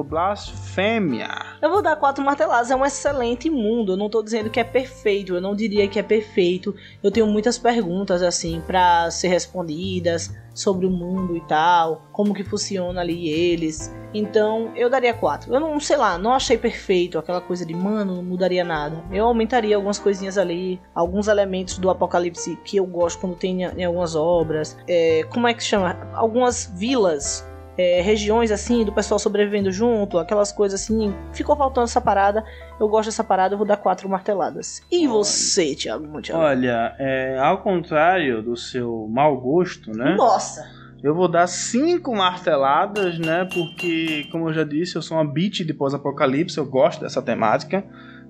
blasfêmia. 0.04 1.49
Eu 1.62 1.70
vou 1.70 1.82
dar 1.82 1.96
quatro 1.98 2.24
marteladas. 2.24 2.72
É 2.72 2.76
um 2.76 2.86
excelente 2.86 3.50
mundo. 3.50 3.94
Eu 3.94 3.98
não 3.98 4.10
tô 4.10 4.24
dizendo 4.24 4.50
que 4.50 4.60
é 4.60 4.64
perfeito. 4.64 5.36
Eu 5.36 5.42
não 5.42 5.56
diria 5.56 5.88
que 5.88 6.00
é 6.00 6.04
perfeito. 6.04 6.74
Eu 7.04 7.12
tenho 7.12 7.28
muitas 7.28 7.58
perguntas, 7.58 8.22
assim, 8.22 8.62
para 8.66 9.12
ser 9.12 9.28
respondidas 9.28 10.34
sobre 10.54 10.86
o 10.86 10.90
mundo 10.90 11.36
e 11.36 11.42
tal. 11.42 12.08
Como 12.12 12.34
que 12.34 12.44
funciona 12.44 13.02
ali 13.02 13.30
eles. 13.30 13.94
Então, 14.14 14.72
eu 14.76 14.90
daria 14.90 15.14
quatro. 15.14 15.54
Eu 15.54 15.60
não 15.60 15.80
sei 15.80 15.98
lá, 15.98 16.18
não 16.18 16.34
achei 16.34 16.58
perfeito 16.58 17.20
aquela 17.20 17.42
coisa 17.42 17.66
de, 17.66 17.76
mano, 17.76 18.16
não 18.16 18.24
mudaria 18.24 18.64
nada. 18.64 19.04
Eu 19.12 19.26
aumentaria 19.26 19.76
algumas 19.76 20.00
coisinhas 20.00 20.38
ali, 20.38 20.82
alguns 20.96 21.28
elementos 21.28 21.78
do 21.78 21.90
apocalipse 21.90 22.58
que 22.64 22.78
eu 22.78 22.86
gosto 22.86 23.20
quando 23.20 23.36
tem 23.36 23.64
em 23.64 23.84
algumas 23.84 24.16
obras. 24.16 24.78
É, 24.88 25.24
como 25.30 25.48
é 25.48 25.54
que 25.54 25.64
chama? 25.64 25.96
Algumas 26.14 26.72
vilas 26.76 27.46
é, 27.80 28.02
regiões 28.02 28.52
assim, 28.52 28.84
do 28.84 28.92
pessoal 28.92 29.18
sobrevivendo 29.18 29.72
junto, 29.72 30.18
aquelas 30.18 30.52
coisas 30.52 30.82
assim. 30.82 31.16
Ficou 31.32 31.56
faltando 31.56 31.86
essa 31.86 32.02
parada. 32.02 32.44
Eu 32.78 32.90
gosto 32.90 33.08
dessa 33.08 33.24
parada, 33.24 33.54
eu 33.54 33.58
vou 33.58 33.66
dar 33.66 33.78
quatro 33.78 34.10
marteladas. 34.10 34.84
E 34.92 35.08
você, 35.08 35.74
Thiago 35.74 36.06
Monteiro? 36.06 36.42
Olha, 36.42 36.94
é, 37.00 37.40
ao 37.40 37.60
contrário 37.60 38.44
do 38.44 38.58
seu 38.58 39.08
mau 39.10 39.40
gosto, 39.40 39.92
né? 39.92 40.16
Nossa! 40.18 40.70
Eu 41.02 41.16
vou 41.16 41.30
dar 41.30 41.48
cinco 41.48 42.14
marteladas, 42.14 43.18
né? 43.18 43.48
Porque, 43.54 44.28
como 44.30 44.50
eu 44.50 44.54
já 44.54 44.66
disse, 44.66 44.98
eu 44.98 45.02
sou 45.02 45.16
uma 45.16 45.26
beat 45.26 45.66
de 45.66 45.74
pós-apocalipse, 45.74 46.58
eu 46.58 46.66
gosto 46.66 47.00
dessa 47.00 47.22
temática, 47.22 47.86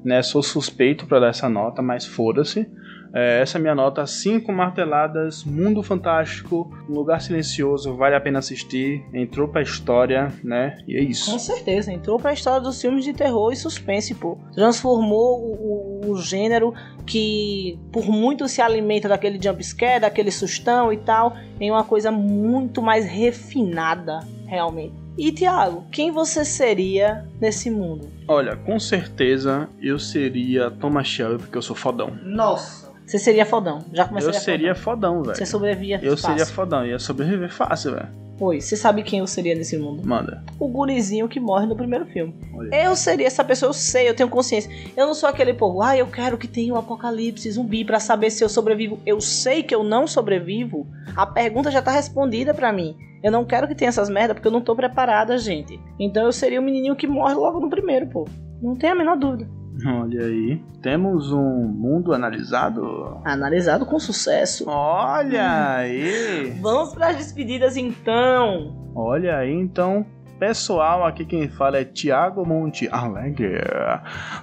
né? 0.06 0.22
Sou 0.22 0.44
suspeito 0.44 1.08
para 1.08 1.22
dar 1.22 1.30
essa 1.30 1.50
nota, 1.50 1.82
mas 1.82 2.06
foda-se. 2.06 2.72
É, 3.14 3.42
essa 3.42 3.58
é 3.58 3.60
a 3.60 3.62
minha 3.62 3.76
nota: 3.76 4.06
5 4.06 4.52
marteladas, 4.52 5.44
Mundo 5.44 5.82
Fantástico, 5.82 6.72
Um 6.90 6.94
Lugar 6.94 7.22
Silencioso, 7.22 7.96
vale 7.96 8.16
a 8.16 8.22
pena 8.22 8.40
assistir. 8.40 9.04
Entrou 9.14 9.48
pra 9.48 9.62
história, 9.62 10.32
né? 10.44 10.78
E 10.88 10.98
é 10.98 11.02
isso. 11.02 11.32
Com 11.32 11.40
certeza, 11.40 11.92
entrou 11.92 12.20
pra 12.20 12.34
história 12.34 12.62
dos 12.62 12.80
filmes 12.82 13.04
de 13.04 13.14
terror 13.14 13.52
e 13.52 13.56
suspense, 13.56 14.14
pô. 14.16 14.38
Transformou 14.54 15.40
o, 15.40 16.02
o, 16.06 16.12
o 16.12 16.18
gênero 16.18 16.74
que 17.06 17.80
por 17.92 18.06
muito 18.06 18.48
se 18.48 18.62
alimenta 18.62 19.10
daquele 19.10 19.42
jumpscare, 19.42 20.02
daquele 20.02 20.32
sustão 20.32 20.94
e 20.94 20.98
tal, 20.98 21.36
em 21.60 21.72
uma 21.72 21.84
coisa 21.84 22.12
muito 22.12 22.82
mais 22.82 23.06
refinada, 23.06 24.20
realmente. 24.46 24.94
E 25.18 25.32
Tiago, 25.32 25.84
quem 25.92 26.12
você 26.12 26.46
seria 26.46 27.26
nesse 27.42 27.70
mundo? 27.70 28.08
Olha, 28.28 28.56
com 28.56 28.80
certeza 28.80 29.68
eu 29.82 30.00
seria 30.00 30.72
Thomas 30.72 31.08
Shelby, 31.08 31.40
porque 31.40 31.58
eu 31.58 31.62
sou 31.62 31.76
fodão. 31.76 32.18
Nossa! 32.24 32.89
Você 33.10 33.18
seria 33.18 33.44
fodão. 33.44 33.80
Já 33.92 34.06
começaria 34.06 34.38
Eu 34.38 34.40
seria 34.40 34.76
fodão, 34.76 35.14
fodão 35.16 35.24
velho. 35.24 35.36
Você 35.36 35.46
sobrevivia 35.48 36.00
Eu 36.04 36.16
fácil. 36.16 36.28
seria 36.28 36.46
fodão, 36.46 36.86
ia 36.86 37.00
sobreviver 37.00 37.52
fácil, 37.52 37.94
velho. 37.96 38.08
Pois, 38.38 38.66
você 38.66 38.78
sabe 38.78 39.02
quem 39.02 39.18
eu 39.18 39.26
seria 39.26 39.56
nesse 39.56 39.80
mundo? 39.80 40.08
Manda. 40.08 40.44
O 40.60 40.68
gurizinho 40.68 41.28
que 41.28 41.40
morre 41.40 41.66
no 41.66 41.76
primeiro 41.76 42.06
filme. 42.06 42.36
Olha. 42.54 42.70
Eu 42.84 42.96
seria 42.96 43.26
essa 43.26 43.44
pessoa, 43.44 43.72
eu 43.72 43.74
sei, 43.74 44.08
eu 44.08 44.14
tenho 44.14 44.30
consciência. 44.30 44.72
Eu 44.96 45.08
não 45.08 45.16
sou 45.16 45.28
aquele 45.28 45.56
povo, 45.56 45.82
ah, 45.82 45.98
eu 45.98 46.06
quero 46.06 46.38
que 46.38 46.48
tenha 46.48 46.72
um 46.72 46.78
apocalipse 46.78 47.50
zumbi 47.50 47.84
para 47.84 48.00
saber 48.00 48.30
se 48.30 48.44
eu 48.44 48.48
sobrevivo. 48.48 49.00
Eu 49.04 49.20
sei 49.20 49.64
que 49.64 49.74
eu 49.74 49.84
não 49.84 50.06
sobrevivo. 50.06 50.86
A 51.16 51.26
pergunta 51.26 51.72
já 51.72 51.82
tá 51.82 51.90
respondida 51.92 52.54
para 52.54 52.72
mim. 52.72 52.96
Eu 53.24 53.32
não 53.32 53.44
quero 53.44 53.68
que 53.68 53.74
tenha 53.74 53.90
essas 53.90 54.08
merdas 54.08 54.36
porque 54.36 54.48
eu 54.48 54.52
não 54.52 54.62
tô 54.62 54.76
preparada, 54.76 55.36
gente. 55.40 55.80
Então 56.00 56.26
eu 56.26 56.32
seria 56.32 56.62
o 56.62 56.64
menininho 56.64 56.96
que 56.96 57.08
morre 57.08 57.34
logo 57.34 57.60
no 57.60 57.72
primeiro, 57.72 58.06
pô. 58.06 58.28
Não 58.62 58.76
tem 58.76 58.92
a 58.92 58.96
menor 58.96 59.18
dúvida. 59.18 59.50
Olha 59.86 60.26
aí. 60.26 60.62
Temos 60.82 61.32
um 61.32 61.68
mundo 61.68 62.14
analisado. 62.14 63.20
Analisado 63.24 63.86
com 63.86 64.00
sucesso. 64.00 64.66
Olha 64.68 65.44
hum. 65.44 65.76
aí. 65.78 66.58
Vamos 66.62 66.94
para 66.94 67.10
as 67.10 67.18
despedidas 67.18 67.78
então. 67.78 68.92
Olha 68.96 69.38
aí, 69.38 69.54
então. 69.54 70.06
Pessoal, 70.40 71.06
aqui 71.06 71.26
quem 71.26 71.50
fala 71.50 71.80
é 71.80 71.84
Tiago 71.84 72.48
Monte 72.48 72.88
Alegre, 72.90 73.62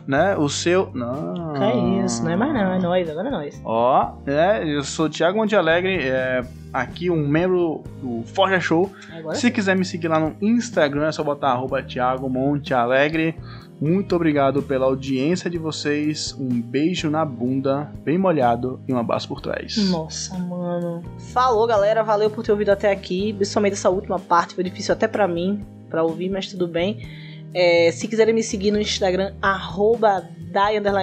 né? 0.07 0.37
O 0.37 0.47
seu... 0.47 0.91
Não... 0.93 1.55
Que 1.55 1.63
é 1.63 2.05
isso, 2.05 2.23
não 2.23 2.33
é 2.33 2.37
mais 2.37 2.53
não, 2.53 2.73
é 2.75 2.79
nós, 2.79 3.09
agora 3.09 3.29
é 3.29 3.31
nós. 3.31 3.63
Ó, 3.65 4.19
é, 4.27 4.63
eu 4.63 4.85
sou 4.85 5.09
Tiago 5.09 5.39
Monte 5.39 5.57
Alegre, 5.57 6.07
é, 6.07 6.43
aqui 6.71 7.09
um 7.09 7.27
membro 7.27 7.83
do 8.03 8.23
Forja 8.27 8.61
Show. 8.61 8.93
Agora 9.11 9.37
Se 9.37 9.47
sim. 9.47 9.51
quiser 9.51 9.75
me 9.75 9.87
seguir 9.87 10.09
lá 10.09 10.21
no 10.21 10.37
Instagram, 10.43 11.07
é 11.07 11.13
só 11.13 11.25
botar 11.25 11.53
arroba 11.53 11.83
Tiago 11.83 12.29
Monte 12.29 12.75
Alegre. 12.75 13.35
Muito 13.81 14.17
obrigado 14.17 14.63
pela 14.63 14.87
audiência 14.87 15.51
de 15.51 15.59
vocês. 15.59 16.35
Um 16.39 16.61
beijo 16.61 17.11
na 17.11 17.25
bunda, 17.25 17.93
bem 18.03 18.17
molhado 18.17 18.81
e 18.89 18.93
um 18.93 18.99
abraço 18.99 19.29
por 19.29 19.41
trás. 19.41 19.77
Nossa, 19.91 20.39
mano. 20.39 21.03
Falou, 21.33 21.67
galera. 21.67 22.03
Valeu 22.03 22.31
por 22.31 22.43
ter 22.43 22.53
ouvido 22.53 22.71
até 22.71 22.91
aqui. 22.91 23.35
Principalmente 23.35 23.75
essa 23.75 23.91
última 23.91 24.19
parte. 24.19 24.55
Foi 24.55 24.65
difícil 24.65 24.95
até 24.95 25.07
para 25.07 25.29
mim, 25.29 25.65
para 25.91 26.03
ouvir, 26.03 26.31
mas 26.31 26.47
tudo 26.47 26.67
bem. 26.67 27.07
É, 27.53 27.91
se 27.93 28.09
quiserem 28.09 28.35
me 28.35 28.43
seguir 28.43 28.71
no 28.71 28.81
Instagram, 28.81 29.35
arroba 29.41 30.27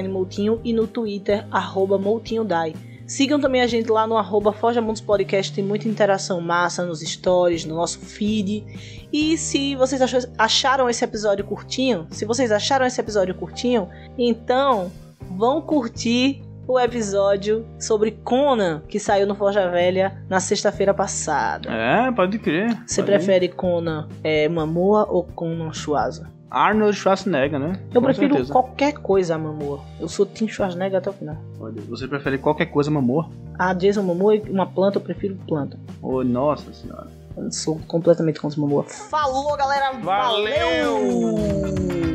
Moutinho 0.09 0.59
e 0.63 0.73
no 0.73 0.87
Twitter, 0.87 1.45
arroba 1.51 1.97
MoutinhoDai. 1.97 2.73
Sigam 3.05 3.39
também 3.39 3.61
a 3.61 3.67
gente 3.67 3.89
lá 3.89 4.07
no 4.07 4.17
arroba 4.17 4.53
Forja 4.53 4.81
Mundos 4.81 5.01
Podcast, 5.01 5.53
tem 5.53 5.63
muita 5.63 5.87
interação 5.87 6.39
massa 6.41 6.85
nos 6.85 7.01
stories, 7.01 7.65
no 7.65 7.75
nosso 7.75 7.99
feed. 7.99 9.07
E 9.11 9.37
se 9.37 9.75
vocês 9.75 10.01
acharam 10.37 10.89
esse 10.89 11.03
episódio 11.03 11.45
curtinho, 11.45 12.07
se 12.11 12.25
vocês 12.25 12.51
acharam 12.51 12.85
esse 12.85 12.99
episódio 12.99 13.35
curtinho, 13.35 13.89
então 14.17 14.91
vão 15.37 15.61
curtir 15.61 16.41
o 16.67 16.79
episódio 16.79 17.65
sobre 17.77 18.11
Conan, 18.11 18.81
que 18.87 18.99
saiu 18.99 19.27
no 19.27 19.35
Forja 19.35 19.69
Velha 19.69 20.23
na 20.29 20.39
sexta-feira 20.39 20.93
passada. 20.93 21.69
É, 21.69 22.11
pode 22.11 22.39
crer. 22.39 22.69
Você 22.87 23.01
pode 23.01 23.11
prefere 23.11 23.45
ir. 23.47 23.49
Conan 23.49 24.07
é, 24.23 24.47
Mamoa 24.47 25.05
ou 25.09 25.23
Conan 25.23 25.73
Schwarza? 25.73 26.32
Arnold 26.53 26.95
Schwarzenegger, 26.95 27.59
né? 27.59 27.79
Eu 27.93 27.99
Com 27.99 28.05
prefiro 28.05 28.33
certeza. 28.35 28.53
qualquer 28.53 28.93
coisa 28.93 29.37
a. 29.39 29.83
Eu 29.99 30.07
sou 30.07 30.23
Tim 30.23 30.47
Schwarzenegger 30.47 30.99
até 30.99 31.09
o 31.09 31.13
final. 31.13 31.35
Olha, 31.59 31.81
você 31.89 32.07
prefere 32.07 32.37
qualquer 32.37 32.67
coisa 32.67 32.91
Mamoa? 32.91 33.27
Ah, 33.57 33.73
Jason 33.73 34.03
Momoa 34.03 34.35
e 34.35 34.39
uma 34.49 34.67
planta, 34.67 34.97
eu 34.97 35.01
prefiro 35.01 35.35
planta. 35.47 35.79
Oh, 36.01 36.23
nossa 36.23 36.71
senhora. 36.71 37.07
Eu 37.35 37.51
sou 37.51 37.79
completamente 37.87 38.39
contra 38.39 38.57
o 38.57 38.61
Momoa. 38.61 38.83
Falou, 38.83 39.57
galera! 39.57 39.93
Valeu! 39.99 41.33
Valeu! 41.33 42.12